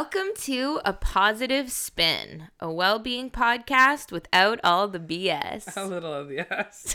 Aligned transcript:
Welcome 0.00 0.28
to 0.42 0.80
A 0.84 0.92
Positive 0.92 1.72
Spin, 1.72 2.50
a 2.60 2.70
well 2.70 3.00
being 3.00 3.32
podcast 3.32 4.12
without 4.12 4.60
all 4.62 4.86
the 4.86 5.00
BS. 5.00 5.76
A 5.76 5.84
little 5.84 6.14
of 6.14 6.30
yes. 6.30 6.94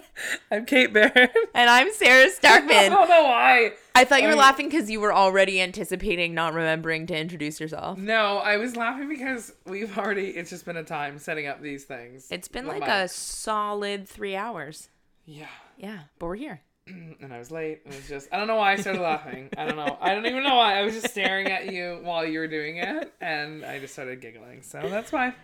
I'm 0.50 0.66
Kate 0.66 0.92
Barron. 0.92 1.30
And 1.54 1.70
I'm 1.70 1.90
Sara 1.94 2.28
Starkman. 2.30 2.70
I 2.72 2.88
don't 2.90 3.08
know 3.08 3.22
why. 3.24 3.72
I 3.94 4.04
thought 4.04 4.20
you 4.20 4.28
were 4.28 4.34
I- 4.34 4.36
laughing 4.36 4.68
because 4.68 4.90
you 4.90 5.00
were 5.00 5.14
already 5.14 5.62
anticipating 5.62 6.34
not 6.34 6.52
remembering 6.52 7.06
to 7.06 7.16
introduce 7.18 7.58
yourself. 7.58 7.96
No, 7.96 8.36
I 8.36 8.58
was 8.58 8.76
laughing 8.76 9.08
because 9.08 9.54
we've 9.64 9.96
already. 9.96 10.28
It's 10.28 10.50
just 10.50 10.66
been 10.66 10.76
a 10.76 10.84
time 10.84 11.18
setting 11.18 11.46
up 11.46 11.62
these 11.62 11.84
things. 11.84 12.26
It's 12.30 12.48
been 12.48 12.66
The 12.66 12.72
like 12.72 12.86
a 12.86 13.08
solid 13.08 14.06
three 14.06 14.36
hours. 14.36 14.90
yeah, 15.24 15.46
Yeah, 15.78 16.00
but 16.18 16.26
we're 16.26 16.36
here. 16.36 16.60
and 16.86 17.32
I 17.32 17.38
was 17.38 17.50
late. 17.50 17.82
It 17.84 17.94
was 17.94 18.08
just. 18.08 18.28
I 18.32 18.36
don't 18.38 18.46
know 18.46 18.56
why 18.56 18.72
I 18.72 18.76
started 18.76 19.00
laughing. 19.02 19.48
I 19.56 19.64
don't 19.64 19.76
know. 19.76 19.96
I 20.00 20.14
don't 20.14 20.26
even 20.26 20.42
know 20.42 20.56
why. 20.56 20.78
I 20.78 20.82
was 20.82 20.94
just 20.94 21.10
staring 21.10 21.46
at 21.48 21.72
you 21.72 22.00
while 22.02 22.24
you 22.24 22.38
were 22.38 22.48
doing 22.48 22.78
it, 22.78 23.12
and 23.20 23.64
I 23.64 23.78
just 23.78 23.92
started 23.92 24.20
giggling. 24.20 24.62
So 24.62 24.80
that's 24.88 25.12
why. 25.12 25.34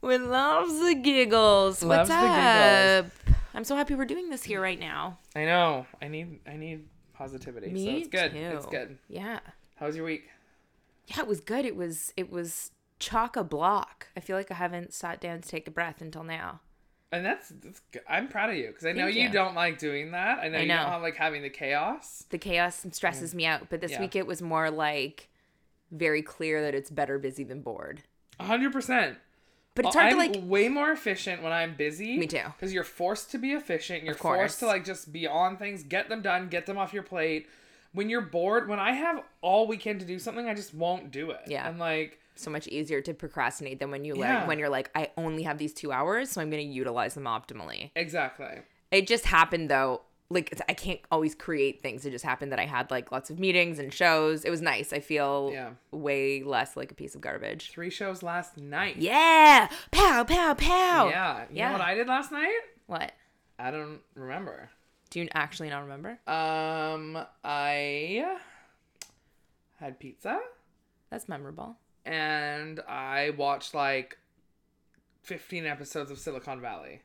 We 0.00 0.18
loves 0.18 0.78
the 0.80 0.94
giggles. 0.94 1.82
Loves 1.82 2.08
What's 2.08 2.10
the 2.10 2.14
up? 2.26 3.04
giggles. 3.06 3.36
I'm 3.54 3.64
so 3.64 3.76
happy 3.76 3.94
we're 3.94 4.04
doing 4.04 4.30
this 4.30 4.42
here 4.44 4.60
right 4.60 4.78
now. 4.78 5.18
I 5.34 5.44
know. 5.44 5.86
I 6.02 6.08
need. 6.08 6.40
I 6.46 6.56
need 6.56 6.84
positivity. 7.14 7.70
Me 7.70 7.84
so 7.86 7.96
it's 7.98 8.08
good. 8.08 8.32
too. 8.32 8.38
It's 8.38 8.66
good. 8.66 8.98
Yeah. 9.08 9.40
How 9.76 9.86
was 9.86 9.96
your 9.96 10.04
week? 10.04 10.28
Yeah, 11.06 11.20
it 11.20 11.26
was 11.26 11.40
good. 11.40 11.64
It 11.64 11.76
was 11.76 12.12
it 12.16 12.30
was 12.30 12.70
chock 12.98 13.36
a 13.36 13.44
block. 13.44 14.08
I 14.16 14.20
feel 14.20 14.36
like 14.36 14.50
I 14.50 14.54
haven't 14.54 14.92
sat 14.92 15.20
down 15.20 15.40
to 15.40 15.48
take 15.48 15.66
a 15.66 15.70
breath 15.70 16.00
until 16.00 16.24
now. 16.24 16.60
And 17.12 17.24
that's, 17.24 17.48
that's 17.62 17.80
good. 17.92 18.02
I'm 18.08 18.28
proud 18.28 18.50
of 18.50 18.56
you 18.56 18.68
because 18.68 18.86
I 18.86 18.92
know 18.92 19.06
you. 19.06 19.22
you. 19.22 19.30
don't 19.30 19.54
like 19.54 19.78
doing 19.78 20.10
that. 20.12 20.38
I 20.40 20.48
know 20.48 20.58
I 20.58 20.62
you 20.62 20.68
know. 20.68 20.90
don't 20.90 21.02
like 21.02 21.16
having 21.16 21.42
the 21.42 21.50
chaos. 21.50 22.24
The 22.30 22.38
chaos 22.38 22.84
stresses 22.90 23.32
mm. 23.32 23.36
me 23.36 23.46
out, 23.46 23.68
but 23.70 23.80
this 23.80 23.92
Yeah. 23.92 24.00
week 24.00 24.16
it 24.16 24.26
was 24.26 24.42
more 24.42 24.70
like 24.70 25.28
very 25.92 26.22
clear 26.22 26.60
that 26.62 26.74
it's 26.74 26.90
better 26.90 27.18
busy 27.18 27.44
than 27.44 27.60
bored. 27.62 28.02
hundred 28.40 28.72
percent. 28.72 29.18
But 29.76 29.86
it's 29.86 29.96
uh, 29.96 30.00
hard 30.00 30.12
I'm 30.14 30.18
to 30.30 30.34
like 30.34 30.48
way 30.48 30.68
more 30.68 30.90
efficient 30.90 31.42
when 31.42 31.52
I'm 31.52 31.74
busy. 31.76 32.16
Me 32.16 32.26
too. 32.26 32.42
Because 32.56 32.72
you're 32.72 32.84
forced 32.84 33.30
to 33.32 33.38
be 33.38 33.52
efficient. 33.52 34.04
You're 34.04 34.14
forced 34.14 34.60
to 34.60 34.66
like 34.66 34.84
just 34.84 35.12
be 35.12 35.26
on 35.26 35.56
things, 35.56 35.82
get 35.82 36.08
them 36.08 36.22
done, 36.22 36.48
get 36.48 36.66
them 36.66 36.78
off 36.78 36.92
your 36.92 37.02
plate. 37.02 37.48
When 37.92 38.08
you're 38.08 38.20
bored, 38.22 38.68
when 38.68 38.80
I 38.80 38.92
have 38.92 39.22
all 39.40 39.66
weekend 39.68 40.00
to 40.00 40.06
do 40.06 40.18
something, 40.18 40.48
I 40.48 40.54
just 40.54 40.74
won't 40.74 41.10
do 41.12 41.30
it. 41.30 41.42
Yeah. 41.46 41.66
I'm 41.66 41.78
like, 41.78 42.18
so 42.36 42.50
much 42.50 42.66
easier 42.68 43.00
to 43.02 43.14
procrastinate 43.14 43.78
than 43.80 43.90
when 43.90 44.04
you 44.04 44.16
Yeah. 44.16 44.40
like 44.40 44.48
when 44.48 44.58
you're 44.58 44.68
like 44.68 44.90
I 44.94 45.10
only 45.16 45.42
have 45.44 45.58
these 45.58 45.72
2 45.74 45.92
hours, 45.92 46.30
so 46.30 46.40
I'm 46.40 46.50
going 46.50 46.66
to 46.66 46.72
utilize 46.72 47.14
them 47.14 47.24
optimally. 47.24 47.90
exactly. 47.96 48.60
It 48.90 49.06
just 49.06 49.26
happened 49.26 49.70
though. 49.70 50.02
Like 50.30 50.58
I 50.68 50.72
can't 50.74 51.00
always 51.10 51.34
create 51.34 51.82
things. 51.82 52.04
It 52.06 52.10
just 52.10 52.24
happened 52.24 52.50
that 52.52 52.58
I 52.58 52.64
had 52.66 52.90
like 52.90 53.12
lots 53.12 53.28
of 53.30 53.38
meetings 53.38 53.78
and 53.78 53.92
shows. 53.92 54.44
It 54.44 54.50
was 54.50 54.62
nice. 54.62 54.92
I 54.92 55.00
feel 55.00 55.50
Yeah. 55.52 55.70
way 55.92 56.42
less 56.42 56.76
like 56.76 56.90
a 56.90 56.94
piece 56.94 57.14
of 57.14 57.20
garbage. 57.20 57.70
Three 57.70 57.90
shows 57.90 58.22
last 58.22 58.56
night. 58.56 58.96
Yeah. 58.96 59.68
Pow 59.90 60.24
pow 60.24 60.54
pow. 60.54 61.08
Yeah. 61.08 61.40
You 61.42 61.46
Yeah. 61.56 61.66
know 61.68 61.72
what 61.74 61.82
I 61.82 61.94
did 61.94 62.08
last 62.08 62.32
night? 62.32 62.58
What? 62.86 63.12
I 63.58 63.70
don't 63.70 64.00
remember. 64.14 64.70
Do 65.10 65.20
you 65.20 65.28
actually 65.34 65.68
not 65.68 65.82
remember? 65.82 66.18
Um, 66.26 67.24
I 67.44 68.36
had 69.78 70.00
pizza 70.00 70.40
That's 71.10 71.28
memorable. 71.28 71.76
And 72.04 72.80
I 72.88 73.30
watched 73.30 73.74
like 73.74 74.18
15 75.22 75.66
episodes 75.66 76.10
of 76.10 76.18
Silicon 76.18 76.60
Valley. 76.60 77.02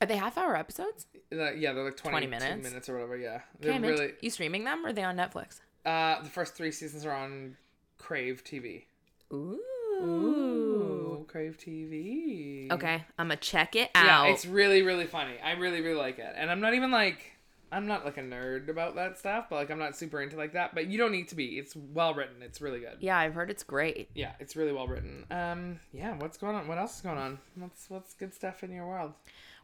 Are 0.00 0.06
they 0.06 0.16
half 0.16 0.38
hour 0.38 0.56
episodes? 0.56 1.06
Uh, 1.32 1.52
yeah, 1.52 1.72
they're 1.72 1.84
like 1.84 1.96
20, 1.96 2.12
20 2.12 2.26
minutes? 2.26 2.62
minutes 2.62 2.88
or 2.88 2.94
whatever. 2.94 3.16
Yeah, 3.16 3.40
they're 3.60 3.74
I'm 3.74 3.82
really. 3.82 4.12
you 4.20 4.30
streaming 4.30 4.64
them 4.64 4.84
or 4.84 4.90
are 4.90 4.92
they 4.92 5.04
on 5.04 5.16
Netflix? 5.16 5.60
Uh, 5.84 6.22
the 6.22 6.28
first 6.28 6.54
three 6.54 6.72
seasons 6.72 7.04
are 7.04 7.12
on 7.12 7.56
Crave 7.98 8.42
TV. 8.44 8.84
Ooh. 9.32 9.58
Ooh, 10.02 11.26
Crave 11.28 11.58
TV. 11.58 12.70
Okay, 12.70 13.04
I'm 13.18 13.26
gonna 13.28 13.36
check 13.36 13.76
it 13.76 13.90
out. 13.94 14.04
Yeah, 14.06 14.20
out. 14.20 14.30
it's 14.30 14.46
really 14.46 14.82
really 14.82 15.06
funny. 15.06 15.34
I 15.44 15.52
really 15.52 15.82
really 15.82 15.98
like 15.98 16.18
it, 16.18 16.34
and 16.36 16.50
I'm 16.50 16.60
not 16.60 16.74
even 16.74 16.90
like 16.90 17.32
I'm 17.72 17.86
not 17.86 18.04
like 18.04 18.16
a 18.18 18.22
nerd 18.22 18.68
about 18.68 18.96
that 18.96 19.18
stuff, 19.18 19.46
but 19.48 19.56
like 19.56 19.70
I'm 19.70 19.78
not 19.78 19.96
super 19.96 20.20
into 20.20 20.36
like 20.36 20.52
that. 20.54 20.74
But 20.74 20.86
you 20.88 20.98
don't 20.98 21.12
need 21.12 21.28
to 21.28 21.34
be. 21.36 21.58
It's 21.58 21.74
well 21.76 22.14
written. 22.14 22.42
It's 22.42 22.60
really 22.60 22.80
good. 22.80 22.96
yeah, 23.00 23.18
I've 23.18 23.34
heard 23.34 23.50
it's 23.50 23.62
great. 23.62 24.10
Yeah, 24.14 24.32
it's 24.40 24.56
really 24.56 24.72
well 24.72 24.88
written. 24.88 25.24
Um, 25.30 25.80
yeah. 25.92 26.16
What's 26.16 26.36
going 26.38 26.56
on? 26.56 26.68
What 26.68 26.78
else 26.78 26.96
is 26.96 27.00
going 27.02 27.18
on? 27.18 27.38
What's 27.56 27.88
what's 27.88 28.14
good 28.14 28.34
stuff 28.34 28.62
in 28.62 28.72
your 28.72 28.86
world? 28.86 29.12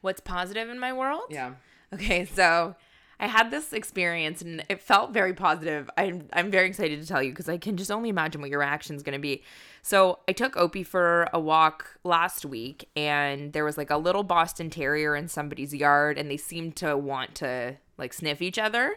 What's 0.01 0.21
positive 0.21 0.69
in 0.69 0.79
my 0.79 0.93
world? 0.93 1.25
Yeah. 1.31 1.53
Okay, 1.93 2.25
so 2.25 2.75
I 3.19 3.29
had 3.29 3.51
this 3.51 3.73
experience 3.73 4.43
and 4.43 4.65
it 4.69 4.81
felt 4.81 5.13
very 5.13 5.33
positive. 5.33 5.89
I'm 5.97 6.29
I'm 6.33 6.51
very 6.51 6.69
excited 6.69 7.01
to 7.01 7.07
tell 7.07 7.23
you 7.23 7.31
because 7.31 7.49
I 7.49 7.59
can 7.59 7.77
just 7.77 7.91
only 7.91 8.09
imagine 8.09 8.41
what 8.41 8.51
your 8.51 8.61
reaction 8.61 8.95
is 8.97 9.03
going 9.03 9.15
to 9.15 9.19
be. 9.21 9.43
So 9.83 10.19
I 10.29 10.33
took 10.33 10.57
Opie 10.57 10.83
for 10.83 11.29
a 11.33 11.41
walk 11.41 11.99
last 12.05 12.45
week 12.45 12.89
and 12.97 13.53
there 13.53 13.65
was 13.65 13.79
like 13.79 13.91
a 13.91 13.97
little 13.97 14.23
Boston 14.23 14.69
Terrier 14.69 15.17
in 15.17 15.29
somebody's 15.29 15.75
yard 15.75 16.19
and 16.19 16.31
they 16.31 16.37
seemed 16.37 16.77
to 16.77 16.97
want 16.97 17.35
to 17.37 17.77
like 17.99 18.13
sniff 18.13 18.43
each 18.43 18.59
other. 18.59 18.97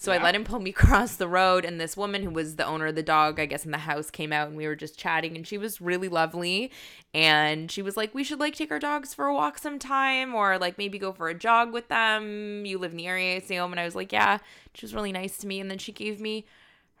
So 0.00 0.12
I 0.12 0.22
let 0.22 0.34
him 0.34 0.44
pull 0.44 0.60
me 0.60 0.70
across 0.76 1.16
the 1.16 1.28
road 1.28 1.66
and 1.66 1.78
this 1.78 1.94
woman 1.94 2.22
who 2.22 2.30
was 2.30 2.56
the 2.56 2.64
owner 2.64 2.86
of 2.86 2.94
the 2.94 3.02
dog, 3.02 3.38
I 3.38 3.44
guess 3.44 3.66
in 3.66 3.70
the 3.70 3.76
house 3.78 4.10
came 4.10 4.32
out 4.32 4.48
and 4.48 4.56
we 4.56 4.66
were 4.66 4.74
just 4.74 4.98
chatting 4.98 5.36
and 5.36 5.46
she 5.46 5.58
was 5.58 5.78
really 5.78 6.08
lovely 6.08 6.72
and 7.12 7.70
she 7.70 7.82
was 7.82 7.98
like 7.98 8.14
we 8.14 8.24
should 8.24 8.40
like 8.40 8.54
take 8.54 8.70
our 8.70 8.78
dogs 8.78 9.12
for 9.12 9.26
a 9.26 9.34
walk 9.34 9.58
sometime 9.58 10.34
or 10.34 10.58
like 10.58 10.78
maybe 10.78 10.98
go 10.98 11.12
for 11.12 11.28
a 11.28 11.34
jog 11.34 11.74
with 11.74 11.88
them. 11.88 12.64
You 12.64 12.78
live 12.78 12.92
in 12.92 12.96
the 12.96 13.06
area, 13.06 13.36
I 13.36 13.40
see 13.40 13.56
home 13.56 13.72
and 13.72 13.80
I 13.80 13.84
was 13.84 13.94
like, 13.94 14.10
"Yeah." 14.10 14.38
She 14.72 14.86
was 14.86 14.94
really 14.94 15.12
nice 15.12 15.36
to 15.38 15.46
me 15.46 15.60
and 15.60 15.70
then 15.70 15.78
she 15.78 15.92
gave 15.92 16.18
me 16.18 16.46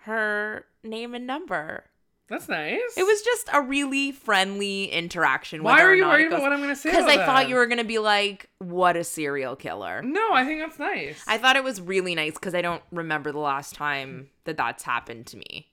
her 0.02 0.66
name 0.84 1.14
and 1.14 1.26
number. 1.26 1.84
That's 2.28 2.48
nice. 2.48 2.96
It 2.96 3.02
was 3.02 3.22
just 3.22 3.48
a 3.52 3.62
really 3.62 4.12
friendly 4.12 4.84
interaction. 4.84 5.62
Why 5.62 5.80
are 5.82 5.94
you 5.94 6.04
worried 6.04 6.26
about 6.26 6.42
what 6.42 6.52
I'm 6.52 6.60
gonna 6.60 6.76
say? 6.76 6.90
Because 6.90 7.06
I 7.06 7.16
thought 7.16 7.48
you 7.48 7.56
were 7.56 7.66
gonna 7.66 7.82
be 7.82 7.98
like, 7.98 8.49
"What 8.70 8.96
a 8.96 9.04
serial 9.04 9.56
killer." 9.56 10.02
No, 10.02 10.32
I 10.32 10.44
think 10.44 10.60
that's 10.60 10.78
nice. 10.78 11.22
I 11.26 11.38
thought 11.38 11.56
it 11.56 11.64
was 11.64 11.80
really 11.80 12.14
nice 12.14 12.34
because 12.34 12.54
I 12.54 12.62
don't 12.62 12.82
remember 12.92 13.32
the 13.32 13.38
last 13.38 13.74
time 13.74 14.30
that 14.44 14.56
that's 14.56 14.82
happened 14.84 15.26
to 15.28 15.36
me. 15.36 15.66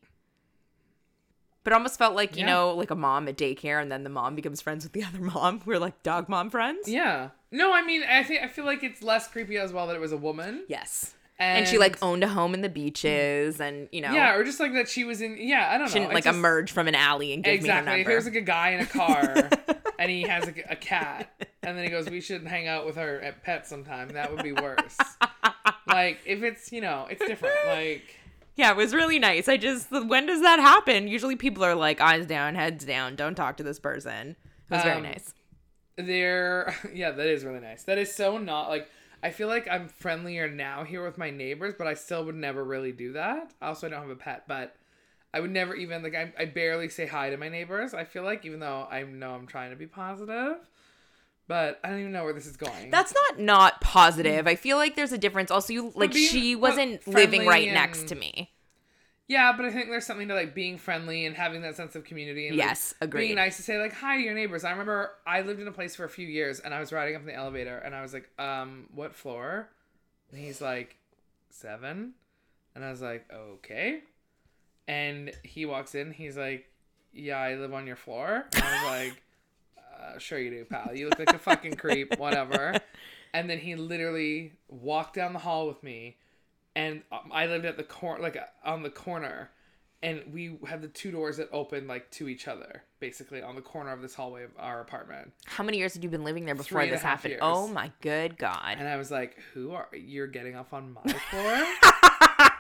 But 1.64 1.74
it 1.74 1.76
almost 1.76 1.98
felt 2.00 2.16
like, 2.16 2.36
you 2.38 2.42
Yeah. 2.46 2.54
know, 2.54 2.72
like 2.74 2.92
a 2.92 2.96
mom 2.96 3.28
at 3.28 3.36
daycare 3.38 3.82
and 3.82 3.92
then 3.92 4.04
the 4.06 4.10
mom 4.10 4.36
becomes 4.36 4.62
friends 4.62 4.86
with 4.86 4.94
the 4.94 5.04
other 5.08 5.20
mom. 5.20 5.62
We're 5.66 5.80
like 5.80 6.02
dog 6.02 6.30
mom 6.30 6.50
friends. 6.50 6.88
Yeah. 6.88 7.30
No, 7.52 7.74
I 7.74 7.82
mean, 7.82 8.04
I 8.04 8.24
think 8.24 8.42
I 8.42 8.48
feel 8.48 8.64
like 8.66 8.84
it's 8.84 9.02
less 9.02 9.28
creepy 9.28 9.58
as 9.58 9.74
well 9.74 9.88
that 9.88 9.96
it 9.96 10.00
was 10.02 10.12
a 10.14 10.18
woman. 10.18 10.64
Yes. 10.70 11.14
And, 11.40 11.60
And, 11.60 11.68
she 11.68 11.78
like 11.78 12.02
owned 12.02 12.24
a 12.24 12.28
home 12.28 12.56
in 12.56 12.62
the 12.62 12.70
beaches 12.70 13.62
and, 13.62 13.88
you 13.92 14.02
know, 14.02 14.12
Yeah, 14.12 14.34
or 14.36 14.44
just 14.44 14.60
like 14.60 14.74
that 14.74 14.90
she 14.90 15.04
was 15.04 15.22
in. 15.22 15.38
Yeah, 15.40 15.68
I 15.70 15.78
don't 15.78 15.82
know. 15.86 15.88
she 15.94 16.00
know. 16.00 16.06
didn't 16.06 16.16
like 16.16 16.24
just- 16.24 16.36
emerge 16.38 16.72
from 16.72 16.88
an 16.88 16.96
alley 16.96 17.32
and 17.34 17.44
give 17.44 17.54
Exactly. 17.54 17.94
me 17.94 18.02
If 18.02 18.08
her 18.08 18.12
there's 18.14 18.26
like 18.26 18.36
a 18.36 18.42
guy 18.42 18.70
in 18.72 18.80
a 18.80 18.86
car 18.88 19.50
and 20.00 20.10
he 20.10 20.24
has 20.24 20.48
a, 20.48 20.54
a 20.72 20.76
cat, 20.76 21.30
and 21.62 21.78
then 21.78 21.84
he 21.84 21.90
goes, 21.92 22.10
"We 22.10 22.22
should 22.22 22.46
hang 22.48 22.68
out 22.68 22.86
with 22.88 22.96
her 22.96 23.20
at 23.22 23.44
pet 23.44 23.68
sometime." 23.68 24.10
That 24.10 24.34
would 24.34 24.42
be 24.44 24.52
worse. 24.54 24.98
like 25.88 26.20
if 26.26 26.42
it's 26.44 26.72
you 26.72 26.82
know, 26.82 27.08
it's 27.10 27.24
different. 27.26 27.56
Like 27.68 28.16
yeah, 28.56 28.72
it 28.72 28.78
was 28.78 28.96
really 28.96 29.20
nice. 29.20 29.48
I 29.48 29.58
just, 29.58 29.92
when 29.92 30.26
does 30.26 30.42
that 30.42 30.58
happen? 30.60 31.08
Usually 31.08 31.36
people 31.36 31.64
are 31.64 31.76
like, 31.76 32.02
eyes 32.02 32.26
down, 32.26 32.56
heads 32.56 32.84
down, 32.84 33.16
don't 33.16 33.36
talk 33.36 33.58
to 33.58 33.64
this 33.64 33.78
person. 33.80 34.36
It 34.72 34.74
was 34.74 34.82
very 34.82 34.96
Um, 34.98 35.04
nice. 35.04 35.32
they're 35.98 36.74
yeah, 36.94 37.12
that 37.12 37.28
is 37.28 37.46
really 37.46 37.60
nice. 37.60 37.84
That 37.84 37.98
is 37.98 38.14
so 38.14 38.38
not 38.38 38.70
like. 38.70 38.88
I 39.24 39.32
feel 39.32 39.48
like 39.48 39.68
I'm 39.70 39.88
friendlier 39.88 40.50
now 40.50 40.84
here 40.84 41.04
with 41.04 41.18
my 41.18 41.32
neighbors, 41.32 41.74
but 41.78 41.88
I 41.88 41.96
still 41.96 42.26
would 42.26 42.36
never 42.36 42.64
really 42.64 42.92
do 42.92 43.14
that. 43.14 43.52
Also, 43.62 43.88
I 43.88 43.90
don't 43.90 44.02
have 44.02 44.10
a 44.10 44.16
pet, 44.16 44.44
but 44.48 44.76
I 45.34 45.40
would 45.40 45.52
never 45.52 45.76
even 45.76 46.04
like 46.04 46.16
I, 46.16 46.34
I 46.38 46.46
barely 46.46 46.90
say 46.90 47.06
hi 47.06 47.30
to 47.30 47.38
my 47.38 47.50
neighbors. 47.50 47.94
I 47.94 48.04
feel 48.04 48.24
like 48.24 48.46
even 48.46 48.60
though 48.60 48.88
I 48.90 49.04
know 49.04 49.32
I'm 49.32 49.48
trying 49.48 49.72
to 49.72 49.76
be 49.76 49.88
positive, 49.88 50.58
but 51.48 51.80
I 51.84 51.90
don't 51.90 52.00
even 52.00 52.12
know 52.12 52.24
where 52.24 52.34
this 52.34 52.46
is 52.46 52.58
going. 52.58 52.92
That's 52.92 53.14
not 53.14 53.40
not 53.40 53.82
positive. 53.82 54.46
Mm. 54.46 54.50
I 54.50 54.56
feel 54.56 54.78
like 54.78 54.96
there's 54.96 55.12
a 55.12 55.18
difference. 55.18 55.52
Also, 55.52 55.74
you 55.74 55.92
like 55.96 56.14
being- 56.14 56.30
she 56.30 56.56
wasn't 56.56 57.06
living 57.08 57.46
right 57.46 57.68
and- 57.68 57.74
next 57.74 58.08
to 58.10 58.16
me. 58.16 58.52
Yeah, 59.28 59.54
but 59.58 59.66
I 59.66 59.72
think 59.72 59.90
there's 59.90 60.06
something 60.06 60.30
to 60.30 60.34
like 60.34 60.56
being 60.56 60.78
friendly 60.78 61.26
and 61.26 61.36
having 61.36 61.62
that 61.64 61.76
sense 61.76 61.96
of 61.96 62.06
community. 62.06 62.48
And 62.48 62.58
like, 62.58 62.66
Yes, 62.66 62.94
agreed. 63.02 63.26
Being 63.26 63.36
nice 63.36 63.58
to 63.58 63.64
say 63.64 63.78
like 63.78 63.94
hi 63.94 64.18
to 64.18 64.24
your 64.24 64.34
neighbors. 64.34 64.64
I 64.64 64.72
remember 64.72 65.12
I 65.26 65.42
lived 65.42 65.60
in 65.60 65.68
a 65.68 65.72
place 65.72 65.96
for 65.96 66.06
a 66.06 66.10
few 66.10 66.28
years 66.28 66.60
and 66.62 66.74
I 66.74 66.80
was 66.80 66.94
riding 66.94 67.16
up 67.16 67.22
in 67.22 67.28
the 67.28 67.36
elevator 67.36 67.78
and 67.78 67.94
I 67.94 68.02
was 68.02 68.14
like, 68.14 68.30
um, 68.40 68.86
what 68.96 69.14
floor? 69.14 69.70
And 70.32 70.40
he's 70.40 70.62
like, 70.62 70.96
seven, 71.50 72.14
and 72.76 72.86
I 72.86 72.92
was 72.92 73.02
like, 73.02 73.26
okay. 73.34 74.02
And 74.88 75.32
he 75.44 75.66
walks 75.66 75.96
in. 75.96 76.12
He's 76.12 76.38
like, 76.38 76.70
yeah, 77.14 77.38
I 77.38 77.56
live 77.56 77.74
on 77.74 77.88
your 77.88 77.96
floor. 77.96 78.46
And 78.54 78.64
I 78.64 78.74
was 78.74 78.84
like, 79.10 79.24
uh, 80.00 80.20
sure 80.20 80.40
you 80.40 80.52
do, 80.52 80.66
pal. 80.66 80.96
You 80.96 81.10
look 81.10 81.20
like 81.20 81.34
a 81.34 81.40
fucking 81.40 81.76
creep. 81.76 82.18
Whatever. 82.18 82.76
And 83.34 83.50
then 83.50 83.60
he 83.60 83.76
literally 83.76 84.54
walked 84.70 85.14
down 85.14 85.34
the 85.34 85.40
hall 85.40 85.68
with 85.68 85.84
me 85.84 86.16
and 86.78 87.02
um, 87.12 87.32
I 87.34 87.48
lived 87.48 87.66
at 87.66 87.76
the 87.78 87.84
corner, 87.84 88.22
like 88.22 88.38
uh, 88.38 88.42
on 88.70 88.84
the 88.84 88.90
corner, 88.90 89.50
and 90.04 90.22
we 90.32 90.58
had 90.68 90.82
the 90.82 90.88
two 90.88 91.12
doors 91.12 91.38
that 91.38 91.50
opened 91.52 91.88
like 91.88 92.10
to 92.12 92.30
each 92.30 92.48
other, 92.48 92.84
basically 93.00 93.42
on 93.42 93.56
the 93.56 93.62
corner 93.62 93.92
of 93.92 94.02
this 94.02 94.14
hallway 94.16 94.44
of 94.44 94.52
our 94.60 94.80
apartment. 94.82 95.34
How 95.46 95.64
many 95.64 95.78
years 95.80 95.94
had 95.96 96.04
you 96.04 96.10
been 96.10 96.24
living 96.24 96.46
there 96.46 96.56
before 96.56 96.80
Three 96.80 96.84
and 96.84 96.92
a 96.92 96.96
this 96.96 97.04
happened? 97.04 97.32
years. 97.32 97.42
Oh 97.44 97.68
my 97.68 97.92
good 98.02 98.38
god. 98.38 98.76
And 98.80 98.88
I 98.88 98.96
was 98.98 99.10
like, 99.12 99.38
"Who 99.54 99.72
are 99.72 99.90
you're 99.94 100.28
getting 100.28 100.56
off 100.56 100.72
on 100.74 100.94
my 100.94 101.12
floor?" 101.32 101.66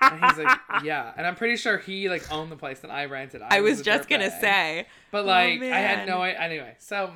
and 0.01 0.25
he's 0.25 0.37
like, 0.43 0.59
yeah. 0.83 1.11
And 1.17 1.27
I'm 1.27 1.35
pretty 1.35 1.57
sure 1.57 1.77
he 1.77 2.09
like 2.09 2.31
owned 2.31 2.51
the 2.51 2.55
place 2.55 2.79
and 2.83 2.91
I 2.91 3.05
rented. 3.05 3.41
I 3.41 3.61
was 3.61 3.81
a 3.81 3.83
just 3.83 4.09
gonna 4.09 4.31
say. 4.31 4.87
But 5.11 5.23
Oh, 5.23 5.27
like, 5.27 5.61
I 5.61 5.79
had 5.79 6.07
no 6.07 6.21
idea. 6.21 6.39
Anyway, 6.39 6.75
so 6.79 7.11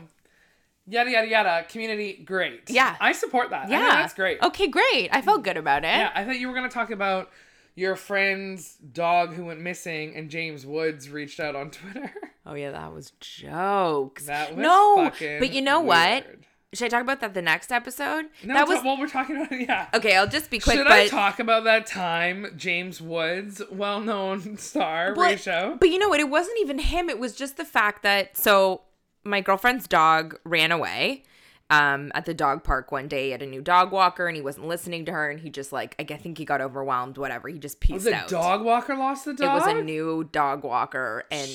yada 0.92 1.10
yada 1.10 1.28
yada. 1.28 1.66
Community, 1.70 2.22
great. 2.24 2.70
Yeah. 2.70 2.96
I 3.00 3.12
support 3.14 3.50
that. 3.50 3.70
Yeah, 3.70 3.80
Yeah. 3.80 3.96
that's 4.02 4.14
great. 4.14 4.42
Okay, 4.44 4.68
great. 4.68 5.10
I 5.12 5.22
felt 5.22 5.44
good 5.44 5.58
about 5.58 5.84
it. 5.84 5.88
Yeah, 5.88 6.12
I 6.14 6.24
thought 6.24 6.38
you 6.40 6.48
were 6.48 6.54
gonna 6.54 6.70
talk 6.70 6.92
about 6.92 7.30
your 7.76 7.96
friend's 7.96 8.76
dog 8.76 9.34
who 9.34 9.46
went 9.46 9.62
missing, 9.62 10.16
and 10.16 10.30
James 10.30 10.66
Woods 10.66 11.10
reached 11.10 11.40
out 11.40 11.56
on 11.56 11.72
Twitter. 11.78 12.12
Oh 12.46 12.54
yeah, 12.54 12.72
that 12.72 12.94
was 12.94 13.12
jokes. 13.22 14.26
That 14.26 14.56
was 14.56 14.62
no, 14.64 14.96
fucking 15.10 15.40
but 15.40 15.54
you 15.54 15.62
know 15.62 15.80
what? 15.80 16.26
Should 16.74 16.86
I 16.86 16.88
talk 16.90 17.02
about 17.02 17.20
that 17.20 17.34
the 17.34 17.42
next 17.42 17.70
episode? 17.72 18.28
No, 18.46 18.54
that 18.54 18.66
ta- 18.66 18.74
was 18.74 18.84
well, 18.84 18.98
we're 18.98 19.08
talking 19.10 19.36
about 19.36 19.52
yeah. 19.60 19.88
okay. 19.94 20.16
I'll 20.16 20.28
just 20.28 20.50
be 20.50 20.58
quick. 20.58 20.78
Should 20.78 20.86
but 20.86 20.94
I 20.94 21.08
talk 21.08 21.40
about 21.40 21.66
that 21.66 21.86
time 21.86 22.48
James 22.56 23.02
Woods, 23.02 23.62
well-known 23.70 24.58
star, 24.58 25.14
But-? 25.14 25.44
But 25.80 25.90
you 25.90 26.00
know 26.00 26.08
what? 26.08 26.22
It 26.22 26.30
wasn't 26.30 26.58
even 26.62 26.80
him. 26.80 27.10
It 27.10 27.20
was 27.20 27.36
just 27.36 27.58
the 27.58 27.66
fact 27.66 28.04
that 28.04 28.38
so 28.38 28.82
my 29.24 29.42
girlfriend's 29.42 29.88
dog 29.88 30.40
ran 30.44 30.72
away 30.72 31.24
um, 31.70 32.12
at 32.14 32.26
the 32.26 32.34
dog 32.34 32.64
park 32.64 32.92
one 32.92 33.08
day 33.08 33.32
at 33.34 33.42
a 33.42 33.46
new 33.46 33.62
dog 33.62 33.92
walker, 33.92 34.28
and 34.28 34.36
he 34.36 34.42
wasn't 34.42 34.68
listening 34.68 35.06
to 35.06 35.12
her, 35.12 35.30
and 35.30 35.40
he 35.40 35.50
just 35.50 35.72
like 35.72 35.96
I 36.00 36.04
think 36.18 36.38
he 36.38 36.46
got 36.46 36.60
overwhelmed. 36.62 37.18
Whatever. 37.18 37.48
He 37.48 37.58
just 37.60 37.80
pieced 37.80 38.06
the 38.06 38.14
out. 38.16 38.28
dog 38.28 38.64
walker 38.64 38.96
lost 38.96 39.26
the 39.26 39.34
dog. 39.34 39.50
It 39.62 39.66
was 39.66 39.74
a 39.80 39.82
new 39.82 40.28
dog 40.32 40.64
walker, 40.64 41.24
and 41.32 41.50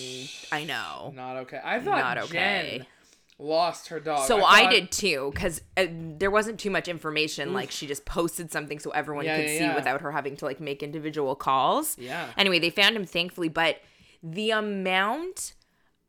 I 0.53 0.65
know. 0.65 1.13
Not 1.15 1.37
okay. 1.39 1.61
I 1.63 1.81
thought 1.81 1.99
Not 1.99 2.19
okay. 2.25 2.79
Jen 2.79 2.87
lost 3.39 3.89
her 3.89 4.01
dog. 4.01 4.27
So 4.27 4.43
I, 4.43 4.63
thought- 4.63 4.71
did 4.71 4.91
too, 4.91 5.31
because 5.35 5.61
uh, 5.77 5.85
there 5.91 6.31
wasn't 6.31 6.59
too 6.59 6.71
much 6.71 6.89
information. 6.89 7.53
Like 7.53 7.71
she 7.71 7.87
just 7.87 8.07
posted 8.07 8.51
something 8.51 8.79
so 8.79 8.89
everyone 8.93 9.27
Yeah, 9.27 9.37
could 9.37 9.47
yeah, 9.51 9.59
see 9.59 9.65
yeah. 9.65 9.75
without 9.75 10.01
her 10.01 10.13
having 10.13 10.37
to 10.39 10.47
like 10.47 10.59
make 10.61 10.83
individual 10.83 11.35
calls. 11.35 11.99
Yeah. 11.99 12.29
Anyway, 12.39 12.59
they 12.59 12.71
found 12.71 12.97
him 12.97 13.05
thankfully, 13.05 13.51
but 13.51 13.81
the 14.23 14.53
amount 14.53 15.53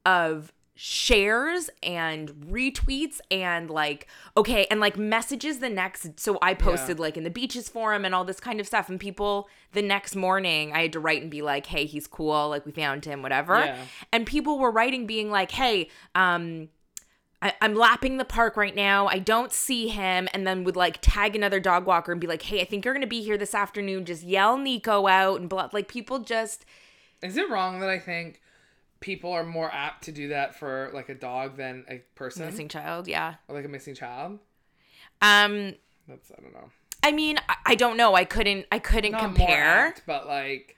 of 0.05 0.53
shares 0.79 1.69
and 1.81 2.29
retweets 2.51 3.19
and 3.31 3.69
like 3.69 4.07
okay 4.37 4.67
and 4.69 4.79
like 4.79 4.95
messages 4.95 5.57
the 5.57 5.69
next 5.69 6.19
so 6.19 6.37
i 6.41 6.53
posted 6.53 6.99
like 6.99 7.17
in 7.17 7.23
the 7.23 7.29
beaches 7.31 7.67
forum 7.67 8.05
and 8.05 8.13
all 8.13 8.23
this 8.23 8.39
kind 8.39 8.59
of 8.59 8.67
stuff 8.67 8.87
and 8.87 8.99
people 8.99 9.49
the 9.73 9.81
next 9.81 10.15
morning 10.15 10.71
i 10.73 10.83
had 10.83 10.93
to 10.93 10.99
write 10.99 11.21
and 11.23 11.31
be 11.31 11.41
like 11.41 11.65
hey 11.65 11.85
he's 11.85 12.05
cool 12.05 12.49
like 12.49 12.63
we 12.65 12.71
found 12.71 13.03
him 13.05 13.23
whatever 13.23 13.57
Yeah. 13.57 13.77
and 14.13 14.25
people 14.27 14.59
were 14.59 14.69
writing 14.71 15.07
being 15.07 15.31
like 15.31 15.51
hey 15.51 15.89
um 16.13 16.69
I, 17.39 17.53
I'm 17.61 17.75
lapping 17.75 18.17
the 18.17 18.25
park 18.25 18.57
right 18.57 18.73
now. 18.75 19.05
I 19.05 19.19
don't 19.19 19.51
see 19.51 19.89
him, 19.89 20.27
and 20.33 20.47
then 20.47 20.63
would 20.63 20.75
like 20.75 20.97
tag 21.03 21.35
another 21.35 21.59
dog 21.59 21.85
walker 21.85 22.11
and 22.11 22.19
be 22.19 22.25
like, 22.25 22.41
"Hey, 22.41 22.61
I 22.61 22.65
think 22.65 22.83
you're 22.83 22.95
gonna 22.95 23.05
be 23.05 23.21
here 23.21 23.37
this 23.37 23.53
afternoon. 23.53 24.05
Just 24.05 24.23
yell 24.23 24.57
Nico 24.57 25.05
out 25.05 25.39
and 25.39 25.47
blah." 25.47 25.69
Like 25.71 25.87
people 25.87 26.17
just 26.17 26.65
Is 27.21 27.37
it 27.37 27.47
wrong 27.47 27.79
that 27.81 27.89
I 27.91 27.99
think 27.99 28.41
people 28.99 29.31
are 29.31 29.43
more 29.43 29.69
apt 29.73 30.03
to 30.05 30.11
do 30.11 30.29
that 30.29 30.55
for 30.55 30.89
like 30.93 31.09
a 31.09 31.15
dog 31.15 31.57
than 31.57 31.85
a 31.89 31.99
person 32.15 32.45
missing 32.45 32.67
child. 32.67 33.07
Yeah. 33.07 33.35
or 33.47 33.55
like 33.55 33.65
a 33.65 33.69
missing 33.69 33.95
child? 33.95 34.39
Um. 35.21 35.75
That's 36.07 36.31
I 36.31 36.41
don't 36.41 36.53
know. 36.53 36.69
I 37.03 37.11
mean, 37.11 37.37
I, 37.49 37.55
I 37.67 37.75
don't 37.75 37.97
know. 37.97 38.15
I 38.15 38.23
couldn't. 38.25 38.65
I 38.71 38.79
couldn't 38.79 39.11
Not 39.11 39.21
compare. 39.21 39.87
apt, 39.87 40.03
but 40.07 40.27
like 40.27 40.77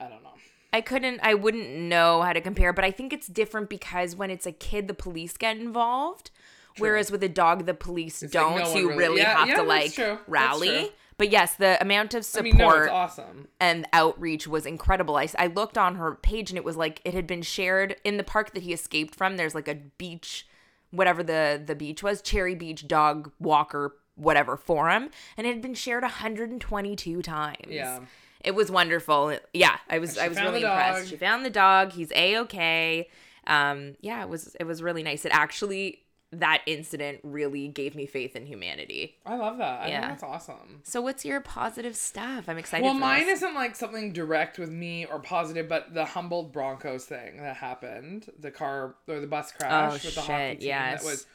I 0.00 0.08
don't 0.08 0.22
know. 0.22 0.30
I 0.72 0.80
couldn't. 0.80 1.20
I 1.22 1.34
wouldn't 1.34 1.68
know 1.68 2.22
how 2.22 2.32
to 2.32 2.40
compare. 2.40 2.72
But 2.72 2.84
I 2.84 2.90
think 2.90 3.12
it's 3.12 3.26
different 3.26 3.68
because 3.68 4.14
when 4.16 4.30
it's 4.30 4.46
a 4.46 4.52
kid, 4.52 4.88
the 4.88 4.94
police 4.94 5.36
get 5.36 5.56
involved. 5.58 6.30
Whereas 6.78 7.10
with 7.10 7.22
a 7.22 7.28
dog, 7.28 7.66
the 7.66 7.74
police 7.74 8.22
It's 8.22 8.32
don't. 8.32 8.56
no 8.58 8.64
so 8.64 8.78
you 8.78 8.88
really- 8.88 8.98
really 8.98 9.20
Yeah, 9.20 9.38
have 9.40 9.48
yeah, 9.48 9.56
to 9.56 9.62
like 9.62 9.92
true. 9.92 10.18
Rally. 10.26 10.90
But 11.22 11.30
yes, 11.30 11.54
the 11.54 11.80
amount 11.80 12.14
of 12.14 12.18
I 12.18 12.22
support 12.22 12.44
mean, 12.44 12.56
no, 12.56 12.70
it's 12.70 12.90
awesome. 12.90 13.46
and 13.60 13.86
outreach 13.92 14.48
was 14.48 14.66
incredible. 14.66 15.16
I, 15.16 15.28
I 15.38 15.46
looked 15.46 15.78
on 15.78 15.94
her 15.94 16.16
page 16.16 16.50
and 16.50 16.58
it 16.58 16.64
was 16.64 16.76
like 16.76 17.00
it 17.04 17.14
had 17.14 17.28
been 17.28 17.42
shared 17.42 17.94
in 18.02 18.16
the 18.16 18.24
park 18.24 18.54
that 18.54 18.64
he 18.64 18.72
escaped 18.72 19.14
from. 19.14 19.36
There's 19.36 19.54
like 19.54 19.68
a 19.68 19.76
beach, 19.76 20.48
whatever 20.90 21.22
the 21.22 21.62
the 21.64 21.76
beach 21.76 22.02
was, 22.02 22.22
Cherry 22.22 22.56
Beach 22.56 22.88
Dog 22.88 23.30
Walker 23.38 23.94
whatever 24.16 24.56
forum, 24.56 25.10
and 25.36 25.46
it 25.46 25.50
had 25.50 25.62
been 25.62 25.74
shared 25.74 26.02
122 26.02 27.22
times. 27.22 27.56
Yeah. 27.68 28.00
It 28.40 28.56
was 28.56 28.68
wonderful. 28.68 29.38
Yeah, 29.54 29.76
I 29.88 30.00
was 30.00 30.18
I 30.18 30.26
was 30.26 30.40
really 30.40 30.62
impressed. 30.62 31.08
She 31.08 31.16
found 31.16 31.46
the 31.46 31.50
dog. 31.50 31.92
He's 31.92 32.10
a 32.16 32.38
okay. 32.38 33.08
Um, 33.46 33.94
yeah, 34.00 34.22
it 34.22 34.28
was 34.28 34.56
it 34.58 34.64
was 34.64 34.82
really 34.82 35.04
nice. 35.04 35.24
It 35.24 35.30
actually 35.32 36.02
that 36.32 36.62
incident 36.66 37.20
really 37.22 37.68
gave 37.68 37.94
me 37.94 38.06
faith 38.06 38.34
in 38.34 38.46
humanity. 38.46 39.16
I 39.26 39.36
love 39.36 39.58
that. 39.58 39.82
I 39.82 39.88
Yeah. 39.88 40.00
think 40.00 40.12
that's 40.12 40.22
awesome. 40.22 40.80
So 40.82 41.00
what's 41.02 41.24
your 41.26 41.40
positive 41.40 41.94
stuff? 41.94 42.48
I'm 42.48 42.56
excited. 42.58 42.84
Well, 42.84 42.94
mine 42.94 43.26
this. 43.26 43.38
isn't 43.38 43.54
like 43.54 43.76
something 43.76 44.12
direct 44.14 44.58
with 44.58 44.70
me 44.70 45.04
or 45.04 45.18
positive, 45.18 45.68
but 45.68 45.92
the 45.92 46.06
Humboldt 46.06 46.50
Broncos 46.52 47.04
thing 47.04 47.36
that 47.36 47.56
happened, 47.56 48.30
the 48.38 48.50
car 48.50 48.94
or 49.06 49.20
the 49.20 49.26
bus 49.26 49.52
crash 49.52 49.90
Oh, 49.90 49.92
with 49.92 50.14
the 50.14 50.20
hockey 50.22 50.56
team, 50.56 50.68
yes. 50.68 51.02
that 51.02 51.08
was 51.10 51.26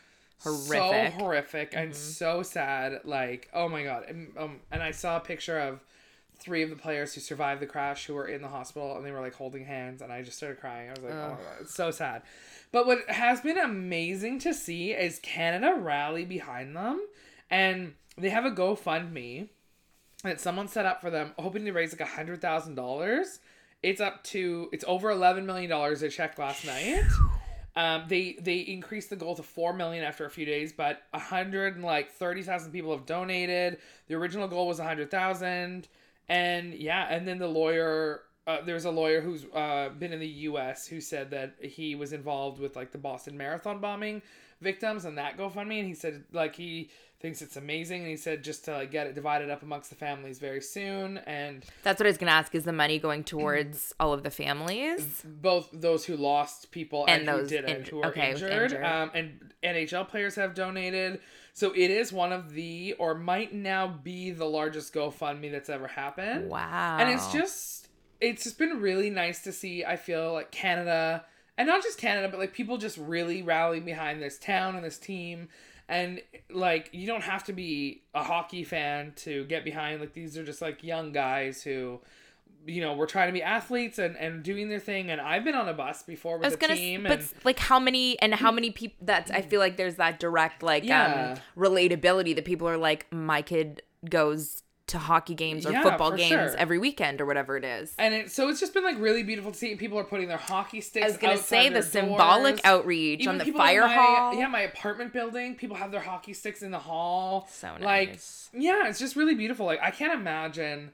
Horrific. 0.44 1.14
Mm-hmm. 1.14 1.20
horrific 1.20 1.70
and 1.74 1.96
so 1.96 2.44
sad. 2.44 3.02
Like, 3.04 3.50
oh 3.54 3.68
my 3.68 3.84
god! 3.84 4.06
And, 4.08 4.34
um, 4.38 4.60
and 4.72 4.84
I 4.84 4.92
saw 4.92 5.18
a 5.18 5.20
picture 5.20 5.58
of 5.60 5.80
three 6.40 6.64
of 6.64 6.70
the 6.70 6.76
players 6.76 7.14
who 7.14 7.22
survived 7.22 7.62
the 7.62 7.66
crash 7.66 8.06
who 8.06 8.14
were 8.14 8.28
in 8.28 8.42
the 8.42 8.48
hospital, 8.48 8.96
and 8.96 9.06
they 9.06 9.12
were 9.12 9.22
like 9.22 9.36
holding 9.36 9.66
hands, 9.66 10.02
and 10.02 10.12
I 10.12 10.22
just 10.22 10.38
started 10.38 10.60
crying. 10.60 10.90
I 10.90 10.92
was 10.92 11.02
like, 11.02 11.14
oh 11.14 11.30
my 11.30 11.44
god, 11.44 11.58
it's 11.62 11.74
so 11.74 11.92
sad. 11.92 12.22
But 12.72 12.86
what 12.86 13.10
has 13.10 13.42
been 13.42 13.58
amazing 13.58 14.40
to 14.40 14.54
see 14.54 14.92
is 14.92 15.20
Canada 15.20 15.76
rally 15.80 16.26
behind 16.26 16.76
them, 16.76 17.06
and 17.50 17.94
they 18.18 18.30
have 18.30 18.46
a 18.46 18.52
GoFundMe 18.52 19.50
that 20.24 20.42
someone 20.42 20.68
set 20.68 20.86
up 20.86 21.02
for 21.02 21.10
them, 21.10 21.34
hoping 21.38 21.66
to 21.66 21.72
raise 21.72 21.92
like 21.92 22.02
a 22.02 22.06
hundred 22.06 22.42
thousand 22.42 22.76
dollars. 22.76 23.40
It's 23.84 24.02
up 24.02 24.24
to 24.26 24.70
it's 24.72 24.84
over 24.88 25.12
eleven 25.12 25.46
million 25.46 25.70
dollars. 25.70 26.02
a 26.02 26.10
check 26.10 26.38
last 26.38 26.66
night. 26.66 27.04
Um, 27.76 28.06
they 28.08 28.36
they 28.42 28.58
increased 28.58 29.12
the 29.12 29.16
goal 29.16 29.36
to 29.36 29.44
four 29.44 29.72
million 29.72 30.04
after 30.04 30.26
a 30.26 30.32
few 30.32 30.46
days, 30.48 30.74
but 30.74 31.04
a 31.14 31.20
hundred 31.20 31.76
and 31.76 31.86
like 31.86 32.12
thirty 32.12 32.42
thousand 32.42 32.72
people 32.72 32.92
have 32.92 33.06
donated. 33.06 33.78
The 34.08 34.16
original 34.16 34.48
goal 34.48 34.68
was 34.68 34.80
a 34.80 34.84
hundred 34.84 35.12
thousand, 35.12 35.88
and 36.30 36.74
yeah, 36.74 37.08
and 37.10 37.28
then 37.28 37.40
the 37.40 37.48
lawyer. 37.48 38.22
Uh, 38.46 38.62
there's 38.66 38.86
a 38.86 38.92
lawyer 38.92 39.20
who's 39.20 39.46
uh, 39.54 39.90
been 40.00 40.14
in 40.14 40.22
the 40.22 40.28
U.S. 40.28 40.88
who 40.88 41.02
said 41.02 41.32
that 41.32 41.56
he 41.62 41.96
was 41.96 42.14
involved 42.14 42.62
with 42.62 42.78
like 42.78 42.94
the 42.94 42.98
Boston 42.98 43.38
Marathon 43.38 43.80
bombing 43.82 44.22
victims 44.62 45.04
and 45.04 45.18
that 45.18 45.38
GoFundMe, 45.38 45.80
and 45.80 45.86
he 45.88 45.94
said 45.94 46.24
like 46.32 46.56
he 46.56 46.90
thinks 47.20 47.42
it's 47.42 47.58
amazing, 47.58 48.04
and 48.04 48.10
he 48.10 48.16
said 48.16 48.46
just 48.46 48.64
to 48.64 48.72
like 48.72 48.90
get 48.90 49.06
it 49.06 49.16
divided 49.16 49.50
up 49.50 49.64
amongst 49.64 49.90
the 49.90 49.98
families 49.98 50.40
very 50.40 50.62
soon, 50.62 51.18
and 51.28 51.66
That's 51.84 52.00
what 52.00 52.08
I 52.08 52.10
was 52.10 52.18
gonna 52.18 52.32
ask. 52.32 52.56
Is 52.56 52.64
the 52.64 52.72
money 52.72 53.00
going 53.00 53.26
towards 53.26 53.94
all 54.00 54.14
of 54.14 54.24
the 54.24 54.32
families? 54.32 55.24
both 55.26 55.68
those 55.74 56.06
who 56.06 56.16
lost 56.16 56.72
people 56.72 57.04
and, 57.10 57.24
And 57.24 57.30
who 57.30 57.38
those 57.42 57.50
didn't, 57.50 57.84
inj- 57.84 57.88
who 57.90 57.98
were 57.98 58.06
okay, 58.08 58.32
injured. 58.32 58.52
injured. 58.72 58.82
Um, 58.86 59.12
and 59.14 59.52
NHL 59.62 60.08
players 60.08 60.36
have 60.36 60.54
donated. 60.56 61.20
So 61.58 61.72
it 61.72 61.90
is 61.90 62.14
one 62.14 62.32
of 62.32 62.54
the, 62.54 62.94
or 63.00 63.16
might 63.16 63.52
now 63.52 63.88
be 63.88 64.30
the 64.30 64.46
largest 64.46 64.94
GoFundMe 64.94 65.52
that's 65.52 65.70
ever 65.70 65.88
happened. 65.88 66.52
Wow. 66.52 66.98
And 67.00 67.10
it's 67.10 67.34
just, 67.34 67.88
it's 68.22 68.44
just 68.44 68.60
been 68.60 68.80
really 68.80 69.10
nice 69.10 69.42
to 69.42 69.52
see. 69.52 69.84
I 69.84 69.96
feel 69.96 70.34
like 70.34 70.52
Canada, 70.52 71.26
and 71.58 71.68
not 71.68 71.82
just 71.82 71.98
Canada, 71.98 72.28
but 72.30 72.40
like 72.40 72.54
people 72.54 72.78
just 72.78 72.96
really 73.00 73.42
rallying 73.42 73.86
behind 73.86 74.22
this 74.22 74.38
town 74.38 74.76
and 74.76 74.86
this 74.86 75.00
team. 75.00 75.50
And 75.90 76.22
like, 76.52 76.92
you 76.92 77.08
don't 77.08 77.24
have 77.24 77.44
to 77.46 77.54
be 77.54 78.04
a 78.14 78.22
hockey 78.22 78.64
fan 78.64 79.14
to 79.24 79.44
get 79.46 79.64
behind. 79.64 80.00
Like, 80.00 80.14
these 80.14 80.38
are 80.38 80.46
just 80.46 80.62
like 80.62 80.84
young 80.84 81.12
guys 81.12 81.64
who, 81.64 82.02
you 82.68 82.82
know, 82.82 82.94
were 82.96 83.08
trying 83.08 83.30
to 83.30 83.34
be 83.34 83.42
athletes 83.42 83.98
and, 83.98 84.16
and 84.18 84.44
doing 84.44 84.70
their 84.70 84.80
thing. 84.80 85.10
And 85.10 85.20
I've 85.22 85.44
been 85.44 85.56
on 85.56 85.68
a 85.70 85.74
bus 85.74 86.04
before 86.04 86.34
I 86.36 86.38
with 86.40 86.46
was 86.46 86.54
a 86.56 86.58
gonna, 86.58 86.76
team. 86.76 87.04
but 87.04 87.20
and 87.20 87.30
like 87.44 87.60
how 87.60 87.80
many 87.80 88.20
and 88.20 88.36
how 88.36 88.52
many 88.52 88.72
people? 88.72 88.98
That's 89.02 89.32
I 89.32 89.42
feel 89.42 89.60
like 89.60 89.78
there's 89.78 89.96
that 89.96 90.20
direct 90.20 90.62
like 90.64 90.84
Yeah. 90.84 91.36
um 91.36 91.42
relatability 91.62 92.36
that 92.36 92.46
people 92.46 92.68
are 92.68 92.78
like, 92.78 93.08
my 93.12 93.42
kid 93.42 93.82
goes 94.10 94.62
to 94.88 94.98
hockey 94.98 95.36
games 95.36 95.66
or 95.66 95.72
Yeah, 95.74 95.84
football 95.84 96.12
games 96.14 96.30
sure. 96.30 96.56
every 96.58 96.78
weekend 96.80 97.20
or 97.20 97.26
whatever 97.26 97.58
it 97.58 97.66
is. 97.66 97.94
and 97.98 98.14
it, 98.14 98.32
so 98.32 98.48
it's 98.48 98.60
just 98.62 98.74
been 98.74 98.86
like 98.86 98.98
really 99.00 99.22
beautiful 99.22 99.52
to 99.52 99.58
see. 99.58 99.76
People 99.76 100.00
are 100.00 100.06
putting 100.06 100.30
their 100.30 100.38
hockey 100.38 100.80
sticks. 100.80 101.04
I 101.06 101.10
was 101.10 101.18
gonna 101.18 101.38
say 101.38 101.68
the 101.70 101.82
symbolic 101.84 102.56
doors. 102.56 102.62
outreach 102.64 103.22
Even 103.22 103.42
on 103.42 103.46
the 103.46 103.52
fire 103.52 103.86
my- 103.86 103.94
hall. 103.94 104.34
Yeah, 104.34 104.48
my 104.48 104.62
apartment 104.62 105.12
building, 105.12 105.56
people 105.56 105.76
have 105.76 105.92
their 105.92 106.00
hockey 106.02 106.32
sticks 106.34 106.62
in 106.62 106.72
the 106.72 106.80
hall. 106.80 107.50
So 107.52 107.76
nice. 107.78 108.50
Like, 108.54 108.62
yeah, 108.64 108.88
it's 108.88 108.98
just 109.00 109.18
really 109.18 109.36
beautiful. 109.36 109.66
Like, 109.66 109.82
I 109.82 109.92
can't 109.92 110.14
imagine. 110.14 110.92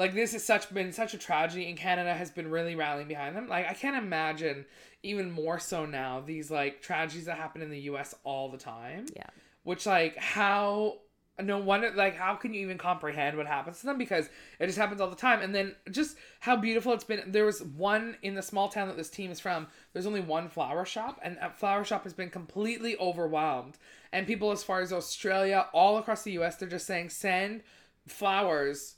Like, 0.00 0.14
this 0.14 0.32
has 0.32 0.42
such 0.42 0.72
been 0.72 0.94
such 0.94 1.12
a 1.12 1.18
tragedy, 1.18 1.68
and 1.68 1.76
Canada 1.76 2.14
has 2.14 2.30
been 2.30 2.50
really 2.50 2.74
rallying 2.74 3.06
behind 3.06 3.36
them. 3.36 3.48
Like, 3.48 3.68
I 3.68 3.74
can't 3.74 4.02
imagine 4.02 4.64
even 5.02 5.30
more 5.30 5.58
so 5.58 5.84
now 5.84 6.22
these 6.24 6.50
like 6.50 6.80
tragedies 6.80 7.26
that 7.26 7.36
happen 7.36 7.60
in 7.60 7.68
the 7.68 7.80
U.S. 7.80 8.14
all 8.24 8.48
the 8.48 8.56
time. 8.56 9.04
Yeah. 9.14 9.26
Which, 9.62 9.84
like, 9.84 10.16
how 10.16 11.00
no 11.42 11.58
wonder 11.58 11.90
like 11.94 12.16
how 12.16 12.34
can 12.34 12.52
you 12.54 12.60
even 12.60 12.76
comprehend 12.78 13.36
what 13.36 13.46
happens 13.46 13.80
to 13.80 13.86
them 13.86 13.96
because 13.96 14.28
it 14.58 14.66
just 14.66 14.76
happens 14.76 15.00
all 15.00 15.08
the 15.08 15.16
time 15.16 15.40
and 15.40 15.54
then 15.54 15.74
just 15.90 16.16
how 16.40 16.54
beautiful 16.54 16.92
it's 16.92 17.04
been 17.04 17.22
there 17.28 17.46
was 17.46 17.62
one 17.62 18.14
in 18.20 18.34
the 18.34 18.42
small 18.42 18.68
town 18.68 18.88
that 18.88 18.96
this 18.98 19.08
team 19.08 19.30
is 19.30 19.40
from 19.40 19.66
there's 19.94 20.04
only 20.04 20.20
one 20.20 20.50
flower 20.50 20.84
shop 20.84 21.18
and 21.22 21.38
that 21.38 21.58
flower 21.58 21.82
shop 21.82 22.04
has 22.04 22.12
been 22.12 22.28
completely 22.28 22.94
overwhelmed 22.98 23.78
and 24.12 24.26
people 24.26 24.50
as 24.50 24.62
far 24.62 24.82
as 24.82 24.92
australia 24.92 25.66
all 25.72 25.96
across 25.96 26.24
the 26.24 26.32
us 26.32 26.56
they're 26.56 26.68
just 26.68 26.86
saying 26.86 27.08
send 27.08 27.62
flowers 28.06 28.96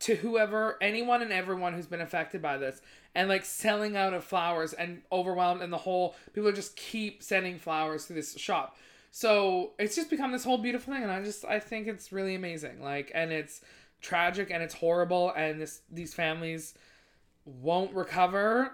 to 0.00 0.16
whoever, 0.16 0.76
anyone 0.80 1.22
and 1.22 1.32
everyone 1.32 1.72
who's 1.72 1.86
been 1.86 2.00
affected 2.00 2.42
by 2.42 2.56
this, 2.56 2.80
and 3.14 3.28
like 3.28 3.44
selling 3.44 3.96
out 3.96 4.12
of 4.12 4.24
flowers 4.24 4.72
and 4.72 5.02
overwhelmed, 5.10 5.62
and 5.62 5.72
the 5.72 5.78
whole 5.78 6.14
people 6.34 6.52
just 6.52 6.76
keep 6.76 7.22
sending 7.22 7.58
flowers 7.58 8.06
to 8.06 8.12
this 8.12 8.36
shop. 8.38 8.76
So 9.10 9.72
it's 9.78 9.96
just 9.96 10.10
become 10.10 10.32
this 10.32 10.44
whole 10.44 10.58
beautiful 10.58 10.92
thing, 10.92 11.02
and 11.02 11.12
I 11.12 11.22
just 11.22 11.44
I 11.44 11.60
think 11.60 11.86
it's 11.86 12.12
really 12.12 12.34
amazing. 12.34 12.82
Like, 12.82 13.10
and 13.14 13.32
it's 13.32 13.62
tragic 14.00 14.50
and 14.50 14.62
it's 14.62 14.74
horrible, 14.74 15.32
and 15.32 15.60
this 15.60 15.80
these 15.90 16.12
families 16.14 16.74
won't 17.44 17.94
recover 17.94 18.72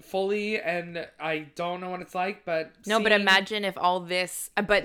fully 0.00 0.60
and 0.60 1.06
I 1.18 1.46
don't 1.56 1.80
know 1.80 1.90
what 1.90 2.00
it's 2.00 2.14
like 2.14 2.44
but 2.44 2.70
No, 2.86 3.00
but 3.00 3.12
imagine 3.12 3.64
if 3.64 3.76
all 3.78 4.00
this, 4.00 4.50
uh, 4.56 4.62
but 4.62 4.84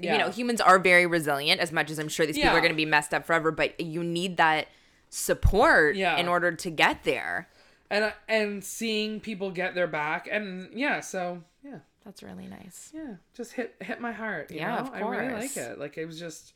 you 0.00 0.18
know, 0.18 0.30
humans 0.30 0.60
are 0.60 0.78
very 0.78 1.06
resilient 1.06 1.60
as 1.60 1.72
much 1.72 1.90
as 1.90 1.98
I'm 1.98 2.08
sure 2.08 2.26
these 2.26 2.36
people 2.36 2.50
are 2.50 2.60
going 2.60 2.72
to 2.72 2.76
be 2.76 2.86
messed 2.86 3.12
up 3.12 3.26
forever, 3.26 3.50
but 3.50 3.80
you 3.80 4.04
need 4.04 4.36
that 4.36 4.68
support 5.10 5.96
Yeah. 5.96 6.16
in 6.16 6.28
order 6.28 6.52
to 6.52 6.70
get 6.70 7.04
there. 7.04 7.48
and 7.90 8.04
uh, 8.04 8.10
and 8.28 8.62
seeing 8.64 9.20
people 9.20 9.50
get 9.50 9.74
their 9.74 9.88
back 9.88 10.28
and 10.30 10.70
yeah 10.72 11.00
so 11.00 11.42
yeah 11.64 11.78
That's 12.04 12.22
really 12.22 12.46
nice. 12.46 12.90
yeah 12.94 13.14
just 13.34 13.52
hit 13.52 13.74
hit 13.80 14.00
my 14.00 14.12
heart 14.12 14.50
you 14.50 14.58
Yeah, 14.58 14.76
know? 14.76 14.80
of 14.82 14.94
I 14.94 15.00
really 15.00 15.32
like 15.34 15.56
it 15.56 15.78
like 15.78 15.98
it 15.98 16.06
was 16.06 16.18
just 16.18 16.52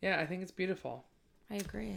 yeah 0.00 0.18
I 0.18 0.24
think 0.26 0.42
it's 0.42 0.50
beautiful 0.52 1.04
I 1.50 1.56
agree. 1.56 1.96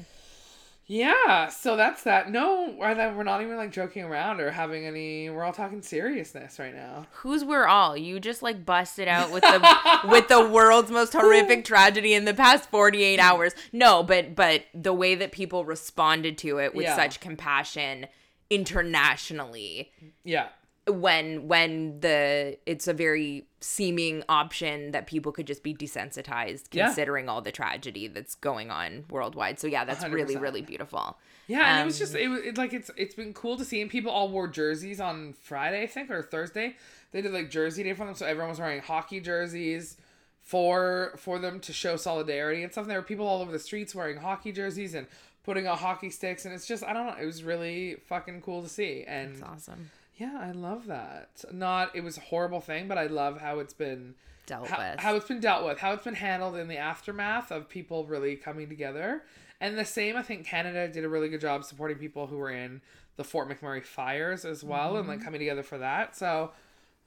Yeah 0.85 1.47
so 1.47 1.77
that's 1.77 2.03
that 2.03 2.29
no 2.29 2.75
we're 2.77 3.23
not- 3.23 3.41
even 3.41 3.55
like 3.55 3.71
joking 3.71 4.03
around 4.03 4.41
or 4.41 4.51
having 4.51 4.85
any 4.85 5.29
we're 5.29 5.43
all 5.43 5.53
talking 5.53 5.81
seriousness 5.81 6.59
right 6.59 6.75
now 6.75 7.05
Who's 7.11 7.43
we're 7.45 7.65
all? 7.65 7.95
You 7.95 8.19
just 8.19 8.41
like 8.43 8.65
busted 8.65 9.07
out 9.07 9.31
with 9.31 9.43
the 9.43 9.99
with 10.09 10.27
the 10.27 10.47
world's 10.47 10.91
most 10.91 11.13
horrific 11.13 11.63
tragedy 11.65 12.13
in 12.13 12.25
the 12.25 12.33
past 12.33 12.69
48 12.69 13.17
hours. 13.19 13.53
No, 13.71 14.03
but 14.03 14.35
but 14.35 14.63
the 14.73 14.93
way 14.93 15.15
that 15.15 15.31
people 15.31 15.63
responded 15.65 16.37
to 16.39 16.59
it 16.59 16.75
with 16.75 16.83
Yeah. 16.83 16.95
such 16.97 17.19
compassion 17.21 18.07
internationally 18.49 19.91
yeah 20.23 20.47
when 20.87 21.47
when 21.47 21.99
the 22.01 22.57
it's 22.65 22.87
a 22.87 22.93
very 22.93 23.45
seeming 23.61 24.21
option 24.27 24.91
that 24.91 25.07
people 25.07 25.31
could 25.31 25.47
just 25.47 25.63
be 25.63 25.73
desensitized 25.73 26.65
Yeah. 26.73 26.87
considering 26.87 27.29
all 27.29 27.41
the 27.41 27.51
tragedy 27.53 28.07
that's 28.07 28.35
going 28.35 28.69
on 28.69 29.05
worldwide. 29.09 29.59
So 29.59 29.67
yeah, 29.67 29.85
that's 29.85 30.03
really 30.07 30.35
100%. 30.35 30.41
really 30.41 30.61
beautiful. 30.61 31.17
Yeah, 31.47 31.75
and 31.77 31.81
it 31.83 31.85
was 31.85 31.95
Um, 31.95 31.99
just 31.99 32.15
it 32.15 32.27
was 32.27 32.39
it, 32.41 32.57
like 32.57 32.73
it's 32.73 32.91
it's 32.97 33.15
been 33.15 33.33
cool 33.33 33.57
to 33.57 33.63
see, 33.65 33.81
and 33.81 33.89
people 33.89 34.11
all 34.11 34.29
wore 34.29 34.47
jerseys 34.47 34.99
on 34.99 35.33
Friday, 35.33 35.83
I 35.83 35.87
think, 35.87 36.11
or 36.11 36.21
Thursday. 36.21 36.75
They 37.11 37.21
did 37.21 37.31
like 37.31 37.49
Jersey 37.49 37.83
Day 37.83 37.93
for 37.93 38.05
them, 38.05 38.15
so 38.15 38.25
everyone 38.25 38.49
was 38.49 38.59
wearing 38.59 38.81
hockey 38.81 39.19
jerseys 39.21 39.97
for 40.41 41.13
for 41.17 41.39
them 41.39 41.59
to 41.61 41.71
show 41.73 41.95
solidarity 41.95 42.63
and 42.63 42.71
stuff. 42.71 42.83
And 42.83 42.91
There 42.91 42.99
were 42.99 43.05
people 43.05 43.27
all 43.27 43.41
over 43.41 43.51
the 43.51 43.59
streets 43.59 43.95
wearing 43.95 44.17
hockey 44.17 44.51
jerseys 44.51 44.93
and 44.93 45.07
putting 45.43 45.67
out 45.67 45.79
hockey 45.79 46.09
sticks, 46.09 46.45
and 46.45 46.53
it's 46.53 46.65
just 46.67 46.83
I 46.83 46.91
don't 46.93 47.07
know, 47.07 47.15
it 47.21 47.25
was 47.25 47.43
really 47.43 47.95
fucking 48.07 48.41
cool 48.41 48.61
to 48.63 48.69
see, 48.69 49.03
and 49.07 49.31
It's 49.33 49.41
awesome. 49.41 49.91
Yeah, 50.17 50.37
I 50.39 50.51
love 50.51 50.87
that. 50.87 51.43
Not 51.51 51.95
it 51.95 52.03
was 52.03 52.17
a 52.17 52.21
horrible 52.21 52.61
thing, 52.61 52.87
but 52.87 52.97
I 52.97 53.07
love 53.07 53.41
how 53.41 53.59
it's 53.59 53.73
been 53.73 54.15
Dealt 54.45 54.67
how, 54.67 54.77
with. 54.77 54.99
how 54.99 55.15
it's 55.15 55.27
been 55.27 55.39
dealt 55.39 55.65
with, 55.65 55.79
how 55.79 55.93
it's 55.93 56.03
been 56.03 56.15
handled 56.15 56.55
in 56.57 56.67
the 56.67 56.77
aftermath 56.77 57.51
of 57.51 57.69
people 57.69 58.05
really 58.05 58.35
coming 58.35 58.67
together. 58.67 59.23
And 59.61 59.77
the 59.77 59.85
same, 59.85 60.17
I 60.17 60.21
think 60.23 60.45
Canada 60.45 60.87
did 60.89 61.05
a 61.05 61.09
really 61.09 61.29
good 61.29 61.39
job 61.41 61.63
supporting 61.63 61.97
people 61.97 62.27
who 62.27 62.37
were 62.37 62.51
in 62.51 62.81
the 63.15 63.23
Fort 63.23 63.47
McMurray 63.47 63.83
fires 63.83 64.43
as 64.43 64.63
well 64.63 64.97
and 64.97 65.03
Mm-hmm. 65.03 65.09
like 65.11 65.23
coming 65.23 65.39
together 65.39 65.63
for 65.63 65.77
that. 65.77 66.15
So 66.17 66.51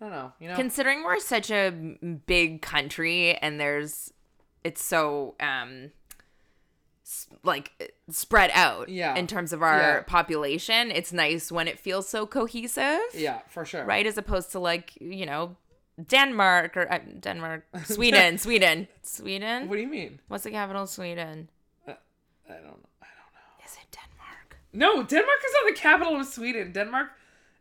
I 0.00 0.04
don't 0.04 0.12
know, 0.12 0.32
you 0.40 0.48
know. 0.48 0.56
Considering 0.56 1.04
we're 1.04 1.20
such 1.20 1.50
a 1.50 1.70
big 2.26 2.62
country 2.62 3.34
and 3.36 3.60
there's 3.60 4.12
it's 4.64 4.82
so 4.82 5.34
um 5.40 5.90
like 7.42 7.72
uh, 7.80 7.84
spread 8.10 8.50
out 8.54 8.88
Yeah. 8.88 9.14
in 9.14 9.26
terms 9.26 9.52
of 9.52 9.62
our 9.62 9.78
Yeah. 9.78 10.02
population, 10.02 10.90
it's 10.90 11.12
nice 11.12 11.52
when 11.52 11.68
it 11.68 11.78
feels 11.78 12.08
so 12.08 12.26
cohesive. 12.26 13.00
yeah, 13.14 13.40
for 13.48 13.64
sure. 13.64 13.84
Right 13.84 14.06
as 14.06 14.18
opposed 14.18 14.50
to 14.52 14.58
like, 14.58 14.92
you 15.00 15.26
know, 15.26 15.56
Denmark 16.08 16.76
or 16.76 16.92
uh, 16.92 16.98
Denmark, 17.20 17.64
Sweden, 17.84 18.38
Sweden, 18.38 18.88
Sweden. 19.02 19.68
What 19.68 19.76
do 19.76 19.82
you 19.82 19.88
mean? 19.88 20.20
What's 20.28 20.44
the 20.44 20.50
capital 20.50 20.82
of 20.82 20.88
Sweden? 20.90 21.48
I 21.86 22.52
don't 22.52 22.64
know. 22.64 22.78
I 23.02 23.06
don't 23.18 23.32
know. 23.34 23.64
Is 23.64 23.76
it 23.82 23.90
Denmark? 23.90 24.56
No, 24.72 25.02
Denmark 25.02 25.40
is 25.46 25.52
not 25.54 25.74
the 25.74 25.80
capital 25.80 26.20
of 26.20 26.26
Sweden. 26.26 26.72
Denmark 26.72 27.08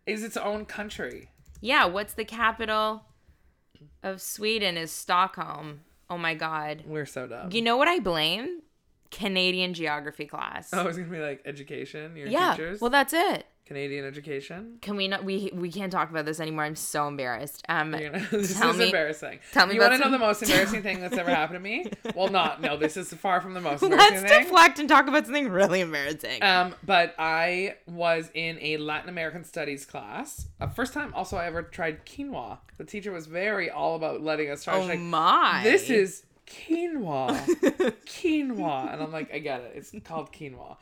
is 0.06 0.24
its 0.24 0.38
own 0.38 0.66
country. 0.66 1.30
Yeah, 1.62 1.86
what's 1.86 2.14
the 2.14 2.26
capital 2.26 3.06
of 4.04 4.22
Sweden 4.22 4.78
is 4.78 4.92
Stockholm. 4.92 5.82
Oh 6.10 6.18
my 6.18 6.36
god. 6.36 6.84
We're 6.86 7.08
so 7.08 7.26
dumb. 7.28 7.52
You 7.52 7.62
know 7.64 7.78
what 7.78 7.88
I 7.88 8.00
blame? 8.00 8.62
Canadian 9.16 9.74
geography 9.74 10.26
class. 10.26 10.70
oh, 10.74 10.86
it's 10.88 10.98
gonna 10.98 11.10
be 11.10 11.20
like 11.20 11.42
education, 11.46 12.18
your 12.18 12.28
yeah. 12.28 12.52
teachers. 12.52 12.82
Well, 12.82 12.90
that's 12.90 13.14
it. 13.14 13.46
Canadian 13.66 14.04
education. 14.06 14.78
Can 14.82 14.98
we 14.98 15.08
not? 15.08 15.24
We 15.24 15.52
we 15.54 15.72
can't 15.72 15.92
talk 15.92 16.10
about 16.10 16.26
this 16.26 16.42
anymore. 16.42 16.66
I'm 16.66 16.76
so 16.76 17.08
embarrassed. 17.08 17.64
Um, 17.70 17.92
gonna, 17.92 18.28
this 18.32 18.60
Tell 18.60 18.72
is 18.72 18.78
me- 18.78 18.86
embarrassing. 18.88 19.40
tell 19.54 19.68
me 19.68 19.76
You 19.76 19.80
want 19.80 19.94
to 19.94 20.00
know 20.00 20.12
the 20.12 20.20
most 20.20 20.42
embarrassing 20.44 20.84
thing 20.84 21.00
that's 21.00 21.18
ever 21.18 21.32
happened 21.32 21.56
to 21.56 21.60
me? 21.62 21.90
Well, 22.14 22.28
not. 22.28 22.62
No, 22.62 22.76
this 22.76 22.98
is 22.98 23.12
far 23.14 23.40
from 23.40 23.54
the 23.54 23.62
most 23.62 23.82
embarrassing 23.84 24.18
let's 24.18 24.30
thing. 24.32 24.44
deflect 24.44 24.80
and 24.80 24.90
talk 24.90 25.08
about 25.08 25.26
something 25.26 25.48
really 25.48 25.80
embarrassing. 25.80 26.44
Um, 26.44 26.76
but 26.84 27.16
I 27.18 27.78
was 27.88 28.30
in 28.34 28.60
a 28.62 28.76
Latin 28.78 29.08
American 29.08 29.46
studies 29.46 29.86
class. 29.86 30.46
Uh, 30.60 30.68
first 30.68 30.94
time, 30.94 31.14
also 31.16 31.38
I 31.38 31.46
ever 31.46 31.64
tried 31.64 32.06
quinoa. 32.06 32.58
The 32.78 32.84
teacher 32.84 33.14
was 33.14 33.28
very 33.28 33.70
all 33.72 33.96
about 33.96 34.22
letting 34.22 34.50
us 34.52 34.66
try. 34.66 34.76
oh 34.76 34.86
like, 34.86 35.00
my! 35.00 35.62
this 35.64 35.90
is 35.90 36.24
quinoa, 36.48 37.32
quinoa, 38.06 38.94
and 38.94 39.02
I'm 39.02 39.12
like, 39.12 39.34
I 39.34 39.40
get 39.40 39.62
it. 39.62 39.74
It's 39.76 39.94
called 40.04 40.32
quinoa. 40.32 40.78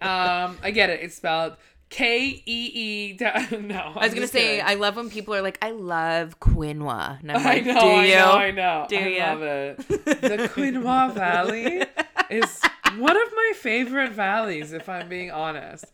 Um, 0.00 0.58
I 0.62 0.70
get 0.72 0.90
it. 0.90 1.00
It's 1.02 1.16
spelled 1.16 1.56
K 1.90 2.42
E 2.46 2.70
E. 2.74 3.18
No, 3.60 3.92
I 3.96 4.06
was 4.06 4.14
gonna 4.14 4.26
say 4.26 4.60
I 4.60 4.74
love 4.74 4.96
when 4.96 5.10
people 5.10 5.34
are 5.34 5.42
like, 5.42 5.58
I 5.62 5.70
love 5.72 6.40
quinoa, 6.40 7.20
and 7.20 7.32
I'm 7.32 7.46
I 7.46 7.60
know, 7.60 7.80
do 7.80 7.86
I 7.86 8.04
you? 8.06 8.14
know, 8.14 8.32
I 8.32 8.50
know. 8.50 8.86
Do 8.88 8.96
I 8.96 9.06
ya? 9.08 9.26
love 9.32 9.42
it. 9.42 9.76
The 9.88 10.50
Quinoa 10.54 11.12
Valley 11.14 11.84
is 12.30 12.60
one 12.96 13.16
of 13.16 13.32
my 13.34 13.52
favorite 13.56 14.12
valleys, 14.12 14.72
if 14.72 14.88
I'm 14.88 15.08
being 15.08 15.30
honest. 15.30 15.84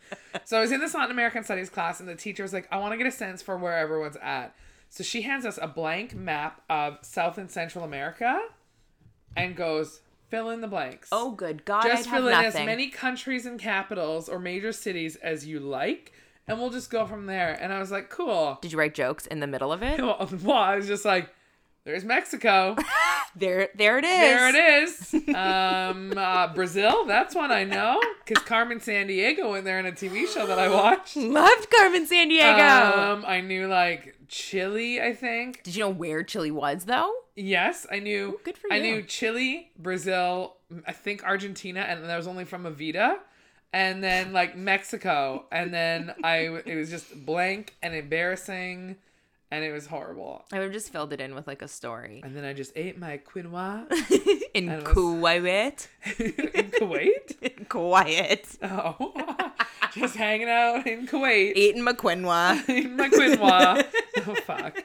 So 0.45 0.57
I 0.59 0.61
was 0.61 0.71
in 0.73 0.81
this 0.81 0.95
Latin 0.95 1.11
American 1.11 1.43
Studies 1.43 1.69
class, 1.69 1.99
and 2.01 2.09
the 2.09 2.15
teacher 2.15 2.43
was 2.45 2.53
like, 2.53 2.69
I 2.71 2.79
want 2.79 2.93
to 2.93 2.97
get 2.97 3.07
a 3.07 3.13
sense 3.13 3.43
for 3.43 3.57
where 3.57 3.77
everyone's 3.77 4.17
at. 4.23 4.55
So 4.91 5.03
she 5.05 5.23
hands 5.23 5.45
us 5.45 5.59
a 5.61 5.67
blank 5.69 6.15
map 6.15 6.63
of 6.71 6.99
South 7.03 7.39
and 7.39 7.51
Central 7.51 7.85
America 7.85 8.41
and 9.43 9.57
goes, 9.57 10.01
fill 10.29 10.51
in 10.51 10.61
the 10.61 10.69
blanks. 10.69 11.09
Oh, 11.13 11.33
good 11.33 11.65
God! 11.65 11.83
just 11.85 12.09
I'd 12.09 12.15
fill 12.15 12.29
in 12.29 12.35
as 12.35 12.55
many 12.55 12.89
countries 12.89 13.47
and 13.47 13.59
capitals 13.59 14.29
or 14.29 14.39
major 14.39 14.73
cities 14.73 15.17
as 15.17 15.47
you 15.47 15.61
like, 15.61 16.13
and 16.47 16.59
we'll 16.59 16.71
just 16.71 16.91
go 16.91 17.07
from 17.07 17.27
there. 17.27 17.53
And 17.61 17.73
I 17.73 17.79
was 17.79 17.91
like, 17.91 18.11
cool. 18.11 18.59
Did 18.61 18.73
you 18.73 18.79
write 18.79 18.95
jokes 18.95 19.27
in 19.27 19.41
the 19.41 19.47
middle 19.47 19.73
of 19.73 19.83
it? 19.83 20.01
Well, 20.43 20.57
I 20.57 20.77
was 20.77 20.87
just 20.87 21.05
like, 21.05 21.31
there's 21.89 22.05
Mexico. 22.05 22.77
There, 23.37 23.69
there 23.77 23.99
it 23.99 24.05
is. 24.05 24.11
There 24.11 24.49
it 24.49 24.83
is. 24.83 25.15
Um, 25.35 26.13
uh, 26.17 26.53
Brazil, 26.55 27.05
that's 27.05 27.37
one 27.37 27.53
I 27.53 27.63
know 27.63 28.01
because 28.25 28.43
Carmen 28.43 28.81
Sandiego 28.81 29.57
in 29.57 29.65
there 29.65 29.79
in 29.79 29.87
a 29.87 29.93
TV 29.93 30.27
show 30.27 30.45
that 30.47 30.59
I 30.59 30.69
watched. 30.69 31.15
Loved 31.15 31.69
Carmen 31.71 32.05
Sandiego. 32.09 32.99
Um, 32.99 33.25
I 33.25 33.41
knew 33.41 33.69
like 33.69 34.17
Chile, 34.27 35.01
I 35.01 35.13
think. 35.13 35.63
Did 35.63 35.77
you 35.77 35.85
know 35.85 35.91
where 35.91 36.25
Chile 36.25 36.51
was 36.51 36.87
though? 36.87 37.13
Yes, 37.37 37.87
I 37.93 38.01
knew. 38.01 38.31
Ooh, 38.31 38.41
good 38.43 38.59
for 38.59 38.69
you. 38.69 38.75
I 38.75 38.81
knew 38.81 39.03
Chile, 39.03 39.71
Brazil, 39.79 40.57
I 40.85 40.93
think 40.93 41.23
Argentina, 41.23 41.81
and 41.81 42.03
that 42.05 42.17
was 42.17 42.27
only 42.27 42.45
from 42.45 42.65
Evita. 42.65 43.19
And 43.73 44.03
then 44.03 44.33
like 44.33 44.57
Mexico, 44.57 45.45
and 45.53 45.73
then 45.73 46.15
I 46.25 46.61
it 46.65 46.75
was 46.75 46.91
just 46.91 47.25
blank 47.25 47.77
and 47.83 47.95
embarrassing, 47.95 48.97
and 49.51 49.65
it 49.65 49.73
was 49.73 49.87
horrible. 49.87 50.45
I 50.53 50.57
would 50.59 50.65
have 50.65 50.73
just 50.73 50.93
filled 50.93 51.13
it 51.13 51.21
in 51.21 51.35
with 51.35 51.47
like 51.47 51.63
a 51.63 51.69
story. 51.69 52.21
And 52.25 52.37
then 52.37 52.45
I 52.45 52.53
just 52.53 52.73
ate 52.77 52.99
my 52.99 53.19
quinoa 53.19 53.87
In 54.55 54.69
Kuwait. 54.83 55.87
in 56.19 56.71
Kuwait. 56.81 57.43
In 57.43 57.65
Kuwait. 57.67 58.59
Oh, 58.63 59.13
just 59.95 60.17
hanging 60.17 60.49
out 60.49 60.87
in 60.87 61.07
Kuwait, 61.07 61.53
Eating 61.57 61.83
my 61.85 61.93
quinoa. 61.93 62.69
eating 62.69 62.97
my 62.97 63.09
quinoa. 63.09 63.85
oh 64.27 64.35
fuck. 64.47 64.83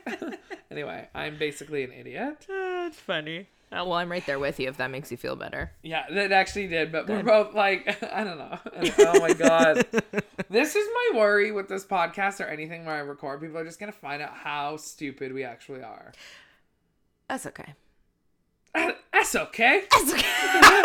anyway, 0.71 1.07
I'm 1.13 1.37
basically 1.37 1.83
an 1.83 1.91
idiot. 1.91 2.45
That's 2.47 2.97
funny. 2.97 3.47
Oh, 3.75 3.85
well, 3.85 3.93
I'm 3.93 4.11
right 4.11 4.25
there 4.25 4.37
with 4.37 4.59
you 4.59 4.69
if 4.69 4.77
that 4.77 4.91
makes 4.91 5.09
you 5.09 5.17
feel 5.17 5.35
better. 5.35 5.71
Yeah, 5.81 6.05
that 6.11 6.31
actually 6.31 6.67
did, 6.67 6.91
but 6.91 7.09
we're 7.09 7.23
both 7.23 7.55
like, 7.55 8.03
I 8.13 8.23
don't 8.23 8.37
know. 8.37 8.59
Oh 8.99 9.19
my 9.19 9.33
god, 9.33 9.85
this 10.49 10.75
is 10.75 10.87
my 10.93 11.19
worry 11.19 11.51
with 11.51 11.69
this 11.69 11.83
podcast 11.83 12.39
or 12.39 12.43
anything 12.47 12.85
where 12.85 12.95
I 12.95 12.99
record. 12.99 13.41
People 13.41 13.57
are 13.57 13.65
just 13.65 13.79
gonna 13.79 13.91
find 13.91 14.21
out 14.21 14.33
how 14.35 14.77
stupid 14.77 15.33
we 15.33 15.43
actually 15.43 15.81
are. 15.81 16.13
That's 17.27 17.47
okay. 17.47 17.73
That's 18.75 19.35
okay. 19.35 19.83
That's 19.89 20.13
okay. 20.13 20.83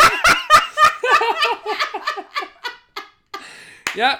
Yep. 3.95 4.19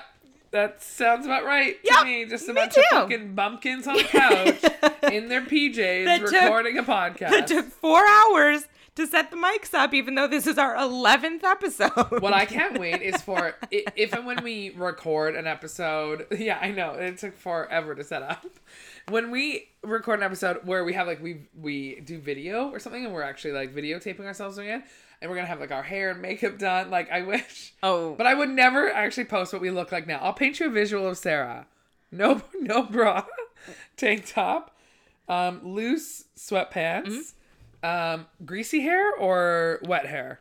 That 0.52 0.82
sounds 0.82 1.26
about 1.26 1.46
right 1.46 1.78
Yep, 1.84 2.00
to 2.00 2.06
me. 2.06 2.26
Just 2.26 2.46
a 2.50 2.54
me 2.54 2.62
bunch 2.62 2.78
of 2.78 2.84
fucking 2.92 3.36
bumpkins 3.36 3.88
on 3.88 3.98
the 3.98 4.04
couch 4.04 4.64
in 5.12 5.28
their 5.30 5.42
PJs 5.42 6.06
That 6.06 6.20
took- 6.22 6.32
recording 6.32 6.78
a 6.78 6.84
podcast. 6.84 7.32
It 7.34 7.48
took 7.48 7.68
four 7.68 8.02
hours 8.08 8.68
to 8.96 9.06
set 9.08 9.30
the 9.32 9.38
mics 9.38 9.74
up, 9.74 9.94
even 9.94 10.16
though 10.16 10.28
this 10.28 10.46
is 10.48 10.58
our 10.58 10.76
11th 10.76 11.44
episode. 11.44 12.20
What 12.22 12.34
I 12.34 12.46
can't 12.46 12.78
wait 12.80 13.02
is 13.02 13.22
for 13.22 13.56
if 13.72 14.12
and 14.14 14.26
when 14.26 14.44
we 14.44 14.72
record 14.72 15.36
an 15.36 15.46
episode. 15.48 16.26
Yeah, 16.40 16.58
I 16.60 16.72
know 16.72 16.94
it 16.94 17.18
took 17.20 17.38
forever 17.38 17.94
to 17.96 18.04
set 18.04 18.24
up. 18.24 18.46
When 19.10 19.30
we 19.32 19.70
record 19.84 20.20
an 20.20 20.26
episode 20.26 20.62
where 20.66 20.84
we 20.84 20.94
have 20.94 21.06
like 21.08 21.22
we 21.22 21.48
we 21.56 22.00
do 22.02 22.20
video 22.20 22.70
or 22.72 22.80
something, 22.80 23.06
and 23.06 23.14
we're 23.14 23.22
actually 23.22 23.52
like 23.54 23.74
videotaping 23.74 24.26
ourselves 24.26 24.56
doing 24.58 24.70
it, 24.70 24.82
and 25.22 25.30
we're 25.30 25.36
gonna 25.36 25.48
have 25.48 25.60
like 25.60 25.72
our 25.72 25.84
hair 25.84 26.12
and 26.12 26.22
makeup 26.22 26.58
done. 26.58 26.90
Like 26.90 27.12
I 27.12 27.22
wish, 27.24 27.74
Oh, 27.84 28.14
but 28.16 28.26
I 28.28 28.34
would 28.34 28.50
never 28.50 28.90
actually 28.92 29.26
post 29.26 29.52
what 29.54 29.62
we 29.62 29.72
look 29.72 29.92
like 29.92 30.08
now. 30.08 30.20
I'll 30.20 30.34
paint 30.34 30.60
you 30.60 30.68
a 30.68 30.70
visual 30.70 31.08
of 31.08 31.18
Sara. 31.18 31.68
No, 32.12 32.42
no 32.60 32.84
bra, 32.84 33.26
tank 33.98 34.26
top, 34.28 34.76
um, 35.28 35.62
loose 35.64 36.26
sweatpants, 36.38 37.34
um, 37.84 38.26
greasy 38.46 38.82
hair 38.82 39.12
or 39.14 39.80
wet 39.84 40.06
hair. 40.08 40.40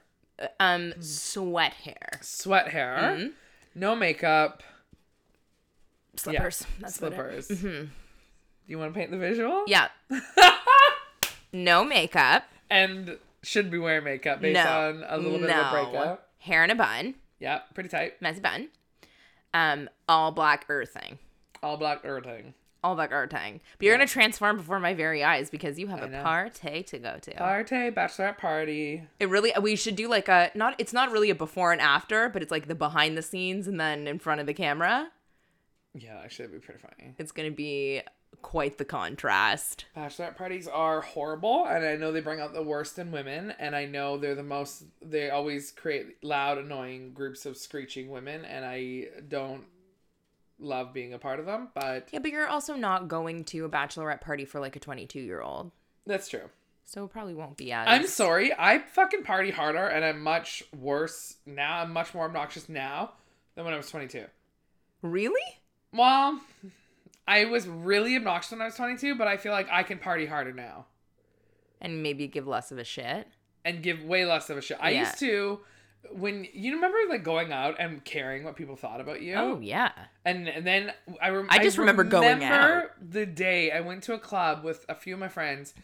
um, 0.61 0.95
sweat 1.01 1.73
hair. 1.75 2.19
sweat 2.23 2.69
hair, 2.69 3.31
no 3.75 3.95
makeup, 3.97 4.63
Slippers. 6.17 6.65
That's 6.81 7.01
what 7.01 7.13
it- 7.13 7.17
slippers. 7.45 7.49
Do 7.61 7.89
you 8.67 8.79
want 8.79 8.93
to 8.93 8.99
paint 8.99 9.11
the 9.11 9.19
visual? 9.19 9.65
Yeah. 9.67 9.89
no 11.53 11.85
makeup. 11.85 12.45
And 12.71 13.17
should 13.43 13.71
be 13.71 13.79
wearing 13.79 14.05
makeup 14.05 14.41
based 14.41 14.63
no. 14.63 14.89
on 14.89 15.05
a 15.09 15.17
little 15.17 15.39
bit 15.39 15.51
no. 15.51 15.61
of 15.61 15.67
a 15.67 15.91
breakup. 15.91 16.29
Hair 16.41 16.65
in 16.65 16.71
a 16.71 16.75
bun. 16.75 17.15
Yeah, 17.39 17.61
pretty 17.75 17.89
tight. 17.89 18.21
Messy 18.21 18.41
bun. 18.41 18.69
Um, 19.55 19.89
all 20.09 20.33
black 20.33 20.67
earthing. 20.69 21.19
All 21.63 21.77
black 21.77 22.01
earthing. 22.05 22.55
All 22.85 22.95
black 22.95 23.11
earthing. 23.13 23.61
But 23.79 23.87
you're 23.87 23.95
gonna 23.95 24.07
transform 24.07 24.57
before 24.57 24.79
my 24.79 24.95
very 24.95 25.25
eyes 25.25 25.51
because 25.51 25.79
you 25.79 25.89
have 25.89 26.03
a 26.03 26.09
know. 26.09 26.23
party 26.23 26.83
to 26.85 26.99
go 26.99 27.17
to. 27.21 27.35
Party, 27.35 27.91
bachelorette 27.91 28.39
party. 28.39 29.09
It 29.19 29.29
really 29.29 29.53
we 29.61 29.75
should 29.75 29.97
do 29.97 30.09
like 30.09 30.29
a 30.29 30.51
not 30.55 30.75
it's 30.79 30.93
not 30.93 31.11
really 31.11 31.31
a 31.31 31.35
before 31.35 31.73
and 31.73 31.81
after, 31.81 32.29
but 32.29 32.43
it's 32.43 32.53
like 32.53 32.69
the 32.69 32.77
behind 32.77 33.17
the 33.17 33.23
scenes 33.23 33.67
and 33.67 33.81
then 33.81 34.07
in 34.07 34.19
front 34.19 34.41
of 34.41 34.47
the 34.47 34.55
camera. 34.55 35.09
Yeah, 35.99 36.21
actually, 36.23 36.47
that'd 36.47 36.61
be 36.61 36.65
pretty 36.67 36.81
funny. 36.81 37.15
It's 37.19 37.33
gonna 37.33 37.51
be 37.51 38.03
quite 38.43 38.79
the 38.79 38.85
contrast. 38.85 39.87
Bachelorette 39.97 40.37
parties 40.37 40.69
are 40.69 41.01
horrible, 41.01 41.65
and 41.67 41.85
I 41.85 41.97
know 41.97 42.13
they 42.13 42.21
bring 42.21 42.41
out 42.41 42.53
the 42.53 42.63
worst 42.63 42.99
in 42.99 43.11
women, 43.11 43.53
and 43.59 43.75
I 43.75 43.87
know 43.87 44.17
they're 44.19 44.35
the 44.35 44.43
most, 44.43 44.85
they 45.03 45.31
always 45.31 45.71
create 45.73 46.23
loud, 46.23 46.59
annoying 46.59 47.13
groups 47.15 47.47
of 47.47 47.57
screeching 47.57 48.11
women, 48.11 48.45
and 48.45 48.65
I 48.65 49.07
don't 49.29 49.65
love 50.61 50.93
being 50.93 51.15
a 51.15 51.19
part 51.19 51.41
of 51.41 51.47
them, 51.47 51.69
but 51.75 52.09
Yeah, 52.13 52.19
but 52.19 52.31
you're 52.31 52.47
also 52.49 52.75
not 52.75 53.09
going 53.09 53.45
to 53.45 53.65
a 53.65 53.69
bachelorette 53.69 54.21
party 54.21 54.45
for 54.45 54.61
like 54.61 54.77
a 54.77 54.81
22 54.81 55.21
year 55.21 55.41
old, 55.41 55.71
that's 56.07 56.29
true. 56.29 56.51
so 56.85 57.05
it 57.05 57.11
probably 57.11 57.35
won't 57.35 57.57
be 57.57 57.71
as. 57.73 57.87
I'm 57.89 58.07
sorry. 58.07 58.53
I 58.59 58.79
fucking 58.79 59.23
party 59.23 59.51
harder 59.51 59.87
and 59.87 60.05
I'm 60.05 60.21
much 60.23 60.63
worse 60.77 61.37
now. 61.47 61.83
I'm 61.83 61.93
much 61.93 62.13
more 62.15 62.25
obnoxious 62.25 62.69
now 62.69 63.13
than 63.55 63.65
when 63.65 63.75
I 63.75 63.77
was 63.77 63.91
22. 63.91 64.25
Really? 65.03 65.58
Well, 65.93 66.41
I 67.27 67.45
was 67.47 67.67
really 67.67 68.17
obnoxious 68.17 68.53
when 68.53 68.63
I 68.63 68.67
was 68.67 68.75
22, 68.77 69.15
but 69.17 69.29
I 69.29 69.37
feel 69.37 69.53
like 69.53 69.69
I 69.71 69.83
can 69.83 69.99
party 69.99 70.27
harder 70.27 70.53
now 70.53 70.87
And 71.81 72.03
maybe 72.03 72.27
give 72.27 72.47
less 72.47 72.71
of 72.73 72.79
a 72.79 72.85
shit. 72.85 73.27
and 73.65 73.83
give 73.83 74.03
way 74.05 74.25
less 74.25 74.51
of 74.51 74.57
a 74.59 74.63
shit. 74.63 74.79
I 74.81 74.91
Yeah. 74.91 75.01
used 75.01 75.19
to 75.21 75.61
when 76.13 76.47
you 76.55 76.75
remember 76.77 76.97
like 77.09 77.25
going 77.25 77.53
out 77.53 77.75
and 77.79 78.03
caring 78.05 78.45
what 78.45 78.55
people 78.57 78.77
thought 78.77 79.01
about 79.01 79.21
you. 79.21 79.35
Oh 79.35 79.59
yeah. 79.61 79.91
And, 80.25 80.49
and 80.49 80.67
then 80.67 80.93
I, 81.21 81.31
rem- 81.31 81.49
I 81.51 81.59
just 81.63 81.77
remember 81.77 82.05
going 82.05 82.39
remember 82.39 82.93
the 83.01 83.27
day 83.27 83.73
I 83.73 83.81
went 83.81 84.05
to 84.05 84.15
a 84.15 84.19
club 84.19 84.63
with 84.65 84.87
a 84.89 84.95
few 84.95 85.15
of 85.15 85.21
my 85.21 85.29
friends, 85.29 85.75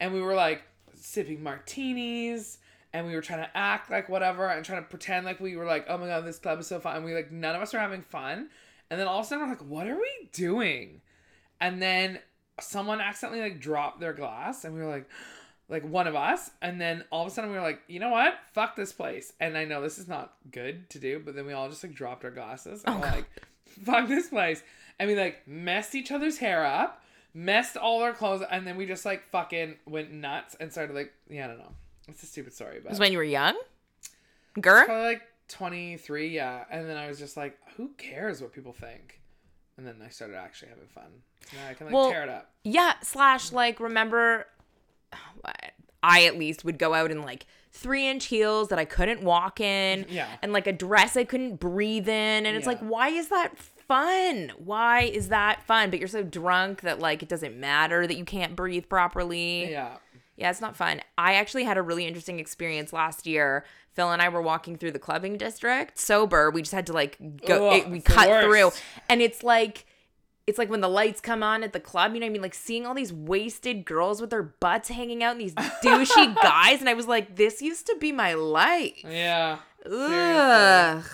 and 0.00 0.14
we 0.14 0.20
were 0.22 0.34
like 0.34 0.62
sipping 0.94 1.42
martinis, 1.42 2.58
and 2.92 3.04
we 3.06 3.14
were 3.14 3.20
trying 3.20 3.40
to 3.40 3.56
act 3.56 3.90
like 3.90 4.08
whatever, 4.08 4.46
and 4.48 4.64
trying 4.64 4.82
to 4.82 4.88
pretend 4.88 5.26
like 5.26 5.40
we 5.40 5.56
were 5.56 5.66
like, 5.66 5.84
oh 5.88 5.98
my 5.98 6.06
god, 6.06 6.24
this 6.24 6.38
club 6.38 6.60
is 6.60 6.66
so 6.68 6.78
fun. 6.78 6.96
And 6.96 7.04
we 7.04 7.12
like 7.12 7.32
none 7.32 7.54
of 7.56 7.60
us 7.60 7.74
are 7.74 7.80
having 7.80 8.00
fun, 8.02 8.48
and 8.94 9.00
then 9.00 9.08
all 9.08 9.18
of 9.18 9.24
a 9.26 9.28
sudden 9.28 9.44
we're 9.44 9.50
like, 9.50 9.66
what 9.68 9.86
are 9.88 9.96
we 9.96 10.28
doing? 10.32 11.00
And 11.60 11.82
then 11.82 12.20
someone 12.60 13.00
accidentally 13.00 13.40
like 13.42 13.60
dropped 13.60 13.98
their 13.98 14.12
glass, 14.12 14.64
and 14.64 14.72
we 14.74 14.80
were 14.80 14.88
like. 14.88 15.08
Like 15.66 15.82
one 15.82 16.06
of 16.06 16.14
us, 16.14 16.50
and 16.60 16.78
then 16.78 17.04
all 17.10 17.22
of 17.24 17.28
a 17.28 17.34
sudden 17.34 17.48
we 17.50 17.56
were 17.56 17.62
like, 17.62 17.80
you 17.88 17.98
know 17.98 18.10
what? 18.10 18.34
Fuck 18.52 18.76
this 18.76 18.92
place. 18.92 19.32
And 19.40 19.56
I 19.56 19.64
know 19.64 19.80
this 19.80 19.98
is 19.98 20.06
not 20.06 20.34
good 20.52 20.90
to 20.90 20.98
do, 20.98 21.22
but 21.24 21.34
then 21.34 21.46
we 21.46 21.54
all 21.54 21.70
just 21.70 21.82
like 21.82 21.94
dropped 21.94 22.22
our 22.22 22.30
glasses 22.30 22.84
and 22.84 22.96
Oh, 22.96 22.98
we're 23.00 23.06
like, 23.10 23.24
fuck 23.82 24.06
this 24.06 24.28
place. 24.28 24.62
And 24.98 25.08
we 25.08 25.16
like 25.16 25.48
messed 25.48 25.94
each 25.94 26.12
other's 26.12 26.36
hair 26.36 26.66
up, 26.66 27.02
messed 27.32 27.78
all 27.78 28.02
our 28.02 28.12
clothes, 28.12 28.42
and 28.50 28.66
then 28.66 28.76
we 28.76 28.84
just 28.84 29.06
like 29.06 29.24
fucking 29.30 29.76
went 29.86 30.12
nuts 30.12 30.54
and 30.60 30.70
started 30.70 30.94
like, 30.94 31.14
yeah, 31.30 31.46
I 31.46 31.48
don't 31.48 31.58
know. 31.58 31.72
It's 32.08 32.22
a 32.22 32.26
stupid 32.26 32.52
story, 32.52 32.76
It 32.76 32.82
but 32.82 32.90
was 32.90 32.98
when 33.00 33.10
you 33.12 33.16
were 33.16 33.24
young? 33.24 33.56
Girl? 34.60 34.84
probably 34.84 35.04
like 35.14 35.22
23, 35.48 36.28
yeah. 36.28 36.64
And 36.70 36.88
then 36.88 36.96
I 36.96 37.06
was 37.08 37.18
just 37.18 37.36
like, 37.36 37.58
who 37.76 37.90
cares 37.98 38.40
what 38.40 38.52
people 38.52 38.72
think? 38.72 39.20
And 39.76 39.86
then 39.86 39.96
I 40.04 40.08
started 40.08 40.36
actually 40.36 40.68
having 40.70 40.86
fun. 40.86 41.10
So 41.50 41.56
now 41.56 41.68
I 41.70 41.74
can 41.74 41.86
like 41.86 41.94
Well- 41.94 42.10
tear 42.10 42.22
it 42.22 42.28
up. 42.28 42.52
Yeah, 42.64 42.94
slash 43.02 43.52
like 43.52 43.80
remember 43.80 44.46
I 46.02 46.24
at 46.26 46.38
least 46.38 46.64
would 46.64 46.78
go 46.78 46.92
out 46.94 47.10
in 47.10 47.22
like 47.22 47.46
three 47.72 48.06
inch 48.06 48.26
heels 48.26 48.68
that 48.68 48.78
I 48.78 48.84
couldn't 48.84 49.22
walk 49.22 49.60
in. 49.60 50.06
Yeah. 50.08 50.28
And 50.42 50.52
like 50.52 50.66
a 50.66 50.72
dress 50.72 51.16
I 51.16 51.24
couldn't 51.24 51.56
breathe 51.56 52.08
in. 52.08 52.46
And 52.46 52.56
it's 52.56 52.64
Yeah. 52.66 52.72
like, 52.72 52.80
why 52.80 53.08
is 53.08 53.28
that 53.28 53.58
fun? 53.58 54.52
Why 54.58 55.02
is 55.02 55.28
that 55.30 55.62
fun? 55.62 55.90
But 55.90 55.98
you're 55.98 56.08
so 56.08 56.22
drunk 56.22 56.82
that 56.82 57.00
like 57.00 57.22
it 57.22 57.28
doesn't 57.28 57.58
matter 57.58 58.06
that 58.06 58.16
you 58.16 58.24
can't 58.24 58.54
breathe 58.54 58.88
properly. 58.88 59.70
Yeah. 59.70 59.96
Yeah, 60.36 60.50
it's 60.50 60.60
not 60.60 60.76
fun. 60.76 61.00
I 61.16 61.34
actually 61.34 61.64
had 61.64 61.78
a 61.78 61.82
really 61.82 62.06
interesting 62.06 62.38
experience 62.40 62.92
last 62.92 63.24
year. 63.26 63.64
Phil 63.94 64.10
and 64.10 64.20
I 64.20 64.28
were 64.28 64.42
walking 64.42 64.76
through 64.76 64.92
the 64.92 64.98
clubbing 64.98 65.36
district 65.38 65.98
sober. 65.98 66.50
We 66.50 66.62
just 66.62 66.74
had 66.74 66.86
to 66.86 66.92
like 66.92 67.16
go. 67.46 67.70
Ugh, 67.70 67.76
it, 67.76 67.90
we 67.90 68.00
cut 68.00 68.28
worst. 68.28 68.46
through, 68.46 68.70
and 69.08 69.22
it's 69.22 69.42
like, 69.42 69.86
it's 70.46 70.58
like 70.58 70.68
when 70.68 70.80
the 70.80 70.88
lights 70.88 71.20
come 71.20 71.42
on 71.42 71.62
at 71.62 71.72
the 71.72 71.80
club. 71.80 72.14
You 72.14 72.20
know 72.20 72.26
what 72.26 72.30
I 72.30 72.32
mean? 72.32 72.42
Like 72.42 72.54
seeing 72.54 72.86
all 72.86 72.94
these 72.94 73.12
wasted 73.12 73.84
girls 73.84 74.20
with 74.20 74.30
their 74.30 74.42
butts 74.42 74.88
hanging 74.88 75.22
out 75.22 75.32
and 75.32 75.40
these 75.40 75.54
douchey 75.82 76.34
guys, 76.42 76.80
and 76.80 76.88
I 76.88 76.94
was 76.94 77.06
like, 77.06 77.36
this 77.36 77.62
used 77.62 77.86
to 77.86 77.96
be 78.00 78.12
my 78.12 78.34
life. 78.34 79.04
Yeah. 79.04 79.58
Seriously. 79.86 80.08
Ugh. 80.08 81.04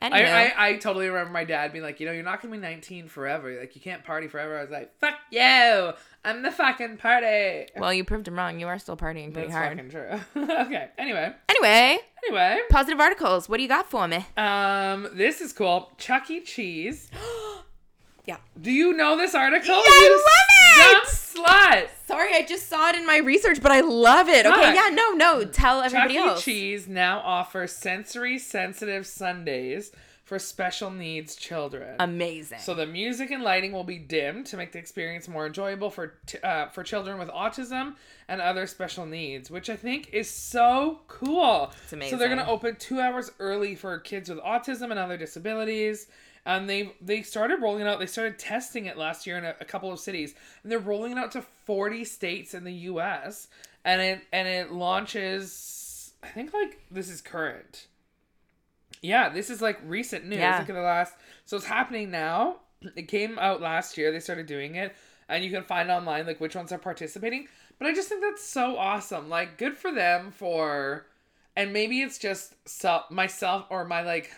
I, 0.00 0.06
Anyway, 0.06 0.52
I, 0.56 0.68
I 0.68 0.76
totally 0.76 1.08
remember 1.08 1.32
my 1.32 1.42
dad 1.44 1.72
being 1.72 1.82
like, 1.84 1.98
you 1.98 2.06
know, 2.06 2.12
you're 2.12 2.22
not 2.22 2.40
gonna 2.40 2.52
be 2.54 2.60
19 2.60 3.08
forever. 3.08 3.58
Like, 3.58 3.74
you 3.74 3.80
can't 3.80 4.04
party 4.04 4.28
forever. 4.28 4.56
I 4.56 4.62
was 4.62 4.70
like, 4.70 4.96
fuck 5.00 5.14
you. 5.30 5.92
I'm 6.24 6.42
the 6.42 6.52
fucking 6.52 6.98
party. 6.98 7.66
well, 7.76 7.92
you 7.92 8.04
proved 8.04 8.28
him 8.28 8.36
wrong. 8.38 8.60
You 8.60 8.68
are 8.68 8.78
still 8.78 8.96
partying 8.96 9.32
pretty 9.32 9.48
That's 9.50 9.54
hard. 9.54 9.76
fucking 9.76 9.90
true. 9.90 10.20
okay. 10.66 10.88
Anyway. 10.98 11.32
Anyway, 11.48 11.98
Anyway. 12.26 12.58
positive 12.70 13.00
articles. 13.00 13.48
What 13.48 13.56
do 13.56 13.62
you 13.64 13.68
got 13.68 13.90
for 13.90 14.06
me? 14.06 14.24
Um, 14.36 15.08
this 15.14 15.40
is 15.40 15.52
cool. 15.52 15.90
Chuck 15.98 16.30
E. 16.30 16.40
Cheese. 16.42 17.10
Yeah. 18.24 18.36
Do 18.60 18.70
you 18.70 18.92
know 18.92 19.16
this 19.16 19.34
article? 19.34 19.74
Yeah, 19.74 19.74
you 19.76 19.82
I 19.86 20.10
love! 20.10 20.47
Dumb 20.78 21.02
slut. 21.06 21.88
Sorry, 22.06 22.34
I 22.34 22.44
just 22.48 22.68
saw 22.68 22.88
it 22.90 22.94
in 22.96 23.06
my 23.06 23.18
research, 23.18 23.60
but 23.62 23.72
I 23.72 23.80
love 23.80 24.28
it. 24.28 24.46
Okay, 24.46 24.54
Fuck. 24.60 24.74
yeah, 24.74 24.88
no, 24.94 25.10
no, 25.12 25.44
tell 25.44 25.82
Chuck 25.82 25.86
everybody 25.92 26.14
E. 26.14 26.18
else. 26.18 26.42
Cheese 26.44 26.88
now 26.88 27.20
offers 27.20 27.72
sensory 27.72 28.38
sensitive 28.38 29.06
Sundays 29.06 29.92
for 30.24 30.38
special 30.38 30.90
needs 30.90 31.36
children. 31.36 31.96
Amazing. 32.00 32.58
So 32.58 32.74
the 32.74 32.84
music 32.86 33.30
and 33.30 33.42
lighting 33.42 33.72
will 33.72 33.84
be 33.84 33.96
dimmed 33.98 34.44
to 34.46 34.58
make 34.58 34.72
the 34.72 34.78
experience 34.78 35.26
more 35.26 35.46
enjoyable 35.46 35.88
for 35.90 36.14
t- 36.26 36.36
uh, 36.42 36.68
for 36.68 36.82
children 36.82 37.18
with 37.18 37.28
autism 37.30 37.94
and 38.28 38.42
other 38.42 38.66
special 38.66 39.06
needs, 39.06 39.50
which 39.50 39.70
I 39.70 39.76
think 39.76 40.10
is 40.12 40.28
so 40.28 41.00
cool. 41.08 41.72
It's 41.84 41.94
amazing. 41.94 42.10
So 42.10 42.18
they're 42.18 42.28
gonna 42.28 42.46
open 42.50 42.76
two 42.76 43.00
hours 43.00 43.30
early 43.38 43.74
for 43.74 43.98
kids 44.00 44.28
with 44.28 44.38
autism 44.40 44.90
and 44.90 44.98
other 44.98 45.16
disabilities. 45.16 46.08
And 46.48 46.68
they 46.68 46.94
they 47.02 47.20
started 47.20 47.60
rolling 47.60 47.82
it 47.82 47.86
out. 47.86 47.98
They 47.98 48.06
started 48.06 48.38
testing 48.38 48.86
it 48.86 48.96
last 48.96 49.26
year 49.26 49.36
in 49.36 49.44
a, 49.44 49.54
a 49.60 49.66
couple 49.66 49.92
of 49.92 50.00
cities, 50.00 50.34
and 50.62 50.72
they're 50.72 50.78
rolling 50.78 51.12
it 51.12 51.18
out 51.18 51.30
to 51.32 51.42
forty 51.42 52.04
states 52.04 52.54
in 52.54 52.64
the 52.64 52.72
U.S. 52.72 53.48
And 53.84 54.00
it 54.00 54.22
and 54.32 54.48
it 54.48 54.72
launches. 54.72 56.14
I 56.22 56.28
think 56.28 56.54
like 56.54 56.80
this 56.90 57.10
is 57.10 57.20
current. 57.20 57.86
Yeah, 59.02 59.28
this 59.28 59.50
is 59.50 59.60
like 59.60 59.78
recent 59.84 60.24
news. 60.24 60.38
Yeah. 60.38 60.58
Look 60.58 60.70
at 60.70 60.74
the 60.74 60.80
last. 60.80 61.14
So 61.44 61.58
it's 61.58 61.66
happening 61.66 62.10
now. 62.10 62.56
It 62.96 63.08
came 63.08 63.38
out 63.38 63.60
last 63.60 63.98
year. 63.98 64.10
They 64.10 64.20
started 64.20 64.46
doing 64.46 64.76
it, 64.76 64.96
and 65.28 65.44
you 65.44 65.50
can 65.50 65.64
find 65.64 65.90
online 65.90 66.26
like 66.26 66.40
which 66.40 66.56
ones 66.56 66.72
are 66.72 66.78
participating. 66.78 67.46
But 67.78 67.88
I 67.88 67.94
just 67.94 68.08
think 68.08 68.22
that's 68.22 68.42
so 68.42 68.78
awesome. 68.78 69.28
Like, 69.28 69.58
good 69.58 69.76
for 69.76 69.92
them 69.92 70.32
for, 70.32 71.06
and 71.54 71.72
maybe 71.72 72.00
it's 72.00 72.18
just 72.18 72.54
self 72.66 73.10
myself 73.10 73.66
or 73.70 73.84
my 73.84 74.00
like 74.02 74.32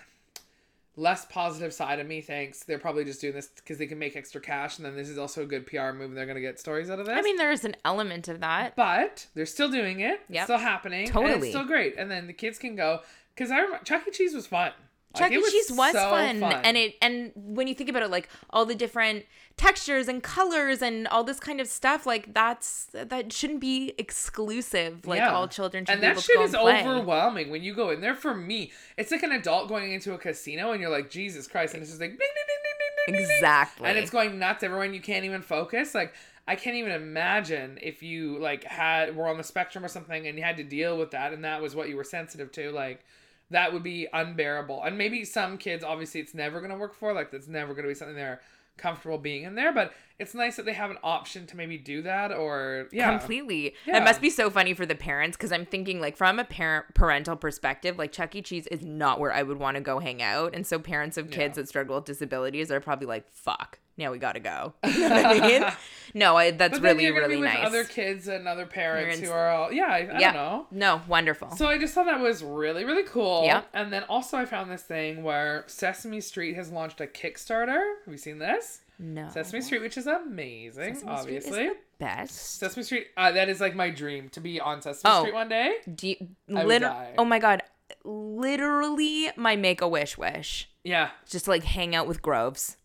less 1.00 1.24
positive 1.24 1.72
side 1.72 1.98
of 1.98 2.06
me 2.06 2.20
thinks 2.20 2.62
they're 2.64 2.78
probably 2.78 3.04
just 3.04 3.20
doing 3.20 3.34
this 3.34 3.48
because 3.48 3.78
they 3.78 3.86
can 3.86 3.98
make 3.98 4.16
extra 4.16 4.40
cash, 4.40 4.76
and 4.76 4.84
then 4.86 4.94
this 4.94 5.08
is 5.08 5.18
also 5.18 5.42
a 5.42 5.46
good 5.46 5.66
PR 5.66 5.92
move, 5.92 6.10
and 6.10 6.16
they're 6.16 6.26
gonna 6.26 6.40
get 6.40 6.60
stories 6.60 6.90
out 6.90 7.00
of 7.00 7.06
this. 7.06 7.16
I 7.18 7.22
mean, 7.22 7.36
there's 7.36 7.64
an 7.64 7.74
element 7.84 8.28
of 8.28 8.40
that. 8.40 8.76
But 8.76 9.26
they're 9.34 9.46
still 9.46 9.70
doing 9.70 10.00
it. 10.00 10.20
Yep. 10.28 10.44
still 10.44 10.58
happening. 10.58 11.04
And 11.04 11.12
Totally. 11.12 11.48
it's 11.48 11.48
still 11.48 11.64
great. 11.64 11.94
And 11.96 12.10
then 12.10 12.26
the 12.26 12.32
kids 12.32 12.58
can 12.58 12.76
go. 12.76 13.00
Because 13.34 13.50
I 13.50 13.58
remember 13.60 13.84
Chuck 13.84 14.02
E. 14.06 14.10
Cheese 14.10 14.34
was 14.34 14.46
fun. 14.46 14.72
Chuck 15.16 15.30
Like, 15.30 15.38
E. 15.40 15.50
Cheese 15.50 15.72
was 15.72 15.92
so 15.92 16.10
fun. 16.10 16.42
and 16.42 16.76
it 16.76 16.94
and 17.02 17.32
when 17.34 17.66
you 17.66 17.74
think 17.74 17.90
about 17.90 18.02
it, 18.02 18.10
like 18.10 18.28
all 18.50 18.64
the 18.64 18.74
different 18.76 19.24
textures 19.56 20.06
and 20.08 20.22
colors 20.22 20.80
and 20.82 21.08
all 21.08 21.24
this 21.24 21.40
kind 21.40 21.60
of 21.60 21.66
stuff, 21.66 22.06
like 22.06 22.32
that's 22.32 22.86
that 22.92 23.32
shouldn't 23.32 23.60
be 23.60 23.92
exclusive. 23.98 25.06
Like 25.06 25.18
Yeah. 25.18 25.32
all 25.34 25.48
children 25.48 25.84
should 25.84 25.92
and 25.92 26.00
be 26.00 26.06
that 26.06 26.12
able 26.12 26.22
to 26.22 26.26
shit 26.26 26.40
is 26.40 26.54
overwhelming 26.54 27.50
when 27.50 27.62
you 27.62 27.74
go 27.74 27.90
in 27.90 28.00
there. 28.00 28.14
For 28.14 28.34
me, 28.34 28.70
it's 28.96 29.10
like 29.10 29.22
an 29.24 29.32
adult 29.32 29.68
going 29.68 29.92
into 29.92 30.14
a 30.14 30.18
casino 30.18 30.72
and 30.72 30.80
you're 30.80 30.90
like, 30.90 31.10
Jesus 31.10 31.46
Christ, 31.48 31.74
and 31.74 31.82
it's 31.82 31.90
just 31.90 32.00
like, 32.00 32.10
ding, 32.10 32.18
ding, 32.18 33.16
ding, 33.16 33.24
Exactly. 33.36 33.88
and 33.88 33.98
it's 33.98 34.10
going 34.10 34.38
nuts 34.38 34.62
and 34.62 34.94
you 34.94 35.00
can't 35.00 35.24
even 35.24 35.42
focus. 35.42 35.94
Like, 35.94 36.14
I 36.46 36.54
can't 36.56 36.76
even 36.76 36.92
imagine 36.92 37.78
if 37.82 38.02
you 38.02 38.38
like 38.38 38.64
had 38.64 39.16
were 39.16 39.26
on 39.26 39.36
the 39.38 39.44
spectrum 39.44 39.84
or 39.84 39.88
something 39.88 40.26
and 40.26 40.38
you 40.38 40.44
had 40.44 40.56
to 40.58 40.64
deal 40.64 40.96
with 40.96 41.10
that, 41.10 41.32
and 41.32 41.44
that 41.44 41.60
was 41.60 41.74
what 41.74 41.88
you 41.88 41.96
were 41.96 42.04
sensitive 42.04 42.52
to, 42.52 42.70
like. 42.70 43.04
That 43.50 43.72
would 43.72 43.82
be 43.82 44.06
unbearable. 44.12 44.82
And 44.82 44.96
maybe 44.96 45.24
some 45.24 45.58
kids, 45.58 45.82
obviously, 45.82 46.20
it's 46.20 46.34
never 46.34 46.60
going 46.60 46.70
to 46.70 46.78
work 46.78 46.94
for. 46.94 47.12
Like, 47.12 47.30
that's 47.30 47.48
never 47.48 47.74
going 47.74 47.84
to 47.84 47.88
be 47.88 47.94
something 47.94 48.14
they're 48.16 48.40
comfortable 48.76 49.18
being 49.18 49.42
in 49.42 49.56
there. 49.56 49.72
But 49.72 49.92
it's 50.18 50.34
nice 50.34 50.56
that 50.56 50.64
they 50.66 50.72
have 50.72 50.90
an 50.90 50.98
option 51.02 51.46
to 51.48 51.56
maybe 51.56 51.76
do 51.76 52.02
that 52.02 52.30
or, 52.32 52.88
yeah. 52.92 53.10
Completely. 53.18 53.74
Yeah. 53.86 53.98
It 53.98 54.04
must 54.04 54.20
be 54.20 54.30
so 54.30 54.50
funny 54.50 54.72
for 54.74 54.86
the 54.86 54.94
parents 54.94 55.36
because 55.36 55.50
I'm 55.50 55.66
thinking, 55.66 56.00
like, 56.00 56.16
from 56.16 56.38
a 56.38 56.44
parent 56.44 56.94
parental 56.94 57.36
perspective, 57.36 57.98
like 57.98 58.12
Chuck 58.12 58.34
E. 58.36 58.42
Cheese 58.42 58.66
is 58.68 58.82
not 58.84 59.18
where 59.18 59.32
I 59.32 59.42
would 59.42 59.58
want 59.58 59.76
to 59.76 59.80
go 59.80 59.98
hang 59.98 60.22
out. 60.22 60.54
And 60.54 60.66
so 60.66 60.78
parents 60.78 61.16
of 61.16 61.30
kids 61.30 61.56
Yeah. 61.56 61.62
that 61.62 61.68
struggle 61.68 61.96
with 61.96 62.04
disabilities 62.04 62.70
are 62.70 62.80
probably 62.80 63.06
like, 63.06 63.28
fuck, 63.32 63.78
now 64.00 64.10
we 64.10 64.18
got 64.18 64.32
to 64.32 64.40
go. 64.40 64.72
You 64.84 65.08
know 65.08 65.14
I 65.14 65.40
mean? 65.48 65.64
No, 66.12 66.36
I, 66.36 66.50
that's 66.50 66.72
But 66.72 66.82
then 66.82 66.96
really, 66.96 67.12
really 67.12 67.34
be 67.36 67.40
with 67.40 67.50
nice. 67.54 67.64
other 67.64 67.84
kids 67.84 68.26
and 68.26 68.48
other 68.48 68.66
parents 68.66 69.20
who 69.20 69.30
are 69.30 69.48
all 69.48 69.72
yeah. 69.72 69.84
I, 69.86 69.98
I 69.98 70.18
yeah. 70.18 70.32
don't 70.32 70.34
know. 70.34 70.66
No, 70.72 71.02
wonderful. 71.06 71.52
So 71.52 71.68
I 71.68 71.78
just 71.78 71.94
thought 71.94 72.06
that 72.06 72.18
was 72.18 72.42
really 72.42 72.84
really 72.84 73.04
cool. 73.04 73.44
Yeah. 73.44 73.62
And 73.72 73.92
then 73.92 74.02
also 74.08 74.36
I 74.36 74.44
found 74.44 74.72
this 74.72 74.82
thing 74.82 75.22
where 75.22 75.62
Sesame 75.68 76.20
Street 76.20 76.56
has 76.56 76.72
launched 76.72 77.00
a 77.00 77.06
Kickstarter. 77.06 77.94
Have 78.04 78.12
you 78.12 78.18
seen 78.18 78.38
this? 78.40 78.80
no. 78.98 79.28
Sesame 79.28 79.60
Street, 79.62 79.82
which 79.82 79.96
is 79.96 80.08
amazing, 80.08 80.94
Sesame 80.96 81.12
obviously. 81.12 81.68
the 81.68 81.76
best. 82.00 82.58
Sesame 82.58 82.82
Street. 82.82 83.06
Uh, 83.16 83.30
that 83.30 83.48
is 83.48 83.60
like 83.60 83.76
my 83.76 83.88
dream 83.90 84.28
to 84.30 84.40
be 84.40 84.58
on 84.60 84.82
Sesame 84.82 85.02
Oh. 85.14 85.20
Street 85.20 85.34
one 85.34 85.48
day. 85.48 85.76
Do 85.94 86.08
you, 86.08 86.16
I 86.56 86.64
would 86.64 86.82
die. 86.82 87.14
oh 87.18 87.24
my 87.24 87.38
God. 87.38 87.62
Literally 88.04 89.30
my 89.36 89.54
make 89.56 89.80
a 89.80 89.88
wish 89.88 90.18
wish. 90.18 90.68
Yeah. 90.84 91.10
Just 91.28 91.44
to, 91.44 91.50
like 91.52 91.64
hang 91.64 91.94
out 91.94 92.06
with 92.06 92.20
Groves. 92.20 92.76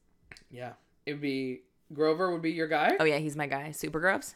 Yeah. 0.51 0.73
It 1.05 1.13
would 1.13 1.21
be 1.21 1.61
Grover 1.93 2.31
would 2.31 2.41
be 2.41 2.51
your 2.51 2.67
guy. 2.67 2.95
Oh, 2.99 3.03
yeah, 3.05 3.17
he's 3.17 3.35
my 3.35 3.47
guy. 3.47 3.71
Super 3.71 3.99
Groves. 3.99 4.35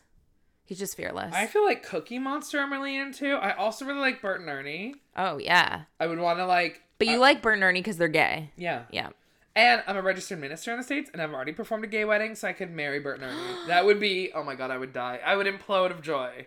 He's 0.65 0.77
just 0.77 0.95
fearless. 0.95 1.33
I 1.33 1.47
feel 1.47 1.65
like 1.65 1.81
Cookie 1.83 2.19
Monster 2.19 2.59
I'm 2.59 2.71
really 2.71 2.95
into. 2.95 3.31
I 3.31 3.55
also 3.55 3.85
really 3.85 4.01
like 4.01 4.21
Bert 4.21 4.39
and 4.39 4.49
Ernie. 4.49 4.95
oh, 5.17 5.37
yeah. 5.39 5.83
I 5.99 6.05
would 6.05 6.19
want 6.19 6.37
to 6.37 6.45
like. 6.45 6.83
But 6.99 7.07
you 7.07 7.17
uh, 7.17 7.21
like 7.21 7.41
Bert 7.41 7.55
and 7.55 7.63
Ernie 7.63 7.79
because 7.79 7.97
they're 7.97 8.07
gay. 8.07 8.51
Yeah. 8.55 8.83
Yeah. 8.91 9.09
And 9.55 9.81
I'm 9.87 9.97
a 9.97 10.01
registered 10.01 10.39
minister 10.39 10.71
in 10.71 10.77
the 10.77 10.83
States, 10.83 11.09
and 11.11 11.21
I've 11.21 11.33
already 11.33 11.53
performed 11.53 11.83
a 11.85 11.87
gay 11.87 12.05
wedding, 12.05 12.35
so 12.35 12.47
I 12.47 12.53
could 12.53 12.69
marry 12.69 12.99
Bert 12.99 13.19
and 13.19 13.31
Ernie. 13.31 13.57
That 13.67 13.85
would 13.85 13.99
be, 13.99 14.31
oh 14.33 14.43
my 14.43 14.53
god, 14.53 14.69
I 14.69 14.77
would 14.77 14.93
die. 14.93 15.19
I 15.25 15.35
would 15.35 15.47
implode 15.47 15.89
of 15.89 16.03
joy 16.03 16.45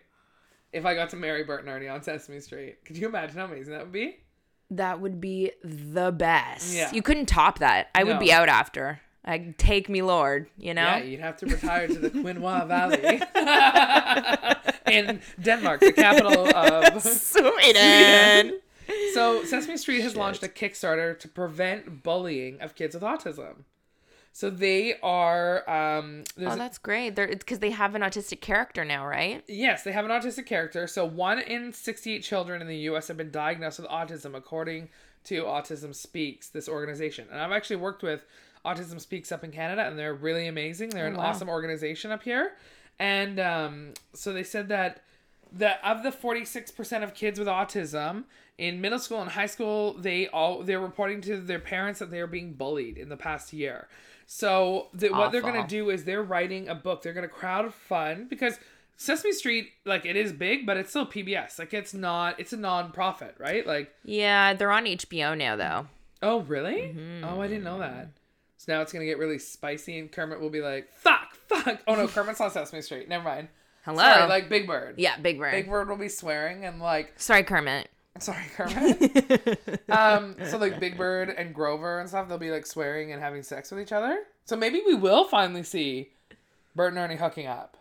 if 0.73 0.87
I 0.87 0.95
got 0.95 1.11
to 1.11 1.17
marry 1.17 1.43
Bert 1.43 1.61
and 1.61 1.69
Ernie 1.69 1.89
on 1.89 2.03
Sesame 2.03 2.39
Street. 2.39 2.85
Could 2.85 2.97
you 2.97 3.09
imagine 3.09 3.37
how 3.37 3.47
amazing 3.47 3.73
that 3.73 3.83
would 3.83 3.93
be? 3.93 4.19
That 4.71 5.01
would 5.01 5.21
be 5.21 5.51
the 5.63 6.13
best. 6.13 6.73
Yeah. 6.75 6.93
You 6.93 7.03
couldn't 7.03 7.27
top 7.27 7.59
that. 7.59 7.91
I 7.95 8.05
would 8.05 8.21
be 8.21 8.33
out 8.33 8.49
after. 8.49 9.01
Like, 9.27 9.57
take 9.57 9.89
me, 9.89 10.03
Lord. 10.03 10.49
You 10.59 10.75
know? 10.75 10.83
Yeah, 10.83 10.99
you'd 10.99 11.21
have 11.21 11.37
to 11.39 11.47
retire 11.47 11.87
to 11.87 11.99
the 11.99 12.11
Quinoa 12.11 12.67
Valley 12.67 13.21
in 14.93 15.21
Denmark, 15.41 15.81
the 15.81 15.93
capital 15.93 16.55
of. 16.57 17.03
Sweden. 17.03 18.59
So, 19.15 19.45
Sesame 19.45 19.77
Street 19.77 20.01
has 20.03 20.17
launched 20.17 20.43
a 20.43 20.49
Kickstarter 20.49 21.19
to 21.21 21.29
prevent 21.29 22.03
bullying 22.03 22.61
of 22.61 22.75
kids 22.75 22.95
with 22.95 23.05
autism. 23.05 23.65
So 24.33 24.51
they 24.51 24.99
are 25.03 25.69
um 25.71 26.25
Oh, 26.39 26.57
that's 26.57 26.79
great. 26.79 27.15
They're 27.15 27.29
because 27.29 27.61
they 27.61 27.71
have 27.71 27.95
an 27.95 28.03
autistic 28.03 28.41
character 28.41 28.85
now, 28.85 29.07
right? 29.07 29.45
Yes, 29.47 29.85
they 29.85 29.93
have 29.93 30.05
an 30.05 30.11
autistic 30.11 30.47
character. 30.47 30.87
So, 30.87 31.05
one 31.05 31.39
in 31.39 31.73
68 31.73 32.23
children 32.23 32.61
in 32.61 32.67
the 32.69 32.79
US 32.91 33.09
have 33.09 33.17
been 33.17 33.31
diagnosed 33.31 33.79
with 33.79 33.89
autism, 33.89 34.35
according 34.35 34.89
to 35.25 35.45
Autism 35.45 35.95
Speaks, 35.95 36.49
this 36.49 36.69
organization. 36.69 37.29
And 37.31 37.41
I've 37.41 37.53
actually 37.53 37.77
worked 37.77 38.03
with 38.03 38.25
Autism 38.65 39.01
Speaks 39.01 39.33
up 39.33 39.45
in 39.45 39.51
Canada, 39.51 39.87
and 39.87 39.99
they're 39.99 40.15
really 40.15 40.47
amazing. 40.47 40.91
They're 40.91 41.07
an 41.07 41.17
wow. 41.17 41.27
awesome 41.27 41.49
organization 41.49 42.11
up 42.11 42.23
here. 42.23 42.53
And 42.99 43.41
um, 43.41 43.95
so, 44.15 44.33
they 44.33 44.45
said 44.45 44.69
that 44.69 45.03
that 45.55 45.81
of 45.85 46.03
the 46.03 46.11
46% 46.11 47.03
of 47.03 47.15
kids 47.15 47.39
with 47.39 47.49
autism 47.49 48.25
in 48.59 48.81
middle 48.81 48.99
school 48.99 49.21
and 49.21 49.31
high 49.31 49.47
school 49.47 49.95
they 49.95 50.29
all 50.29 50.63
they're 50.63 50.81
reporting 50.81 51.21
to 51.23 51.39
their 51.39 51.59
parents 51.59 51.99
that 52.01 52.11
they 52.11 52.21
are 52.21 52.27
being 52.27 52.53
bullied 52.53 52.99
in 52.99 53.09
the 53.09 53.17
past 53.17 53.53
year 53.53 53.89
so 54.27 54.89
the, 54.95 55.09
what 55.09 55.33
they're 55.33 55.43
gonna 55.43 55.67
do 55.67 55.91
is 55.91 56.05
they're 56.05 56.23
writing 56.23 56.69
a 56.69 56.75
book 56.75 57.03
they're 57.03 57.13
going 57.13 57.29
to 57.29 57.35
crowd 57.35 57.73
fund 57.73 58.29
because 58.29 58.59
sesame 58.97 59.33
street 59.33 59.71
like 59.85 60.05
it 60.05 60.17
is 60.17 60.33
big 60.33 60.65
but 60.67 60.77
it's 60.77 60.91
still 60.91 61.07
pbs 61.07 61.59
like 61.59 61.75
it's 61.75 61.95
not 61.95 62.39
it's 62.39 62.53
a 62.53 62.57
non-profit 62.57 63.35
right 63.39 63.67
like 63.67 63.93
Yeah, 64.05 64.55
they're 64.55 64.71
on 64.71 64.85
HBO 64.85 65.37
now, 65.37 65.57
though. 65.57 65.87
oh 66.23 66.41
really 66.41 66.95
oh 67.25 67.41
i 67.41 67.49
didn't 67.49 67.65
know 67.65 67.79
that 67.79 68.09
so 68.65 68.73
now 68.73 68.81
it's 68.81 68.93
going 68.93 69.01
to 69.01 69.07
get 69.07 69.19
really 69.19 69.39
spicy 69.39 69.99
and 69.99 70.13
kermit 70.13 70.41
will 70.41 70.51
be 70.51 70.61
like 70.61 70.89
fuck 70.93 71.35
fuck 71.49 71.81
oh 71.89 71.95
no 71.97 72.07
kermit's 72.07 72.41
on 72.41 72.51
sesame 72.51 72.81
street 72.83 73.09
never 73.09 73.25
mind 73.25 73.49
Hello. 73.85 73.99
Sorry, 73.99 74.29
like 74.29 74.49
big 74.49 74.69
bird 74.69 74.95
yeah, 74.99 75.17
Big 75.19 75.41
Bird. 75.41 75.51
big 75.51 75.69
bird 75.69 75.89
will 75.89 75.97
be 75.97 76.09
swearing 76.09 76.65
and 76.65 76.81
like 76.81 77.15
Sorry, 77.17 77.43
Kermit. 77.43 77.91
Sorry, 78.21 78.45
Kermit. 78.55 79.81
um, 79.91 80.37
so 80.49 80.57
like 80.59 80.79
Big 80.79 80.97
Bird 80.97 81.31
and 81.31 81.53
Grover 81.53 81.99
and 81.99 82.09
stuff, 82.09 82.29
they'll 82.29 82.39
be 82.39 82.53
like 82.53 82.65
swearing 82.65 83.11
and 83.11 83.21
having 83.21 83.43
sex 83.43 83.73
with 83.73 83.81
each 83.81 83.91
other. 83.91 84.21
So 84.45 84.55
maybe 84.55 84.83
we 84.87 84.95
will 84.95 85.25
finally 85.25 85.65
see 85.65 86.11
Bert 86.77 86.93
and 86.93 86.99
Ernie 86.99 87.17
hooking 87.17 87.49
up. 87.49 87.77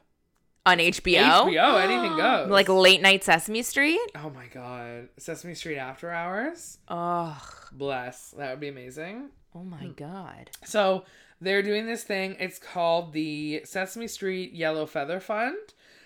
on 0.65 0.79
HBO. 0.79 1.21
HBO, 1.21 1.79
anything 1.83 2.17
goes. 2.17 2.49
Like 2.49 2.67
late 2.69 3.01
night 3.03 3.23
Sesame 3.23 3.61
Street. 3.61 3.99
oh 4.15 4.31
my 4.31 4.47
god, 4.47 5.09
Sesame 5.19 5.53
Street 5.53 5.77
After 5.77 6.09
Hours. 6.09 6.79
Oh, 6.87 7.39
Bless, 7.73 8.31
that 8.31 8.49
would 8.49 8.59
be 8.59 8.69
amazing. 8.69 9.29
Oh 9.55 9.63
my 9.63 9.87
God. 9.95 10.51
So 10.63 11.05
they're 11.39 11.63
doing 11.63 11.85
this 11.85 12.03
thing. 12.03 12.35
It's 12.39 12.59
called 12.59 13.13
the 13.13 13.61
Sesame 13.65 14.07
Street 14.07 14.53
Yellow 14.53 14.85
Feather 14.85 15.19
Fund. 15.19 15.57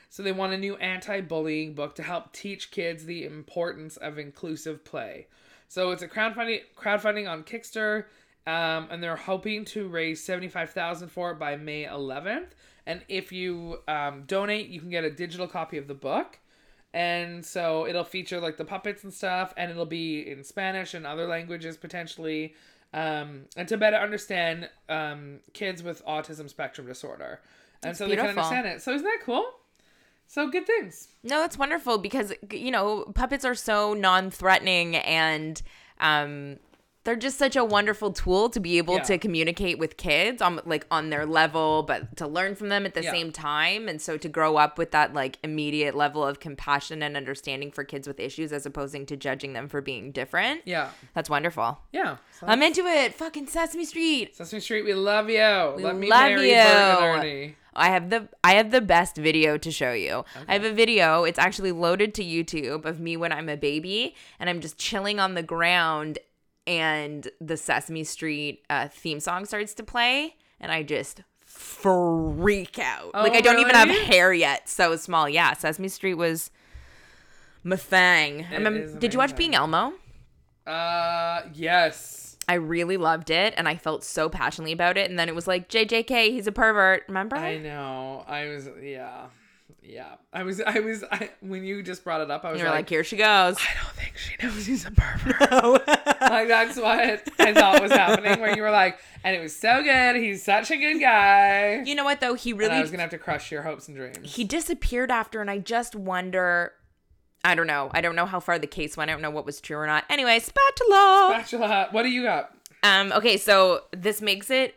So 0.10 0.24
they 0.24 0.32
want 0.32 0.54
a 0.54 0.58
new 0.58 0.76
anti-bullying 0.78 1.74
book 1.74 1.96
to 1.96 2.04
help 2.04 2.32
teach 2.32 2.72
kids 2.72 3.04
the 3.04 3.26
importance 3.26 3.98
of 3.98 4.18
inclusive 4.18 4.86
play. 4.86 5.28
So 5.68 5.92
it's 5.92 6.04
a 6.04 6.08
crowdfunding 6.08 6.62
crowdfunding 6.78 7.30
on 7.30 7.44
Kickstarter, 7.44 8.06
um, 8.48 8.88
and 8.90 9.04
they're 9.04 9.16
hoping 9.16 9.66
to 9.66 9.88
raise 9.90 10.24
seventy-five 10.24 10.70
thousand 10.70 11.10
for 11.10 11.32
it 11.32 11.40
by 11.40 11.58
May 11.58 11.86
eleventh. 11.86 12.56
And 12.86 13.02
if 13.10 13.32
you 13.32 13.80
um, 13.88 14.24
donate, 14.28 14.70
you 14.70 14.80
can 14.80 14.90
get 14.90 15.04
a 15.04 15.10
digital 15.10 15.48
copy 15.48 15.78
of 15.78 15.88
the 15.88 15.96
book. 15.96 16.40
And 16.94 17.44
so 17.46 17.86
it'll 17.86 18.06
feature 18.06 18.40
like 18.40 18.56
the 18.56 18.64
puppets 18.64 19.04
and 19.04 19.14
stuff, 19.14 19.54
and 19.58 19.70
it'll 19.70 19.86
be 19.86 20.22
in 20.32 20.46
Spanish 20.46 20.94
and 20.94 21.06
other 21.06 21.28
languages 21.28 21.76
potentially, 21.76 22.54
um, 22.96 23.42
and 23.58 23.68
to 23.68 23.78
better 23.78 23.98
understand 23.98 24.70
um, 24.88 25.40
kids 25.54 25.84
with 25.84 26.04
autism 26.06 26.50
spectrum 26.50 26.88
disorder. 26.88 27.42
And 27.84 27.90
That's 27.90 28.00
so 28.00 28.08
they 28.08 28.16
can 28.16 28.28
understand 28.28 28.66
it. 28.66 28.82
So 28.82 28.94
isn't 28.94 29.04
that 29.04 29.20
cool? 29.24 29.46
So 30.28 30.50
good 30.50 30.66
things. 30.66 31.10
No, 31.22 31.44
it's 31.44 31.58
wonderful 31.58 31.98
because 31.98 32.34
you 32.52 32.72
know 32.72 33.12
puppets 33.14 33.44
are 33.46 33.54
so 33.54 33.94
non-threatening 33.94 34.96
and 34.96 35.62
um, 36.00 36.58
they're 37.06 37.16
just 37.16 37.38
such 37.38 37.56
a 37.56 37.64
wonderful 37.64 38.12
tool 38.12 38.50
to 38.50 38.60
be 38.60 38.78
able 38.78 38.96
Yeah. 38.96 39.04
to 39.04 39.18
communicate 39.18 39.80
with 39.80 39.96
kids 39.96 40.42
on 40.42 40.60
like 40.66 40.86
on 40.92 41.10
their 41.12 41.26
level, 41.26 41.84
but 41.84 42.18
to 42.18 42.28
learn 42.28 42.56
from 42.56 42.68
them 42.70 42.86
at 42.86 42.94
the 42.94 43.04
Yeah. 43.04 43.12
same 43.12 43.32
time, 43.32 43.88
and 43.88 44.02
so 44.02 44.18
to 44.18 44.28
grow 44.28 44.58
up 44.58 44.78
with 44.78 44.92
that 44.92 45.14
like 45.14 45.38
immediate 45.44 45.96
level 45.96 46.26
of 46.26 46.40
compassion 46.42 47.02
and 47.02 47.16
understanding 47.16 47.72
for 47.72 47.84
kids 47.84 48.08
with 48.08 48.20
issues, 48.20 48.52
as 48.52 48.66
opposing 48.66 49.06
to 49.06 49.16
judging 49.16 49.54
them 49.54 49.70
for 49.70 49.80
being 49.82 50.12
different. 50.12 50.62
Yeah. 50.66 50.90
That's 51.14 51.30
wonderful. 51.30 51.80
Yeah. 51.94 52.18
So 52.40 52.48
I'm 52.48 52.62
into 52.62 52.86
it. 52.86 53.14
Fucking 53.14 53.48
Sesame 53.48 53.86
Street. 53.86 54.36
Sesame 54.36 54.60
Street, 54.60 54.84
we 54.84 54.94
love 54.94 55.30
you. 55.30 55.38
Let 55.38 55.96
me 55.96 56.10
love 56.10 56.20
marry 56.30 56.50
you. 56.50 57.54
I 57.78 57.90
have 57.90 58.10
the 58.10 58.30
I 58.44 58.54
have 58.56 58.72
the 58.72 58.80
best 58.82 59.18
video 59.18 59.58
to 59.58 59.70
show 59.70 59.92
you. 59.92 60.24
I 60.48 60.54
have 60.54 60.64
a 60.64 60.72
video. 60.72 61.24
It's 61.26 61.38
actually 61.38 61.72
loaded 61.74 62.14
to 62.16 62.24
YouTube 62.24 62.86
of 62.86 63.00
me 63.00 63.18
when 63.18 63.32
I'm 63.32 63.50
a 63.50 63.58
baby 63.58 64.16
and 64.40 64.50
I'm 64.50 64.62
just 64.62 64.78
chilling 64.78 65.20
on 65.20 65.34
the 65.34 65.44
ground 65.44 66.18
and 66.68 67.28
the 67.40 67.58
Sesame 67.58 68.04
Street 68.04 68.64
uh, 68.70 68.88
theme 68.88 69.20
song 69.20 69.46
starts 69.46 69.74
to 69.76 69.84
play 69.84 70.36
and 70.60 70.72
I 70.72 70.84
just 70.84 71.22
freak 71.46 72.80
out. 72.80 73.14
like 73.14 73.34
Oh, 73.34 73.36
I 73.36 73.42
don't 73.42 73.60
even 73.60 73.76
have 73.76 73.90
hair 73.90 74.34
yet. 74.34 74.68
So 74.70 74.96
small. 74.96 75.30
Yeah, 75.30 75.54
Sesame 75.54 75.88
Street 75.88 76.16
was 76.16 76.52
my 77.64 77.76
thing. 77.76 78.46
I 78.52 78.56
remember- 78.56 78.80
is 78.82 78.94
did 78.96 79.14
you 79.14 79.20
watch. 79.20 79.36
Being 79.36 79.56
Elmo? 79.56 79.94
Uh, 80.66 81.42
yes. 81.54 82.38
I 82.48 82.56
really 82.56 82.98
loved 82.98 83.30
it 83.32 83.54
and 83.58 83.68
I 83.68 83.76
felt 83.76 84.04
so 84.04 84.30
passionately 84.30 84.72
about 84.72 84.98
it 84.98 85.10
and 85.10 85.18
then 85.18 85.30
it 85.30 85.36
was 85.36 85.48
like 85.48 85.68
JJK, 85.70 86.30
he's 86.30 86.48
a 86.48 86.52
pervert. 86.52 87.04
Remember? 87.08 87.36
I 87.36 87.58
know. 87.58 88.24
I 88.28 88.46
was, 88.48 88.70
yeah. 88.84 89.28
Yeah, 89.88 90.16
I 90.34 90.44
was, 90.44 90.60
I 90.62 90.80
was, 90.80 91.04
I, 91.12 91.30
when 91.42 91.64
you 91.64 91.84
just 91.84 92.04
brought 92.04 92.22
it 92.22 92.32
up, 92.32 92.44
I 92.44 92.52
was 92.52 92.60
You're 92.60 92.70
like, 92.70 92.78
like, 92.80 92.90
here 92.90 93.04
she 93.04 93.18
goes. 93.18 93.56
I 93.58 93.84
don't 93.84 93.94
think 93.96 94.18
she 94.18 94.36
knows 94.46 94.66
he's 94.66 94.86
a 94.86 94.92
pervert. 94.96 95.88
like 95.88 96.48
that's 96.48 96.76
what 96.78 97.00
I 97.40 97.54
thought 97.54 97.82
was 97.82 97.92
happening. 97.92 98.40
Where 98.40 98.56
you 98.56 98.62
were 98.64 98.72
like, 98.72 99.00
and 99.24 99.36
it 99.36 99.40
was 99.40 99.56
so 99.56 99.84
good. 99.84 100.16
He's 100.16 100.44
such 100.44 100.72
a 100.72 100.78
good 100.78 101.00
guy. 101.00 101.84
you 101.86 101.94
know 101.96 102.04
what 102.04 102.20
though? 102.20 102.34
He 102.34 102.52
and 102.52 102.62
I 102.62 102.66
really 102.66 102.82
was 102.82 102.92
gonna 102.92 103.04
have 103.04 103.12
to 103.12 103.18
crush 103.18 103.52
your 103.52 103.62
hopes 103.62 103.88
and 103.88 103.96
dreams. 103.96 104.18
he 104.24 104.44
disappeared 104.44 105.12
after, 105.12 105.40
and 105.42 105.50
I 105.52 105.60
just 105.60 105.96
wonder. 105.96 106.74
I 107.44 107.54
don't 107.54 107.68
know. 107.68 107.92
I 107.94 108.02
don't 108.02 108.16
know 108.16 108.26
how 108.26 108.40
far 108.40 108.58
the 108.58 108.66
case 108.66 108.98
went. 108.98 109.12
I 109.12 109.14
don't 109.14 109.22
know 109.22 109.30
what 109.30 109.46
was 109.46 109.62
true 109.62 109.78
or 109.78 109.86
not. 109.86 110.04
Anyway, 110.10 110.40
spatula. 110.40 111.30
Spatula. 111.46 111.88
What 111.92 112.02
do 112.04 112.10
you 112.10 112.24
got? 112.24 112.52
Um. 112.82 113.12
Okay, 113.12 113.38
so 113.38 113.84
this 113.92 114.20
makes 114.22 114.50
it 114.50 114.74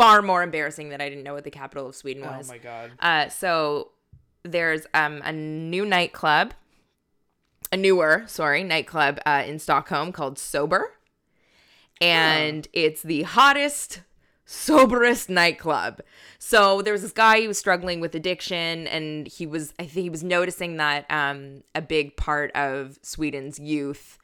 far 0.00 0.22
more 0.22 0.42
embarrassing 0.42 0.88
that 0.88 1.00
I 1.02 1.10
didn't 1.10 1.24
know 1.24 1.34
what 1.34 1.44
the 1.44 1.50
capital 1.50 1.86
of 1.86 1.94
Sweden 1.94 2.24
was. 2.24 2.48
Oh 2.48 2.52
my 2.52 2.58
god. 2.58 2.92
Uh, 2.98 3.28
so 3.28 3.90
there's 4.42 4.86
um 4.94 5.20
a 5.24 5.32
new 5.32 5.84
nightclub, 5.84 6.54
a 7.70 7.76
newer 7.76 8.24
sorry 8.26 8.64
nightclub 8.64 9.20
uh, 9.26 9.42
in 9.46 9.58
Stockholm 9.58 10.10
called 10.12 10.38
Sober, 10.38 10.94
and 12.00 12.66
it's 12.72 13.02
the 13.02 13.22
hottest, 13.24 14.00
soberest 14.46 15.28
nightclub. 15.28 16.00
So 16.38 16.80
there 16.80 16.94
was 16.94 17.02
this 17.02 17.12
guy 17.12 17.42
who 17.42 17.48
was 17.48 17.58
struggling 17.58 18.00
with 18.00 18.14
addiction, 18.14 18.86
and 18.86 19.28
he 19.28 19.46
was 19.46 19.74
I 19.78 19.82
think 19.82 20.04
he 20.04 20.10
was 20.10 20.24
noticing 20.24 20.78
that 20.78 21.04
um 21.10 21.62
a 21.74 21.82
big 21.82 22.16
part 22.16 22.50
of 22.52 22.98
Sweden's 23.02 23.58
youth 23.58 24.16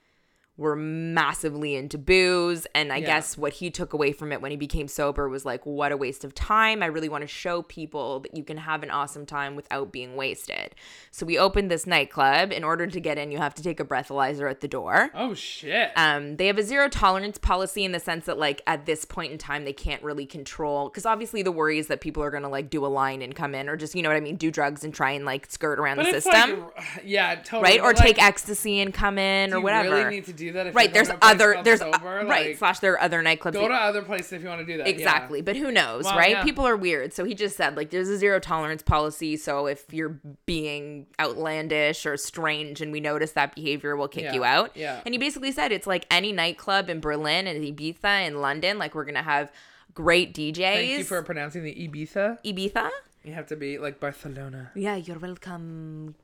were 0.57 0.75
massively 0.77 1.75
into 1.75 1.99
booze. 1.99 2.66
And 2.75 2.92
i 2.92 2.97
Yeah. 2.97 3.07
guess 3.07 3.37
what 3.37 3.55
he 3.55 3.71
took 3.71 3.92
away 3.92 4.12
from 4.12 4.33
it 4.33 4.40
when 4.40 4.51
he 4.51 4.57
became 4.57 4.88
sober 4.88 5.29
was 5.29 5.45
like 5.45 5.64
what 5.66 5.92
a 5.92 5.97
waste 5.97 6.25
of 6.25 6.35
time. 6.35 6.83
I 6.83 6.87
really 6.87 7.09
want 7.09 7.23
to 7.23 7.29
show 7.29 7.62
people 7.62 8.21
that 8.21 8.37
you 8.37 8.42
can 8.42 8.57
have 8.59 8.83
an 8.83 8.90
awesome 8.90 9.27
time 9.27 9.55
without 9.57 9.92
being 9.92 10.16
wasted. 10.16 10.75
So 11.11 11.27
we 11.27 11.38
opened 11.38 11.71
this 11.71 11.87
nightclub. 11.87 12.53
In 12.53 12.64
order 12.64 12.87
to 12.87 13.01
get 13.01 13.19
in 13.19 13.31
you 13.31 13.38
have 13.38 13.55
to 13.57 13.62
take 13.62 13.81
a 13.81 13.85
breathalyzer 13.85 14.51
at 14.51 14.61
the 14.61 14.69
door. 14.69 15.11
Oh 15.14 15.35
shit. 15.35 15.90
um, 15.97 16.37
they 16.37 16.47
have 16.47 16.59
a 16.59 16.62
zero 16.62 16.88
tolerance 16.88 17.38
policy 17.38 17.85
in 17.85 17.92
the 17.92 18.01
sense 18.01 18.25
that 18.27 18.38
like 18.38 18.62
at 18.66 18.87
this 18.87 19.05
point 19.05 19.33
in 19.33 19.38
time 19.38 19.64
they 19.64 19.73
can't 19.73 20.03
really 20.03 20.27
control 20.27 20.88
because 20.88 21.05
obviously 21.07 21.42
the 21.42 21.53
worry 21.53 21.79
is 21.79 21.88
that 21.88 22.01
people 22.01 22.23
are 22.23 22.31
gonna 22.31 22.49
like 22.49 22.71
do 22.71 22.85
a 22.85 22.88
line 22.88 23.21
and 23.23 23.35
come 23.35 23.55
in 23.55 23.69
or 23.69 23.77
just 23.77 23.95
you 23.95 24.03
know 24.03 24.09
what 24.09 24.16
i 24.16 24.21
mean 24.21 24.37
do 24.37 24.51
drugs 24.51 24.85
and 24.85 24.95
try 24.95 25.11
and 25.11 25.25
like 25.25 25.47
skirt 25.51 25.79
around 25.79 25.97
but 25.97 26.07
the 26.07 26.21
system. 26.21 26.61
like, 26.77 27.03
yeah, 27.05 27.35
totally. 27.37 27.62
right? 27.62 27.81
Or 27.81 27.88
like, 27.92 27.97
take 27.97 28.23
ecstasy 28.23 28.81
and 28.81 28.92
come 28.95 29.19
in 29.19 29.53
or 29.53 29.59
you 29.59 29.62
whatever. 29.62 29.90
Really 29.90 30.11
need 30.16 30.25
to 30.27 30.33
do 30.33 30.45
that. 30.52 30.68
If 30.68 30.74
right 30.74 30.92
there's 30.92 31.09
going 31.09 31.20
to 31.20 31.26
a 31.26 31.30
place 31.30 31.40
other 31.40 31.62
there's 31.62 31.80
sober, 31.80 32.24
right 32.26 32.59
slash 32.59 32.78
there 32.80 32.92
are 32.94 33.00
other 33.00 33.22
nightclubs 33.22 33.52
Go 33.52 33.68
to 33.68 33.74
other 33.74 34.02
places 34.02 34.32
if 34.32 34.42
you 34.42 34.48
want 34.48 34.61
to 34.61 34.66
do 34.66 34.78
that. 34.78 34.87
yeah. 34.87 34.92
exactly 34.92 35.40
but 35.42 35.56
who 35.56 35.70
knows 35.70 36.04
Well, 36.04 36.16
right 36.16 36.30
yeah. 36.32 36.42
people 36.44 36.66
are 36.66 36.76
weird 36.76 37.12
so 37.12 37.24
he 37.24 37.35
just 37.35 37.56
said 37.56 37.76
like 37.76 37.90
there's 37.90 38.09
a 38.09 38.16
zero 38.18 38.38
tolerance 38.40 38.82
policy 38.82 39.37
so 39.37 39.66
if 39.66 39.85
you're 39.92 40.20
being 40.46 41.06
outlandish 41.20 42.06
or 42.06 42.16
strange 42.16 42.80
and 42.80 42.92
we 42.92 43.00
notice 43.00 43.32
that 43.32 43.54
behavior 43.54 43.96
we'll 43.96 44.09
kick 44.09 44.24
Yeah, 44.24 44.35
you 44.35 44.44
out 44.44 44.76
yeah. 44.76 45.00
and 45.04 45.14
he 45.14 45.18
basically 45.18 45.52
said 45.52 45.72
it's 45.72 45.87
like 45.87 46.06
any 46.11 46.32
nightclub 46.32 46.88
in 46.90 47.00
berlin 47.00 47.46
and 47.46 47.62
ibiza 47.64 48.26
in 48.26 48.40
london 48.40 48.78
like 48.78 48.94
we're 48.94 49.04
gonna 49.04 49.22
have 49.22 49.50
great 49.94 50.35
djs 50.35 50.56
Thank 50.56 50.88
you 50.98 51.04
for 51.04 51.22
pronouncing 51.22 51.62
the 51.64 51.74
Ibiza. 51.74 52.38
ibiza 52.44 52.90
You 53.24 53.32
have 53.32 53.46
to 53.48 53.56
be 53.56 53.78
like 53.78 53.98
Barcelona. 54.00 54.70
yeah 54.74 54.96
you're 54.96 55.18
welcome 55.18 56.14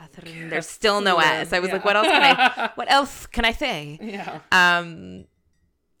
Catherine. 0.00 0.48
There's 0.48 0.66
still 0.68 1.00
no 1.00 1.18
S. 1.18 1.52
I 1.52 1.58
was 1.60 1.70
like, 1.70 1.84
what 1.84 1.96
else 1.96 2.06
can 2.08 2.22
I? 2.22 2.70
What 2.74 2.90
else 2.90 3.26
can 3.26 3.44
I 3.44 3.52
say? 3.52 3.98
Yeah. 4.00 4.40
um 4.52 5.24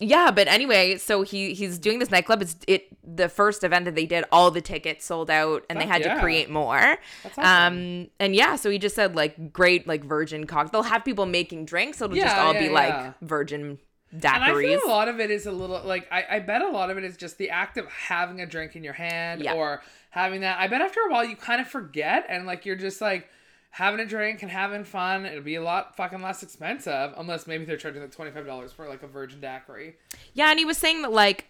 yeah 0.02 0.30
but 0.30 0.48
anyway 0.48 0.96
so 0.96 1.20
he 1.20 1.52
he's 1.52 1.78
doing 1.78 1.98
this 1.98 2.10
nightclub 2.10 2.40
it's 2.40 2.56
it 2.66 2.86
the 3.04 3.28
first 3.28 3.62
event 3.62 3.84
that 3.84 3.94
they 3.94 4.06
did 4.06 4.24
all 4.32 4.50
the 4.50 4.62
tickets 4.62 5.04
sold 5.04 5.28
out 5.30 5.62
and 5.68 5.78
they 5.78 5.84
had 5.84 6.00
yeah. 6.00 6.14
to 6.14 6.20
create 6.22 6.48
more 6.48 6.96
awesome. 7.26 7.44
um 7.44 8.08
and 8.18 8.34
yeah 8.34 8.56
so 8.56 8.70
he 8.70 8.78
just 8.78 8.94
said 8.94 9.14
like 9.14 9.52
great 9.52 9.86
like 9.86 10.02
virgin 10.02 10.46
cock 10.46 10.72
they'll 10.72 10.82
have 10.84 11.04
people 11.04 11.26
making 11.26 11.66
drinks 11.66 11.98
So 11.98 12.06
it'll 12.06 12.16
just 12.16 12.34
all 12.34 12.54
yeah, 12.54 12.60
be 12.60 12.66
yeah. 12.66 12.72
like 12.72 13.20
virgin 13.20 13.78
daiquiris. 14.16 14.34
And 14.34 14.42
I 14.44 14.78
feel 14.78 14.80
a 14.86 14.88
lot 14.88 15.08
of 15.08 15.20
it 15.20 15.30
is 15.30 15.44
a 15.44 15.52
little 15.52 15.82
like 15.84 16.08
I, 16.10 16.24
I 16.30 16.38
bet 16.40 16.62
a 16.62 16.68
lot 16.70 16.88
of 16.90 16.96
it 16.96 17.04
is 17.04 17.18
just 17.18 17.36
the 17.36 17.50
act 17.50 17.76
of 17.76 17.86
having 17.86 18.40
a 18.40 18.46
drink 18.46 18.74
in 18.76 18.82
your 18.82 18.94
hand 18.94 19.42
Yeah. 19.42 19.52
or 19.52 19.82
having 20.10 20.40
that. 20.40 20.58
I 20.58 20.66
bet 20.66 20.80
after 20.80 21.00
a 21.06 21.12
while 21.12 21.26
you 21.26 21.36
kind 21.36 21.60
of 21.60 21.68
forget 21.68 22.24
and 22.30 22.46
like 22.46 22.64
you're 22.64 22.74
just 22.74 23.02
like 23.02 23.28
having 23.70 24.00
a 24.00 24.06
drink 24.06 24.42
and 24.42 24.50
having 24.50 24.84
fun. 24.84 25.24
It'll 25.24 25.42
be 25.42 25.54
a 25.54 25.62
lot 25.62 25.96
fucking 25.96 26.20
less 26.22 26.42
expensive 26.42 27.12
unless 27.16 27.46
maybe 27.46 27.64
they're 27.64 27.76
charging 27.76 28.02
like 28.02 28.10
twenty 28.12 28.30
five 28.32 28.46
dollars 28.46 28.72
for 28.72 28.88
like 28.88 29.02
a 29.02 29.06
virgin 29.06 29.40
daiquiri. 29.40 29.96
yeah 30.34 30.50
and 30.50 30.58
he 30.58 30.64
was 30.64 30.76
saying 30.78 31.02
that 31.02 31.12
like 31.12 31.46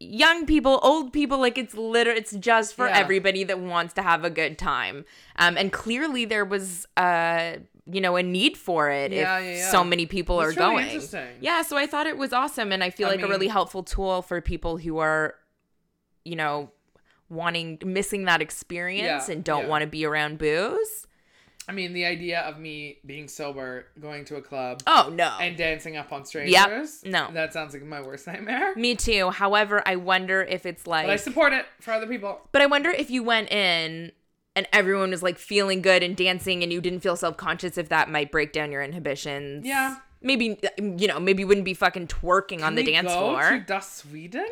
young 0.00 0.44
people 0.44 0.80
old 0.82 1.12
people 1.12 1.38
like 1.38 1.56
it's 1.56 1.74
literally 1.74 2.18
it's 2.18 2.32
just 2.32 2.74
for 2.74 2.86
Yeah. 2.88 2.98
everybody 2.98 3.44
that 3.44 3.58
wants 3.60 3.94
to 3.94 4.02
have 4.02 4.24
a 4.24 4.28
good 4.28 4.58
time 4.58 5.04
um 5.36 5.56
and 5.56 5.72
clearly 5.72 6.24
there 6.24 6.44
was 6.44 6.86
uh 6.96 7.54
you 7.90 8.00
know 8.00 8.16
a 8.16 8.22
need 8.22 8.56
for 8.56 8.90
it 8.90 9.12
Yeah, 9.12 9.38
if 9.38 9.44
yeah, 9.44 9.56
yeah. 9.58 9.70
so 9.70 9.84
many 9.84 10.04
people 10.04 10.38
That's 10.38 10.56
are 10.56 10.60
really 10.74 10.98
going 10.98 11.34
yeah 11.40 11.62
so 11.62 11.76
i 11.78 11.86
thought 11.86 12.06
it 12.06 12.18
was 12.18 12.32
awesome 12.32 12.72
and 12.72 12.82
i 12.82 12.90
feel 12.90 13.06
I 13.06 13.12
like 13.12 13.22
a 13.22 13.28
really 13.28 13.48
helpful 13.48 13.82
tool 13.84 14.20
for 14.20 14.40
people 14.40 14.76
who 14.78 14.98
are 14.98 15.36
you 16.24 16.34
know 16.36 16.70
wanting 17.28 17.78
missing 17.84 18.24
that 18.24 18.40
experience 18.42 19.28
Yeah, 19.28 19.34
and 19.34 19.42
don't 19.44 19.62
yeah. 19.64 19.68
want 19.68 19.82
to 19.82 19.86
be 19.86 20.04
around 20.04 20.38
booze 20.38 21.06
I 21.66 21.72
mean, 21.72 21.94
the 21.94 22.04
idea 22.04 22.42
of 22.42 22.58
me 22.58 22.98
being 23.06 23.26
sober, 23.26 23.86
going 23.98 24.26
to 24.26 24.36
a 24.36 24.42
club, 24.42 24.82
oh 24.86 25.10
no 25.12 25.36
and 25.40 25.56
dancing 25.56 25.96
up 25.96 26.12
on 26.12 26.26
strangers. 26.26 27.02
no. 27.06 27.30
that 27.32 27.52
sounds 27.54 27.72
like 27.72 27.82
my 27.84 28.02
worst 28.02 28.26
nightmare. 28.26 28.74
me 28.76 28.94
too 28.94 29.30
however 29.30 29.82
i 29.86 29.96
wonder 29.96 30.42
if 30.42 30.66
it's 30.66 30.86
like 30.86 31.06
But 31.06 31.12
I 31.12 31.16
support 31.16 31.52
it 31.54 31.64
for 31.80 31.92
other 31.92 32.06
people. 32.06 32.40
But 32.52 32.60
I 32.60 32.66
wonder 32.66 32.90
if 32.90 33.10
you 33.10 33.22
went 33.22 33.50
in 33.50 34.12
and 34.56 34.68
everyone 34.72 35.10
was 35.10 35.22
like 35.22 35.38
feeling 35.38 35.82
good 35.82 36.02
and 36.02 36.16
dancing 36.16 36.62
and 36.62 36.72
you 36.72 36.80
didn't 36.80 37.00
feel 37.00 37.16
self 37.16 37.36
conscious 37.36 37.78
if 37.78 37.88
that 37.88 38.10
might 38.10 38.30
break 38.30 38.52
down 38.52 38.70
your 38.70 38.82
inhibitions. 38.82 39.66
Yeah. 39.66 39.96
Maybe, 40.22 40.58
you 40.78 41.06
know, 41.06 41.20
maybe 41.20 41.42
you 41.42 41.46
wouldn't 41.46 41.66
be 41.66 41.74
fucking 41.74 42.06
twerking 42.06 42.62
on 42.62 42.76
the 42.76 42.82
Can 42.84 42.92
dance 43.04 43.08
go 43.08 43.18
floor. 43.18 43.64
to 43.66 43.80
Sweden. 43.82 44.46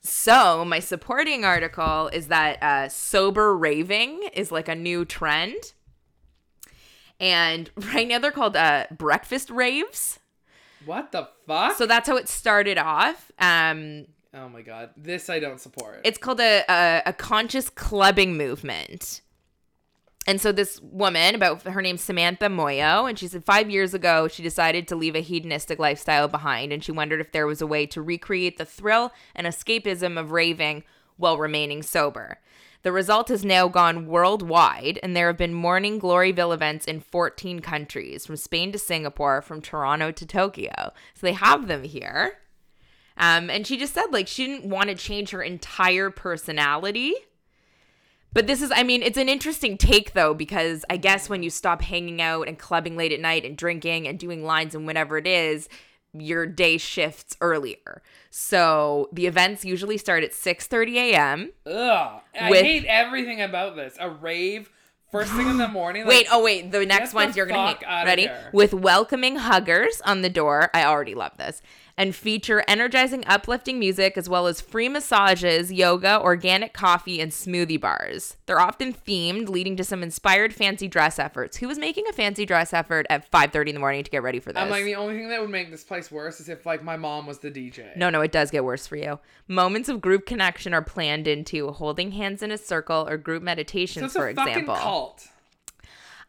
So, 0.00 0.64
my 0.64 0.78
supporting 0.78 1.44
article 1.44 2.08
is 2.12 2.28
that 2.28 2.62
uh, 2.62 2.88
sober 2.88 3.56
raving 3.56 4.28
is 4.32 4.52
like 4.52 4.68
a 4.68 4.74
new 4.74 5.04
trend. 5.04 5.72
And 7.18 7.70
right 7.94 8.06
now 8.06 8.18
they're 8.18 8.30
called 8.30 8.56
uh, 8.56 8.86
breakfast 8.90 9.50
raves. 9.50 10.20
What 10.84 11.10
the 11.12 11.28
fuck? 11.46 11.76
So 11.76 11.86
that's 11.86 12.08
how 12.08 12.16
it 12.16 12.28
started 12.28 12.78
off. 12.78 13.32
Um, 13.40 14.06
oh 14.32 14.48
my 14.48 14.62
god, 14.62 14.90
this 14.96 15.28
I 15.28 15.40
don't 15.40 15.60
support. 15.60 16.02
it's 16.04 16.18
called 16.18 16.38
a, 16.40 16.62
a 16.68 17.02
a 17.06 17.12
conscious 17.12 17.68
clubbing 17.68 18.36
movement. 18.36 19.22
And 20.26 20.40
so 20.40 20.50
this 20.50 20.80
woman, 20.82 21.36
about 21.36 21.62
her 21.62 21.80
name's 21.80 22.02
Samantha 22.02 22.46
Moyo, 22.46 23.08
and 23.08 23.18
she 23.18 23.28
said 23.28 23.44
five 23.44 23.70
years 23.70 23.94
ago 23.94 24.26
she 24.26 24.42
decided 24.42 24.88
to 24.88 24.96
leave 24.96 25.14
a 25.14 25.20
hedonistic 25.20 25.78
lifestyle 25.78 26.26
behind, 26.26 26.72
and 26.72 26.82
she 26.82 26.92
wondered 26.92 27.20
if 27.20 27.32
there 27.32 27.46
was 27.46 27.60
a 27.60 27.66
way 27.66 27.86
to 27.86 28.02
recreate 28.02 28.58
the 28.58 28.64
thrill 28.64 29.12
and 29.34 29.46
escapism 29.46 30.18
of 30.18 30.32
raving 30.32 30.82
while 31.16 31.38
remaining 31.38 31.82
sober. 31.82 32.40
The 32.82 32.92
result 32.92 33.28
has 33.28 33.44
now 33.44 33.68
gone 33.68 34.06
worldwide, 34.06 34.98
and 35.02 35.16
there 35.16 35.28
have 35.28 35.36
been 35.36 35.54
morning 35.54 36.00
Gloryville 36.00 36.54
events 36.54 36.86
in 36.86 37.00
14 37.00 37.60
countries, 37.60 38.26
from 38.26 38.36
Spain 38.36 38.70
to 38.72 38.78
Singapore, 38.78 39.42
from 39.42 39.60
Toronto 39.60 40.12
to 40.12 40.26
Tokyo. 40.26 40.92
So 41.14 41.26
they 41.26 41.32
have 41.32 41.66
them 41.66 41.84
here. 41.84 42.38
Um, 43.16 43.48
and 43.48 43.66
she 43.66 43.76
just 43.76 43.94
said 43.94 44.06
like 44.12 44.28
she 44.28 44.46
didn't 44.46 44.68
want 44.68 44.88
to 44.90 44.94
change 44.94 45.30
her 45.30 45.42
entire 45.42 46.10
personality. 46.10 47.14
But 48.36 48.46
this 48.46 48.60
is, 48.60 48.70
I 48.70 48.82
mean, 48.82 49.02
it's 49.02 49.16
an 49.16 49.30
interesting 49.30 49.78
take 49.78 50.12
though, 50.12 50.34
because 50.34 50.84
I 50.90 50.98
guess 50.98 51.30
when 51.30 51.42
you 51.42 51.48
stop 51.48 51.80
hanging 51.80 52.20
out 52.20 52.48
and 52.48 52.58
clubbing 52.58 52.94
late 52.94 53.10
at 53.10 53.18
night 53.18 53.46
and 53.46 53.56
drinking 53.56 54.06
and 54.06 54.18
doing 54.18 54.44
lines 54.44 54.74
and 54.74 54.84
whatever 54.84 55.16
it 55.16 55.26
is, 55.26 55.70
your 56.12 56.44
day 56.46 56.76
shifts 56.76 57.38
earlier. 57.40 58.02
So 58.28 59.08
the 59.10 59.26
events 59.26 59.64
usually 59.64 59.96
start 59.96 60.22
at 60.22 60.34
6 60.34 60.66
30 60.66 60.98
a.m. 60.98 61.52
Ugh, 61.64 62.20
I 62.38 62.50
With- 62.50 62.60
hate 62.60 62.84
everything 62.84 63.40
about 63.40 63.74
this. 63.74 63.96
A 63.98 64.10
rave 64.10 64.68
first 65.10 65.32
thing 65.32 65.48
in 65.48 65.56
the 65.56 65.68
morning. 65.68 66.02
like- 66.04 66.10
Wait, 66.10 66.26
oh 66.30 66.44
wait, 66.44 66.72
the 66.72 66.84
next 66.84 67.14
ones 67.14 67.32
the 67.32 67.38
you're 67.38 67.46
gonna 67.46 67.68
hate. 67.68 67.86
Ready? 68.04 68.22
here. 68.22 68.50
With 68.52 68.74
welcoming 68.74 69.36
huggers 69.36 70.02
on 70.04 70.20
the 70.20 70.28
door. 70.28 70.70
I 70.74 70.84
already 70.84 71.14
love 71.14 71.38
this. 71.38 71.62
And 71.98 72.14
feature 72.14 72.62
energizing, 72.68 73.24
uplifting 73.26 73.78
music 73.78 74.18
as 74.18 74.28
well 74.28 74.46
as 74.46 74.60
free 74.60 74.86
massages, 74.86 75.72
yoga, 75.72 76.20
organic 76.20 76.74
coffee, 76.74 77.22
and 77.22 77.32
smoothie 77.32 77.80
bars. 77.80 78.36
They're 78.44 78.60
often 78.60 78.92
themed, 78.92 79.48
leading 79.48 79.76
to 79.76 79.84
some 79.84 80.02
inspired 80.02 80.52
fancy 80.52 80.88
dress 80.88 81.18
efforts. 81.18 81.56
Who 81.56 81.68
was 81.68 81.78
making 81.78 82.04
a 82.06 82.12
fancy 82.12 82.44
dress 82.44 82.74
effort 82.74 83.06
at 83.08 83.30
5:30 83.30 83.68
in 83.68 83.74
the 83.74 83.80
morning 83.80 84.04
to 84.04 84.10
get 84.10 84.22
ready 84.22 84.40
for 84.40 84.52
this? 84.52 84.60
I'm 84.60 84.68
like 84.68 84.84
the 84.84 84.94
only 84.96 85.16
thing 85.16 85.30
that 85.30 85.40
would 85.40 85.48
make 85.48 85.70
this 85.70 85.84
place 85.84 86.10
worse 86.10 86.38
is 86.38 86.50
if 86.50 86.66
like 86.66 86.84
my 86.84 86.98
mom 86.98 87.26
was 87.26 87.38
the 87.38 87.50
DJ. 87.50 87.96
No, 87.96 88.10
no, 88.10 88.20
it 88.20 88.30
does 88.30 88.50
get 88.50 88.62
worse 88.62 88.86
for 88.86 88.96
you. 88.96 89.18
Moments 89.48 89.88
of 89.88 90.02
group 90.02 90.26
connection 90.26 90.74
are 90.74 90.82
planned 90.82 91.26
into 91.26 91.70
holding 91.72 92.12
hands 92.12 92.42
in 92.42 92.50
a 92.50 92.58
circle 92.58 93.08
or 93.08 93.16
group 93.16 93.40
so 93.40 93.46
meditations, 93.46 94.04
it's 94.04 94.14
for 94.14 94.28
a 94.28 94.34
fucking 94.34 94.52
example. 94.52 94.76
cult. 94.76 95.28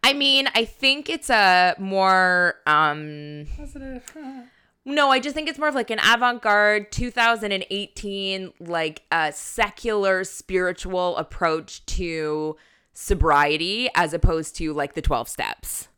I 0.02 0.14
mean, 0.14 0.48
I 0.56 0.64
think 0.64 1.10
it's 1.10 1.30
a 1.30 1.76
more 1.78 2.56
um 2.66 3.48
Positive. 3.58 4.16
No, 4.90 5.10
I 5.10 5.20
just 5.20 5.36
think 5.36 5.50
it's 5.50 5.60
more 5.60 5.68
of 5.68 5.76
like 5.76 5.92
an 5.92 6.00
avant-garde 6.00 6.94
2018 6.94 8.54
like 8.62 9.02
a 9.12 9.34
secular 9.34 10.24
spiritual 10.24 11.18
approach 11.18 11.86
to 11.88 12.56
sobriety 12.94 13.90
as 13.96 14.14
opposed 14.14 14.56
to 14.56 14.72
like 14.72 14.94
the 14.94 15.02
12 15.02 15.28
steps. 15.28 15.90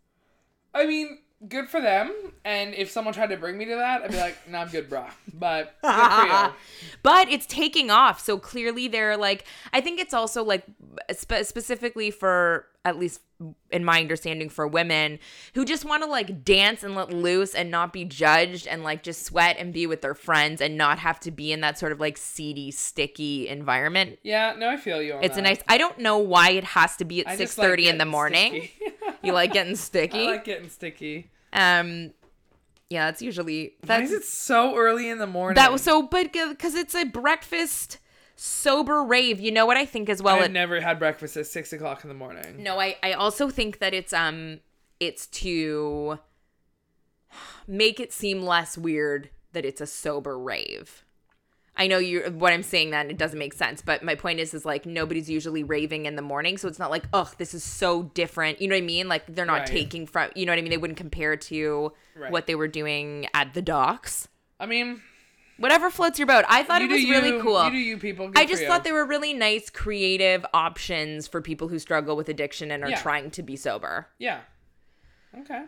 I 0.73 0.88
mean, 0.88 1.19
good 1.47 1.69
for 1.69 1.82
them. 1.82 2.13
And 2.45 2.73
if 2.73 2.89
someone 2.89 3.13
tried 3.13 3.30
to 3.30 3.38
bring 3.38 3.58
me 3.58 3.65
to 3.65 3.75
that, 3.75 4.02
I'd 4.04 4.12
be 4.12 4.17
like, 4.17 4.38
"No, 4.49 4.60
I'm 4.60 4.69
good, 4.69 4.89
brah." 4.89 5.10
But 5.34 5.75
good 5.82 6.12
for 6.12 6.25
you. 6.25 6.54
but 7.02 7.30
it's 7.30 7.45
taking 7.45 7.89
off. 7.89 8.19
So 8.19 8.38
clearly 8.38 8.89
they're 8.89 9.15
like 9.15 9.45
I 9.71 9.80
think 9.80 9.99
it's 10.02 10.13
also 10.13 10.43
like 10.43 10.65
spe- 11.12 11.43
specifically 11.43 12.12
for 12.12 12.65
at 12.84 12.99
least 12.99 13.21
in 13.71 13.86
my 13.86 14.02
understanding 14.02 14.49
for 14.49 14.67
women 14.67 15.17
who 15.54 15.63
just 15.63 15.86
want 15.86 16.04
to 16.04 16.10
like 16.10 16.43
dance 16.43 16.84
and 16.84 16.93
let 16.93 17.13
loose 17.13 17.56
and 17.56 17.71
not 17.71 17.93
be 17.93 18.04
judged 18.04 18.67
and 18.67 18.84
like 18.84 19.02
just 19.02 19.23
sweat 19.25 19.56
and 19.58 19.71
be 19.71 19.88
with 19.88 20.02
their 20.02 20.13
friends 20.13 20.60
and 20.60 20.78
not 20.78 20.99
have 20.99 21.19
to 21.21 21.32
be 21.32 21.54
in 21.54 21.62
that 21.62 21.80
sort 21.80 21.93
of 21.93 22.02
like 22.02 22.17
seedy 22.17 22.69
sticky 22.69 23.47
environment. 23.47 24.19
Yeah, 24.23 24.56
no, 24.58 24.69
I 24.69 24.75
feel 24.75 25.02
you. 25.02 25.17
It's 25.21 25.38
a 25.38 25.41
nice 25.41 25.60
I 25.69 25.78
don't 25.78 25.99
know 25.99 26.17
why 26.17 26.52
it 26.52 26.65
has 26.65 26.97
to 26.97 27.06
be 27.06 27.25
at 27.25 27.38
just 27.38 27.58
6:30 27.58 27.69
like 27.69 27.80
in 27.86 27.97
the 27.97 28.06
morning. 28.06 28.52
sticky. 28.52 28.73
You 29.23 29.34
like 29.34 29.53
getting 29.53 29.75
sticky? 29.75 30.27
I 30.27 30.32
like 30.32 30.45
getting 30.45 30.69
sticky. 30.69 31.29
um 31.53 32.12
yeah, 32.89 33.05
that's 33.05 33.21
usually 33.21 33.75
Why 33.82 33.99
that's 33.99 34.12
is 34.12 34.21
it 34.21 34.23
so 34.25 34.75
early 34.75 35.10
in 35.10 35.19
the 35.19 35.27
morning? 35.27 35.55
that 35.55 35.71
was 35.71 35.82
so 35.84 36.01
but 36.01 36.34
cuz 36.34 36.73
it's 36.75 36.95
a 36.95 37.03
breakfast 37.05 37.99
sober 38.36 39.03
rave. 39.03 39.39
You 39.39 39.51
know 39.51 39.65
what 39.65 39.77
I 39.77 39.86
think 39.86 40.10
as 40.10 40.21
well 40.23 40.38
I've 40.38 40.43
it- 40.45 40.51
never 40.51 40.79
had 40.79 40.97
breakfast 40.99 41.38
at 41.38 41.45
six 41.47 41.71
o'clock 41.73 42.03
in 42.03 42.08
the 42.08 42.15
morning. 42.15 42.63
No, 42.63 42.79
I 42.79 42.97
I 43.03 43.13
also 43.13 43.49
think 43.49 43.79
that 43.79 43.93
it's 43.93 44.13
um 44.13 44.60
it's 44.99 45.27
to 45.27 46.19
make 47.67 47.99
it 47.99 48.12
seem 48.12 48.41
less 48.41 48.77
weird 48.77 49.29
that 49.53 49.65
it's 49.65 49.82
a 49.82 49.88
sober 49.88 50.38
rave. 50.38 51.03
I 51.79 51.87
know 51.87 51.97
you 51.97 52.21
what 52.37 52.53
I'm 52.53 52.61
saying 52.61 52.91
that 52.91 53.09
it 53.09 53.17
doesn't 53.17 53.39
make 53.39 53.53
sense, 53.53 53.81
but 53.81 54.03
my 54.03 54.13
point 54.13 54.39
is 54.39 54.53
is 54.53 54.65
like 54.65 54.85
nobody's 54.85 55.29
usually 55.29 55.63
raving 55.63 56.05
in 56.05 56.15
the 56.17 56.21
morning, 56.21 56.57
so 56.57 56.67
it's 56.67 56.77
not 56.77 56.91
like, 56.91 57.05
"Ugh, 57.13 57.33
this 57.37 57.53
is 57.53 57.63
so 57.63 58.03
different." 58.03 58.61
You 58.61 58.67
know 58.67 58.75
what 58.75 58.83
I 58.83 58.85
mean? 58.85 59.07
Like 59.07 59.25
they're 59.33 59.45
not 59.45 59.59
Right. 59.59 59.67
taking 59.67 60.05
from, 60.05 60.29
you 60.35 60.45
know 60.45 60.51
what 60.51 60.59
I 60.59 60.61
mean? 60.61 60.71
They 60.71 60.77
wouldn't 60.77 60.97
compare 60.97 61.37
to 61.37 61.93
Right. 62.15 62.31
what 62.31 62.45
they 62.47 62.55
were 62.55 62.67
doing 62.67 63.27
at 63.33 63.53
the 63.53 63.61
docks. 63.61 64.27
I 64.59 64.65
mean, 64.65 65.01
Whatever 65.57 65.89
floats 65.89 66.17
your 66.17 66.25
boat. 66.25 66.45
I 66.47 66.63
thought 66.63 66.79
you 66.81 66.87
it 66.87 66.91
was 66.93 67.01
do 67.03 67.11
really 67.11 67.41
cool. 67.41 67.61
You 67.65 67.71
do 67.71 67.77
you 67.77 67.97
people. 67.97 68.27
Good 68.29 68.37
I 68.37 68.45
just 68.45 68.61
you. 68.61 68.67
thought 68.69 68.85
they 68.85 68.93
were 68.93 69.03
really 69.05 69.33
nice, 69.33 69.69
creative 69.69 70.45
options 70.53 71.27
for 71.27 71.41
people 71.41 71.67
who 71.67 71.79
struggle 71.79 72.15
with 72.15 72.29
addiction 72.29 72.71
and 72.71 72.81
are 72.81 72.89
Yeah. 72.91 73.01
trying 73.01 73.29
to 73.31 73.43
be 73.43 73.57
sober. 73.57 74.07
Yeah. 74.19 74.39
Okay. 75.37 75.63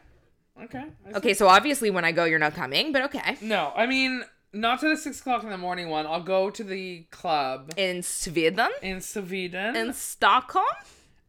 Okay. 0.64 0.86
Okay, 1.14 1.34
so 1.34 1.48
obviously 1.50 1.90
when 1.90 2.06
I 2.06 2.14
go, 2.14 2.24
you're 2.24 2.40
not 2.40 2.54
coming, 2.56 2.94
but 2.94 3.02
okay. 3.04 3.36
No, 3.42 3.74
I 3.76 3.86
mean 3.86 4.24
not 4.54 4.80
to 4.82 4.90
the 4.90 4.98
six 4.98 5.20
o'clock 5.22 5.44
in 5.44 5.50
the 5.50 5.58
morning 5.58 5.90
one. 5.90 6.06
I'll 6.06 6.24
go 6.24 6.50
to 6.50 6.64
the 6.64 7.06
club 7.12 7.74
In 7.78 8.04
Sweden, 8.04 8.70
in 8.82 9.02
Sweden. 9.02 9.76
in 9.76 9.94
Stockholm. 9.94 10.66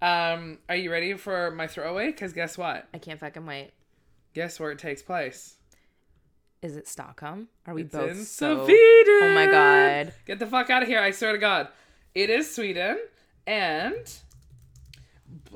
um, 0.01 0.59
are 0.69 0.77
you 0.77 0.91
ready 0.91 1.15
for 1.15 1.51
my 1.53 1.67
throwaway? 1.67 2.07
Because 2.07 2.33
guess 2.33 2.59
what? 2.59 2.89
I 2.93 2.99
can't 2.99 3.21
fucking 3.21 3.47
wait. 3.47 3.71
Guess 4.35 4.59
where 4.59 4.71
it 4.71 4.79
takes 4.79 5.03
place? 5.03 5.57
Is 6.63 6.77
it 6.77 6.87
Stockholm? 6.89 7.49
Are 7.67 7.75
we 7.75 7.83
It's 7.83 7.93
both 7.95 8.11
in 8.11 8.25
so? 8.25 8.65
Sweden. 8.65 9.21
Oh 9.23 9.33
my 9.35 9.47
god! 9.47 10.15
Get 10.27 10.39
the 10.39 10.47
fuck 10.47 10.71
out 10.71 10.83
of 10.83 10.89
here! 10.89 11.01
I 11.01 11.11
swear 11.11 11.33
to 11.33 11.39
God, 11.39 11.69
it 12.15 12.31
is 12.31 12.55
Sweden, 12.55 12.99
and 13.47 14.13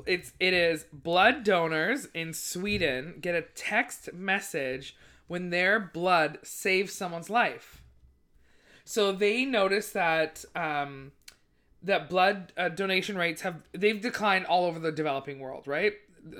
it's 0.05 0.33
it 0.39 0.53
is 0.53 0.85
blood 0.93 1.43
donors 1.43 2.07
in 2.13 2.33
Sweden 2.33 3.15
get 3.21 3.35
a 3.35 3.41
text 3.41 4.13
message 4.13 4.95
when 5.27 5.49
their 5.49 5.79
blood 5.79 6.39
saves 6.43 6.93
someone's 6.93 7.29
life. 7.29 7.81
So 8.85 9.11
they 9.11 9.45
notice 9.45 9.91
that 9.91 10.45
um, 10.55 11.11
that 11.83 12.09
blood 12.09 12.53
uh, 12.57 12.69
donation 12.69 13.17
rates 13.17 13.41
have 13.41 13.61
they've 13.73 14.01
declined 14.01 14.45
all 14.45 14.65
over 14.65 14.79
the 14.79 14.91
developing 14.91 15.39
world, 15.39 15.67
right? 15.67 15.93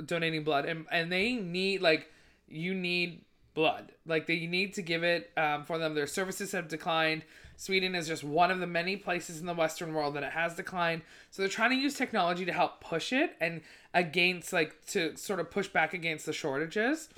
Donating 0.06 0.44
blood, 0.44 0.66
and 0.66 0.86
and 0.92 1.12
they 1.12 1.34
need 1.34 1.82
like 1.82 2.10
you 2.48 2.74
need 2.74 3.26
blood, 3.54 3.92
like 4.06 4.28
they 4.28 4.46
need 4.46 4.74
to 4.76 4.82
give 4.82 5.04
it 5.04 5.32
um, 5.36 5.66
for 5.66 5.78
them. 5.78 5.94
Their 5.94 6.08
services 6.08 6.52
have 6.54 6.68
declined. 6.68 7.24
Sweden 7.58 7.96
is 7.96 8.08
just 8.08 8.24
one 8.24 8.52
of 8.52 8.60
the 8.60 8.68
many 8.68 8.96
places 8.96 9.40
in 9.40 9.48
the 9.48 9.54
Western 9.54 9.94
world 9.94 10.14
that 10.16 10.22
it 10.22 10.32
has 10.32 10.54
declined. 10.54 11.02
So 11.32 11.42
they're 11.42 11.50
trying 11.50 11.72
to 11.72 11.76
use 11.76 11.96
technology 11.96 12.46
to 12.46 12.54
help 12.54 12.82
push 12.82 13.12
it 13.12 13.36
and 13.42 13.62
against 13.96 14.54
like 14.54 14.86
to 14.90 15.18
sort 15.18 15.40
of 15.40 15.50
push 15.50 15.68
back 15.68 15.94
against 15.94 16.28
the 16.28 16.34
shortages. 16.34 17.10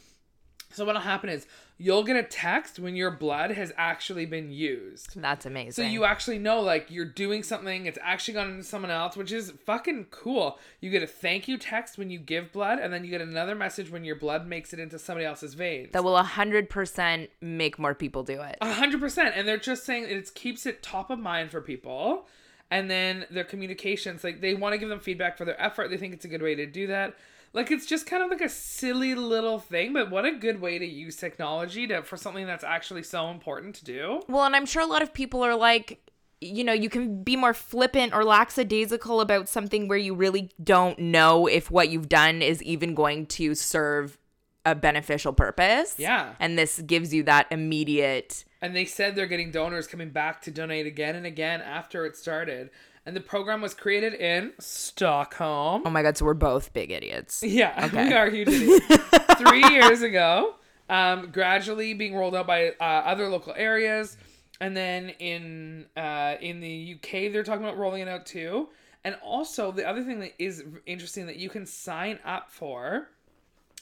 So 0.72 0.86
what'll 0.86 1.02
happen 1.02 1.30
is 1.30 1.48
you'll 1.78 2.04
get 2.04 2.16
a 2.16 2.24
text 2.24 2.78
when 2.78 2.96
your 2.96 3.10
blood 3.10 3.52
has 3.52 3.72
actually 3.76 4.26
been 4.26 4.52
used. 4.52 5.20
That's 5.20 5.46
amazing. 5.46 5.72
So 5.72 5.82
you 5.82 6.06
actually 6.06 6.38
know 6.38 6.62
like 6.62 6.92
you're 6.92 7.06
doing 7.06 7.42
something, 7.42 7.86
it's 7.86 7.98
actually 8.02 8.36
gone 8.36 8.52
into 8.52 8.64
someone 8.64 8.92
else, 8.92 9.18
which 9.18 9.32
is 9.32 9.52
fucking 9.66 10.08
cool. 10.12 10.60
You 10.80 10.90
get 10.92 11.02
a 11.02 11.08
thank 11.08 11.48
you 11.48 11.58
text 11.58 11.98
when 11.98 12.10
you 12.10 12.20
give 12.20 12.52
blood, 12.52 12.80
and 12.80 12.94
then 12.94 13.04
you 13.04 13.10
get 13.10 13.22
another 13.22 13.56
message 13.56 13.90
when 13.90 14.04
your 14.04 14.16
blood 14.16 14.46
makes 14.48 14.74
it 14.74 14.80
into 14.80 15.00
somebody 15.00 15.26
else's 15.26 15.54
veins. 15.56 15.92
that 15.94 16.04
will 16.04 16.18
hundred 16.22 16.70
percent 16.70 17.30
make 17.42 17.80
more 17.80 17.96
people 17.96 18.24
do 18.24 18.42
it. 18.42 18.58
A 18.62 18.74
hundred 18.74 19.00
percent. 19.00 19.34
And 19.36 19.48
they're 19.48 19.58
just 19.58 19.86
saying 19.86 20.06
it 20.08 20.34
keeps 20.36 20.66
it 20.66 20.84
top 20.84 21.10
of 21.10 21.18
mind 21.20 21.50
for 21.52 21.62
people. 21.62 22.28
And 22.72 22.92
then 22.92 23.26
their 23.32 23.44
communications, 23.44 24.24
like 24.24 24.42
they 24.42 24.54
want 24.54 24.74
to 24.74 24.78
give 24.78 24.90
them 24.90 25.00
feedback 25.00 25.38
for 25.38 25.46
their 25.46 25.60
effort. 25.60 25.90
They 25.90 25.98
think 25.98 26.14
it's 26.14 26.26
a 26.26 26.28
good 26.28 26.44
way 26.44 26.54
to 26.54 26.68
do 26.68 26.86
that. 26.88 27.16
Like 27.54 27.72
it's 27.72 27.86
just 27.86 28.06
kind 28.06 28.24
of 28.24 28.30
like 28.30 28.42
a 28.42 28.50
silly 28.50 29.16
little 29.16 29.60
thing, 29.60 29.94
but 29.94 30.12
what 30.12 30.26
a 30.26 30.32
good 30.32 30.62
way 30.62 30.78
to 30.78 30.86
use 30.86 31.16
technology 31.16 31.88
to 31.88 32.04
for 32.04 32.18
something 32.18 32.46
that's 32.46 32.64
actually 32.64 33.04
so 33.04 33.30
important 33.30 33.76
to 33.76 33.86
do. 33.86 34.22
Well, 34.28 34.46
and 34.46 34.56
I'm 34.56 34.66
sure 34.66 34.82
a 34.82 34.86
lot 34.86 35.02
of 35.02 35.14
people 35.14 35.44
are 35.44 35.56
like, 35.56 36.00
you 36.42 36.64
know, 36.64 36.74
you 36.74 36.90
can 36.90 37.24
be 37.24 37.36
more 37.36 37.54
flippant 37.54 38.14
or 38.14 38.24
lackadaisical 38.24 39.20
about 39.20 39.50
something 39.50 39.88
where 39.88 39.98
you 39.98 40.14
really 40.14 40.52
don't 40.64 40.98
know 41.00 41.48
if 41.48 41.70
what 41.70 41.90
you've 41.90 42.08
done 42.08 42.42
is 42.42 42.64
even 42.64 42.94
going 42.94 43.26
to 43.26 43.56
serve 43.56 44.18
a 44.66 44.76
beneficial 44.76 45.34
purpose. 45.34 45.96
Yeah. 45.98 46.34
And 46.40 46.58
this 46.58 46.80
gives 46.82 47.14
you 47.14 47.24
that 47.24 47.48
immediate. 47.52 48.46
And 48.62 48.76
they 48.76 48.86
said 48.86 49.16
they're 49.16 49.26
getting 49.26 49.52
donors 49.52 49.88
coming 49.88 50.12
back 50.12 50.42
to 50.44 50.52
donate 50.52 50.86
again 50.86 51.16
and 51.16 51.26
again 51.26 51.62
after 51.62 52.06
it 52.06 52.16
started. 52.16 52.70
And 53.10 53.16
the 53.16 53.22
program 53.22 53.60
was 53.60 53.74
created 53.74 54.14
in 54.14 54.54
Stockholm. 54.60 55.82
Oh 55.84 55.90
my 55.90 56.04
God, 56.04 56.16
so 56.16 56.26
we're 56.26 56.36
both 56.36 56.74
big 56.74 56.92
idiots. 56.92 57.42
Yeah, 57.42 57.74
Okay. 57.92 58.08
we 58.08 58.14
are 58.14 58.30
huge 58.30 58.50
idiots. 58.50 58.86
Three 59.40 59.68
years 59.68 60.04
ago, 60.04 60.54
um, 60.90 61.32
gradually 61.32 61.96
being 61.96 62.14
rolled 62.14 62.36
out 62.36 62.46
by 62.46 62.70
uh, 62.80 62.84
other 62.84 63.28
local 63.28 63.52
areas, 63.58 64.16
and 64.62 64.78
then 64.78 65.10
in 65.18 65.88
uh, 65.98 66.36
in 66.40 66.60
the 66.60 66.98
UK, 67.00 67.34
they're 67.34 67.42
talking 67.42 67.64
about 67.64 67.80
rolling 67.80 68.04
it 68.04 68.08
out 68.08 68.28
too. 68.28 68.70
And 69.04 69.16
also, 69.24 69.72
the 69.72 69.88
other 69.90 70.04
thing 70.04 70.20
that 70.20 70.34
is 70.38 70.64
interesting 70.86 71.26
that 71.26 71.38
you 71.38 71.50
can 71.50 71.66
sign 71.66 72.20
up 72.24 72.52
for, 72.52 73.10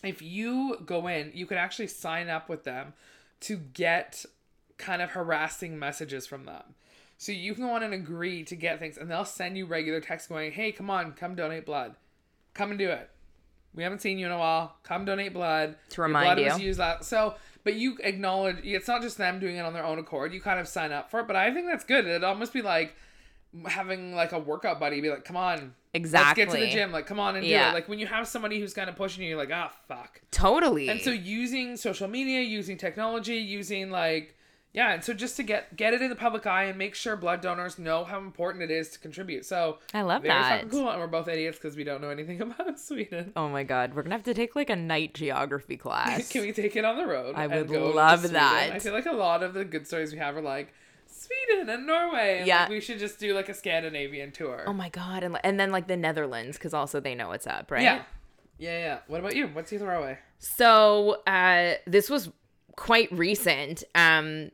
if 0.05 0.21
you 0.21 0.77
go 0.85 1.05
in, 1.07 1.31
you 1.33 1.45
can 1.45 1.57
actually 1.57 1.87
sign 1.87 2.29
up 2.29 2.47
with 2.47 2.63
them 2.63 2.93
to 3.41 3.57
get 3.57 4.23
kind 4.77 5.01
of 5.01 5.09
harassing 5.09 5.77
messages 5.77 6.25
from 6.25 6.45
them. 6.45 6.63
So 7.17 7.31
you 7.31 7.53
can 7.55 7.63
go 7.63 7.71
on 7.71 7.81
and 7.83 7.93
agree 7.93 8.43
to 8.43 8.55
get 8.55 8.79
things, 8.79 8.97
and 8.97 9.09
they'll 9.09 9.25
send 9.25 9.57
you 9.57 9.65
regular 9.65 9.99
text 9.99 10.29
going, 10.29 10.51
"Hey, 10.51 10.71
come 10.71 10.89
on, 10.89 11.13
come 11.13 11.33
donate 11.35 11.65
blood, 11.65 11.95
come 12.53 12.69
and 12.69 12.77
do 12.79 12.89
it. 12.89 13.09
We 13.73 13.83
haven't 13.83 13.99
seen 14.01 14.17
you 14.19 14.25
in 14.27 14.31
a 14.31 14.37
while. 14.37 14.75
Come 14.83 15.05
donate 15.05 15.33
blood 15.33 15.75
To 15.89 15.97
Your 15.97 16.07
remind 16.07 16.37
blood 16.37 16.51
was 16.51 16.59
you. 16.59 16.67
used 16.67 16.79
that. 16.79 17.03
So, 17.05 17.35
but 17.63 17.75
you 17.75 17.97
acknowledge 18.03 18.57
it's 18.63 18.87
not 18.87 19.01
just 19.01 19.17
them 19.17 19.39
doing 19.39 19.55
it 19.57 19.61
on 19.61 19.73
their 19.73 19.83
own 19.85 19.99
accord. 19.99 20.33
You 20.33 20.41
kind 20.41 20.59
of 20.59 20.67
sign 20.67 20.91
up 20.91 21.11
for 21.11 21.19
it, 21.19 21.27
but 21.27 21.35
I 21.35 21.53
think 21.53 21.67
that's 21.67 21.83
good. 21.83 22.05
It'd 22.05 22.23
almost 22.23 22.53
be 22.53 22.61
like 22.61 22.95
having 23.67 24.13
like 24.15 24.31
a 24.31 24.39
workout 24.39 24.79
buddy 24.79 25.01
be 25.01 25.09
like, 25.09 25.25
"Come 25.25 25.37
on, 25.37 25.73
Exactly. 25.93 26.43
let's 26.45 26.53
get 26.53 26.59
to 26.59 26.65
the 26.65 26.71
gym. 26.71 26.91
Like, 26.91 27.05
come 27.07 27.19
on 27.19 27.35
and 27.35 27.43
do 27.43 27.49
Yeah. 27.49 27.71
it." 27.71 27.73
Like 27.73 27.87
when 27.89 27.97
you 27.99 28.07
have 28.07 28.27
somebody 28.27 28.59
who's 28.59 28.73
kind 28.73 28.89
of 28.89 28.95
pushing 28.95 29.23
you, 29.23 29.29
you're 29.29 29.37
like, 29.37 29.51
"Ah, 29.51 29.71
fuck." 29.87 30.21
Totally. 30.31 30.89
And 30.89 31.01
so 31.01 31.09
using 31.11 31.77
social 31.77 32.07
media, 32.07 32.41
using 32.41 32.77
technology, 32.77 33.37
using 33.37 33.89
like 33.91 34.35
yeah, 34.73 34.93
and 34.93 35.03
so 35.03 35.13
just 35.13 35.35
to 35.37 35.43
get 35.43 35.75
get 35.75 35.93
it 35.93 36.01
in 36.01 36.09
the 36.09 36.15
public 36.15 36.45
eye 36.45 36.65
and 36.65 36.77
make 36.77 36.93
sure 36.93 37.15
blood 37.15 37.41
donors 37.41 37.79
know 37.79 38.03
how 38.03 38.19
important 38.19 38.63
it 38.63 38.69
is 38.71 38.89
to 38.89 38.99
contribute. 38.99 39.45
So 39.45 39.79
I 39.93 40.01
love 40.03 40.21
very 40.21 40.33
that. 40.33 40.49
fucking 40.61 40.69
cool, 40.69 40.89
and 40.89 40.99
we're 40.99 41.07
both 41.07 41.27
idiots 41.27 41.57
because 41.57 41.75
we 41.75 41.83
don't 41.83 42.01
know 42.01 42.09
anything 42.09 42.41
about 42.41 42.79
Sweden. 42.79 43.33
Oh 43.35 43.49
my 43.49 43.63
God, 43.63 43.91
we're 43.95 44.03
going 44.03 44.11
to 44.11 44.17
have 44.17 44.23
to 44.25 44.33
take 44.33 44.55
like 44.55 44.69
a 44.69 44.75
night 44.75 45.13
geography 45.13 45.77
class. 45.85 46.29
Can 46.29 46.41
we 46.41 46.51
take 46.51 46.75
it 46.75 46.85
on 46.85 46.97
the 46.97 47.07
road? 47.07 47.35
I 47.35 47.47
would 47.47 47.69
love 47.69 48.31
that. 48.31 48.71
I 48.73 48.79
feel 48.79 48.93
like 48.93 49.05
a 49.07 49.11
lot 49.11 49.41
of 49.43 49.53
the 49.53 49.65
good 49.65 49.87
stories 49.87 50.11
we 50.11 50.19
have 50.19 50.37
are 50.37 50.41
like 50.41 50.73
Sweden 51.07 51.69
and 51.69 51.87
Norway. 51.87 52.39
And 52.39 52.47
Yeah. 52.47 52.61
like, 52.61 52.69
we 52.69 52.81
should 52.81 52.99
just 52.99 53.17
do 53.19 53.33
like 53.33 53.49
a 53.49 53.53
Scandinavian 53.53 54.31
tour. 54.31 54.65
oh 54.67 54.73
my 54.73 54.89
God. 54.89 55.23
And, 55.23 55.37
and 55.43 55.59
then 55.59 55.71
like 55.71 55.87
the 55.87 55.97
Netherlands, 55.97 56.57
because 56.57 56.73
also 56.73 56.99
they 56.99 57.15
know 57.15 57.29
what's 57.29 57.47
up, 57.47 57.71
right? 57.71 57.81
Yeah. 57.81 58.03
Yeah, 58.59 58.77
yeah. 58.79 58.99
What 59.07 59.19
about 59.21 59.35
you? 59.35 59.47
What's 59.47 59.71
your 59.71 59.81
throwaway? 59.81 60.17
So 60.39 61.21
uh, 61.27 61.75
this 61.85 62.09
was 62.09 62.29
quite 62.75 63.11
recent. 63.11 63.83
Um, 63.95 64.49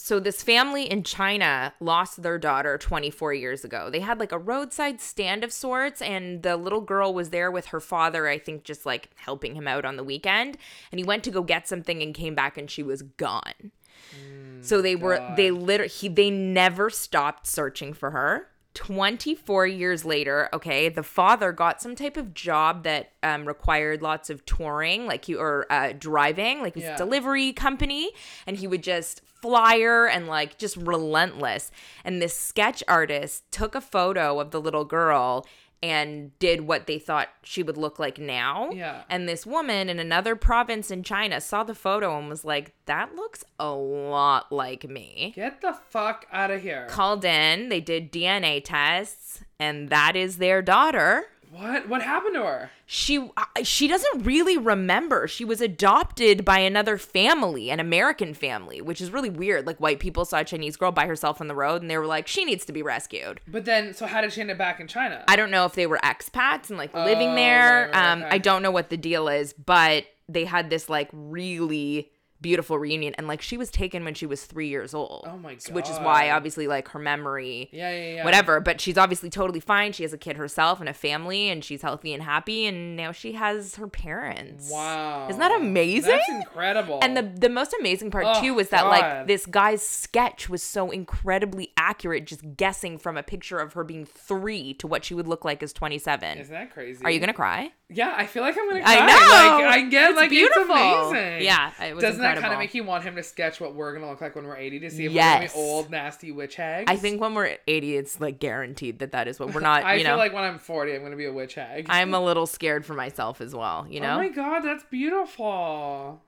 so 0.00 0.18
this 0.18 0.42
family 0.42 0.90
in 0.90 1.02
China 1.02 1.74
lost 1.78 2.22
their 2.22 2.38
daughter 2.38 2.78
24 2.78 3.34
years 3.34 3.64
ago. 3.64 3.90
They 3.90 4.00
had 4.00 4.18
like 4.18 4.32
a 4.32 4.38
roadside 4.38 5.00
stand 5.00 5.44
of 5.44 5.52
sorts, 5.52 6.00
and 6.00 6.42
the 6.42 6.56
little 6.56 6.80
girl 6.80 7.12
was 7.12 7.30
there 7.30 7.50
with 7.50 7.66
her 7.66 7.80
father. 7.80 8.26
I 8.26 8.38
think 8.38 8.64
just 8.64 8.86
like 8.86 9.10
helping 9.16 9.54
him 9.54 9.68
out 9.68 9.84
on 9.84 9.96
the 9.96 10.04
weekend. 10.04 10.56
And 10.90 10.98
he 10.98 11.04
went 11.04 11.22
to 11.24 11.30
go 11.30 11.42
get 11.42 11.68
something 11.68 12.02
and 12.02 12.14
came 12.14 12.34
back, 12.34 12.56
and 12.56 12.70
she 12.70 12.82
was 12.82 13.02
gone. 13.02 13.72
Mm, 14.16 14.64
so 14.64 14.80
they 14.80 14.96
were 14.96 15.22
they 15.36 15.50
literally 15.50 15.90
he 15.90 16.08
they 16.08 16.30
never 16.30 16.88
stopped 16.88 17.46
searching 17.46 17.92
for 17.92 18.10
her. 18.10 18.49
24 18.74 19.66
years 19.66 20.04
later, 20.04 20.48
okay, 20.52 20.88
the 20.88 21.02
father 21.02 21.52
got 21.52 21.82
some 21.82 21.94
type 21.96 22.16
of 22.16 22.34
job 22.34 22.84
that 22.84 23.12
um, 23.22 23.44
required 23.46 24.00
lots 24.02 24.30
of 24.30 24.44
touring, 24.46 25.06
like 25.06 25.28
you 25.28 25.38
or 25.40 25.66
uh, 25.70 25.92
driving, 25.98 26.60
like 26.60 26.74
his 26.74 26.84
Yeah. 26.84 26.96
delivery 26.96 27.52
company, 27.52 28.10
and 28.46 28.56
he 28.58 28.66
would 28.66 28.82
just 28.82 29.22
flyer 29.24 30.06
and 30.06 30.26
like 30.28 30.56
just 30.58 30.76
relentless. 30.76 31.70
And 32.04 32.20
this 32.22 32.36
sketch 32.36 32.82
artist 32.86 33.50
took 33.50 33.74
a 33.74 33.80
photo 33.80 34.38
of 34.38 34.50
the 34.50 34.60
little 34.60 34.84
girl 34.84 35.46
and 35.82 36.38
did 36.38 36.62
what 36.62 36.86
they 36.86 36.98
thought 36.98 37.28
she 37.42 37.62
would 37.62 37.76
look 37.76 37.98
like 37.98 38.18
now. 38.18 38.70
Yeah. 38.70 39.02
And 39.08 39.28
this 39.28 39.46
woman 39.46 39.88
in 39.88 39.98
another 39.98 40.36
province 40.36 40.90
in 40.90 41.02
China 41.02 41.40
saw 41.40 41.64
the 41.64 41.74
photo 41.74 42.18
and 42.18 42.28
was 42.28 42.44
like, 42.44 42.74
that 42.86 43.14
looks 43.14 43.44
a 43.58 43.70
lot 43.70 44.52
like 44.52 44.88
me. 44.88 45.32
Get 45.34 45.62
the 45.62 45.72
fuck 45.72 46.26
out 46.32 46.50
of 46.50 46.62
here. 46.62 46.86
Called 46.90 47.24
in, 47.24 47.70
they 47.70 47.80
did 47.80 48.12
DNA 48.12 48.62
tests, 48.62 49.42
and 49.58 49.88
that 49.88 50.16
is 50.16 50.36
their 50.36 50.60
daughter. 50.60 51.26
What? 51.50 51.88
What 51.88 52.00
happened 52.02 52.34
to 52.36 52.42
her? 52.42 52.70
She 52.86 53.28
she 53.64 53.88
doesn't 53.88 54.24
really 54.24 54.56
remember. 54.56 55.26
She 55.26 55.44
was 55.44 55.60
adopted 55.60 56.44
by 56.44 56.60
another 56.60 56.96
family, 56.96 57.70
an 57.70 57.80
American 57.80 58.34
family, 58.34 58.80
which 58.80 59.00
is 59.00 59.10
really 59.10 59.30
weird. 59.30 59.66
Like 59.66 59.78
white 59.78 59.98
people 59.98 60.24
saw 60.24 60.38
a 60.38 60.44
Chinese 60.44 60.76
girl 60.76 60.92
by 60.92 61.06
herself 61.06 61.40
on 61.40 61.48
the 61.48 61.54
road 61.54 61.82
and 61.82 61.90
they 61.90 61.98
were 61.98 62.06
like, 62.06 62.28
"She 62.28 62.44
needs 62.44 62.64
to 62.66 62.72
be 62.72 62.82
rescued." 62.82 63.40
But 63.48 63.64
then, 63.64 63.94
so 63.94 64.06
how 64.06 64.20
did 64.20 64.32
she 64.32 64.40
end 64.40 64.50
up 64.52 64.58
back 64.58 64.78
in 64.78 64.86
China? 64.86 65.24
I 65.26 65.34
don't 65.34 65.50
know 65.50 65.64
if 65.64 65.74
they 65.74 65.88
were 65.88 65.98
expats 66.04 66.68
and 66.70 66.78
like 66.78 66.94
living 66.94 67.30
Oh, 67.30 67.34
there. 67.34 67.86
right, 67.86 67.94
right, 67.94 68.12
um, 68.12 68.22
okay. 68.22 68.30
I 68.36 68.38
don't 68.38 68.62
know 68.62 68.70
what 68.70 68.88
the 68.90 68.96
deal 68.96 69.26
is, 69.28 69.52
but 69.52 70.04
they 70.28 70.44
had 70.44 70.70
this 70.70 70.88
like 70.88 71.08
really 71.12 72.12
beautiful 72.40 72.78
reunion, 72.78 73.14
and 73.18 73.26
like 73.28 73.42
she 73.42 73.56
was 73.56 73.70
taken 73.70 74.04
when 74.04 74.14
she 74.14 74.26
was 74.26 74.44
three 74.44 74.68
years 74.68 74.94
old. 74.94 75.26
Oh 75.28 75.36
my 75.38 75.56
Which 75.70 75.88
is 75.88 75.98
why 75.98 76.30
obviously 76.30 76.66
like 76.66 76.88
her 76.88 76.98
memory. 76.98 77.68
yeah, 77.72 77.90
yeah, 77.90 78.14
yeah. 78.16 78.24
Whatever, 78.24 78.60
but 78.60 78.80
she's 78.80 78.96
obviously 78.98 79.30
totally 79.30 79.60
fine. 79.60 79.92
She 79.92 80.02
has 80.02 80.12
a 80.12 80.18
kid 80.18 80.36
herself 80.36 80.80
and 80.80 80.88
a 80.88 80.94
family, 80.94 81.48
and 81.48 81.64
she's 81.64 81.82
healthy 81.82 82.12
and 82.12 82.22
happy. 82.22 82.66
And 82.66 82.96
now 82.96 83.12
she 83.12 83.32
has 83.32 83.76
her 83.76 83.86
parents. 83.88 84.70
Wow. 84.70 85.28
Isn't 85.28 85.40
that 85.40 85.60
amazing? 85.60 86.10
That's 86.12 86.28
incredible. 86.28 86.98
And 87.02 87.16
the 87.16 87.22
the 87.22 87.48
most 87.48 87.74
amazing 87.78 88.10
part 88.10 88.24
Oh, 88.28 88.40
too 88.40 88.54
was 88.54 88.68
that 88.70 88.82
God. 88.82 88.88
like 88.90 89.26
this 89.26 89.46
guy's 89.46 89.82
sketch 89.86 90.48
was 90.48 90.62
so 90.62 90.90
incredibly 90.90 91.72
accurate, 91.76 92.26
just 92.26 92.56
guessing 92.56 92.98
from 92.98 93.16
a 93.16 93.22
picture 93.22 93.58
of 93.58 93.74
her 93.74 93.84
being 93.84 94.04
three 94.04 94.74
to 94.74 94.86
what 94.86 95.04
she 95.04 95.14
would 95.14 95.28
look 95.28 95.44
like 95.44 95.62
as 95.62 95.72
twenty 95.72 95.98
seven. 95.98 96.38
Isn't 96.38 96.52
that 96.54 96.72
crazy? 96.72 97.04
Are 97.04 97.10
you 97.10 97.20
gonna 97.20 97.32
cry? 97.34 97.72
Yeah, 97.92 98.14
I 98.16 98.26
feel 98.26 98.42
like 98.42 98.56
I'm 98.56 98.68
gonna 98.68 98.82
cry. 98.82 98.96
I 98.96 99.06
know. 99.06 99.64
Like 99.66 99.74
I 99.74 99.82
get 99.88 100.10
It's 100.10 100.16
like 100.16 100.30
beautiful. 100.30 100.62
it's 100.76 101.10
amazing. 101.10 101.44
Yeah, 101.44 101.70
it 101.82 101.94
was 101.94 102.02
Doesn't 102.02 102.22
that 102.36 102.40
kind 102.42 102.52
of 102.54 102.58
make 102.58 102.74
you 102.74 102.84
want 102.84 103.04
him 103.04 103.16
to 103.16 103.22
sketch 103.22 103.60
what 103.60 103.74
we're 103.74 103.92
gonna 103.94 104.08
look 104.08 104.20
like 104.20 104.34
when 104.36 104.46
we're 104.46 104.56
80 104.56 104.80
to 104.80 104.90
see 104.90 105.06
if 105.06 105.12
Yes. 105.12 105.54
we're 105.54 105.62
gonna 105.62 105.66
be 105.66 105.72
old, 105.72 105.90
nasty 105.90 106.32
witch 106.32 106.56
hags? 106.56 106.90
I 106.90 106.96
think 106.96 107.20
when 107.20 107.34
we're 107.34 107.56
eighty, 107.66 107.96
it's 107.96 108.20
like 108.20 108.38
guaranteed 108.38 108.98
that 109.00 109.12
that 109.12 109.28
is 109.28 109.38
what 109.40 109.54
we're 109.54 109.60
not. 109.60 109.84
I 109.84 109.94
you 109.94 110.04
feel 110.04 110.12
know, 110.12 110.16
like 110.18 110.32
when 110.32 110.44
I'm 110.44 110.58
40, 110.58 110.94
I'm 110.94 111.02
gonna 111.02 111.16
be 111.16 111.26
a 111.26 111.32
witch 111.32 111.54
hag. 111.54 111.86
I'm 111.88 112.14
a 112.14 112.20
little 112.20 112.46
scared 112.46 112.84
for 112.86 112.94
myself 112.94 113.40
as 113.40 113.54
well. 113.54 113.86
You 113.88 114.00
know, 114.00 114.14
Oh 114.14 114.18
my 114.18 114.28
god, 114.28 114.60
that's 114.60 114.84
beautiful. 114.84 116.22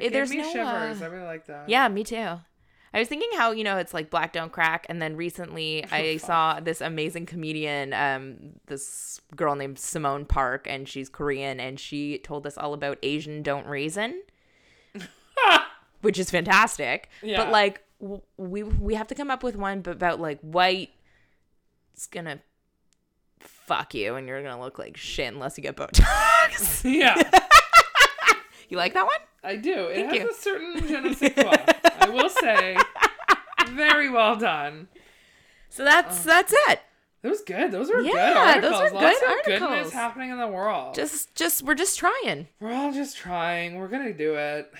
It 0.00 0.12
there's 0.12 0.30
me 0.30 0.38
no, 0.38 0.52
shivers. 0.52 1.02
uh, 1.02 1.04
I 1.04 1.08
really 1.08 1.24
like 1.24 1.46
that. 1.46 1.68
Yeah, 1.68 1.88
me 1.88 2.04
too. 2.04 2.40
I 2.92 2.98
was 3.00 3.08
thinking 3.08 3.28
how, 3.36 3.50
you 3.50 3.64
know, 3.64 3.76
it's 3.78 3.92
like 3.92 4.08
Black 4.08 4.32
Don't 4.32 4.52
Crack. 4.52 4.86
And 4.88 5.02
then 5.02 5.16
recently 5.16 5.84
I 5.92 6.16
saw 6.16 6.60
this 6.60 6.80
amazing 6.80 7.26
comedian, 7.26 7.92
um, 7.92 8.36
this 8.66 9.20
girl 9.34 9.56
named 9.56 9.78
Simone 9.80 10.24
Park, 10.24 10.66
and 10.70 10.88
she's 10.88 11.08
Korean, 11.08 11.58
and 11.60 11.78
she 11.78 12.18
told 12.18 12.46
us 12.46 12.56
all 12.56 12.72
about 12.72 12.98
Asian 13.02 13.42
Don't 13.42 13.66
Raisin, 13.66 14.22
which 16.00 16.18
is 16.18 16.30
fantastic. 16.30 17.08
Yeah. 17.22 17.38
But 17.38 17.52
like, 17.52 17.82
w- 18.00 18.22
we 18.36 18.62
we 18.62 18.94
have 18.94 19.06
to 19.08 19.14
come 19.14 19.30
up 19.30 19.42
with 19.42 19.56
one 19.56 19.82
about 19.86 20.20
like 20.20 20.40
white. 20.40 20.90
It's 21.94 22.06
gonna 22.06 22.40
fuck 23.40 23.94
you, 23.94 24.14
and 24.14 24.26
you're 24.28 24.42
gonna 24.42 24.60
look 24.60 24.78
like 24.78 24.96
shit 24.96 25.32
unless 25.32 25.56
you 25.56 25.62
get 25.62 25.76
Botox. 25.76 26.84
yeah, 26.90 27.16
you 28.68 28.76
like 28.76 28.94
that 28.94 29.04
one? 29.04 29.14
I 29.42 29.56
do. 29.56 29.86
It 29.86 30.06
Thank 30.06 30.12
has 30.12 30.20
you. 30.20 30.30
a 30.30 30.34
certain 30.34 30.88
je 30.88 31.00
ne 31.00 31.14
sais 31.14 31.32
quoi. 31.34 31.56
I 32.00 32.10
will 32.10 32.30
say, 32.30 32.76
very 33.70 34.10
well 34.10 34.36
done. 34.36 34.88
So 35.68 35.84
that's 35.84 36.20
oh. 36.20 36.28
that's 36.28 36.52
it. 36.68 36.80
That 37.22 37.30
was 37.30 37.40
good. 37.40 37.72
Those 37.72 37.88
were 37.88 38.02
good 38.02 38.12
Yeah, 38.12 38.60
those 38.60 38.74
articles. 38.74 38.92
were 38.92 39.00
Lots 39.00 39.20
good 39.20 39.54
of 39.54 39.60
goodness 39.60 39.92
happening 39.92 40.30
in 40.30 40.38
the 40.38 40.46
world. 40.46 40.94
Just 40.94 41.34
just 41.34 41.62
we're 41.62 41.74
just 41.74 41.98
trying. 41.98 42.48
We're 42.60 42.72
all 42.72 42.92
just 42.92 43.16
trying. 43.16 43.76
We're 43.76 43.88
gonna 43.88 44.12
do 44.12 44.34
it. 44.34 44.70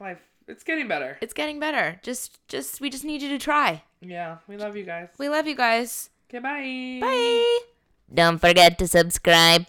Life, 0.00 0.20
it's 0.48 0.64
getting 0.64 0.88
better. 0.88 1.18
It's 1.20 1.34
getting 1.34 1.60
better. 1.60 2.00
Just 2.02 2.38
just 2.48 2.80
we 2.80 2.90
just 2.90 3.04
need 3.04 3.22
you 3.22 3.28
to 3.28 3.38
try. 3.38 3.82
Yeah, 4.00 4.38
we 4.48 4.56
love 4.56 4.76
you 4.76 4.84
guys. 4.84 5.08
We 5.18 5.28
love 5.28 5.46
you 5.46 5.54
guys. 5.54 6.10
Okay, 6.28 6.38
bye. 6.38 6.98
Bye. 7.00 7.58
Don't 8.12 8.38
forget 8.38 8.78
to 8.78 8.88
subscribe. 8.88 9.66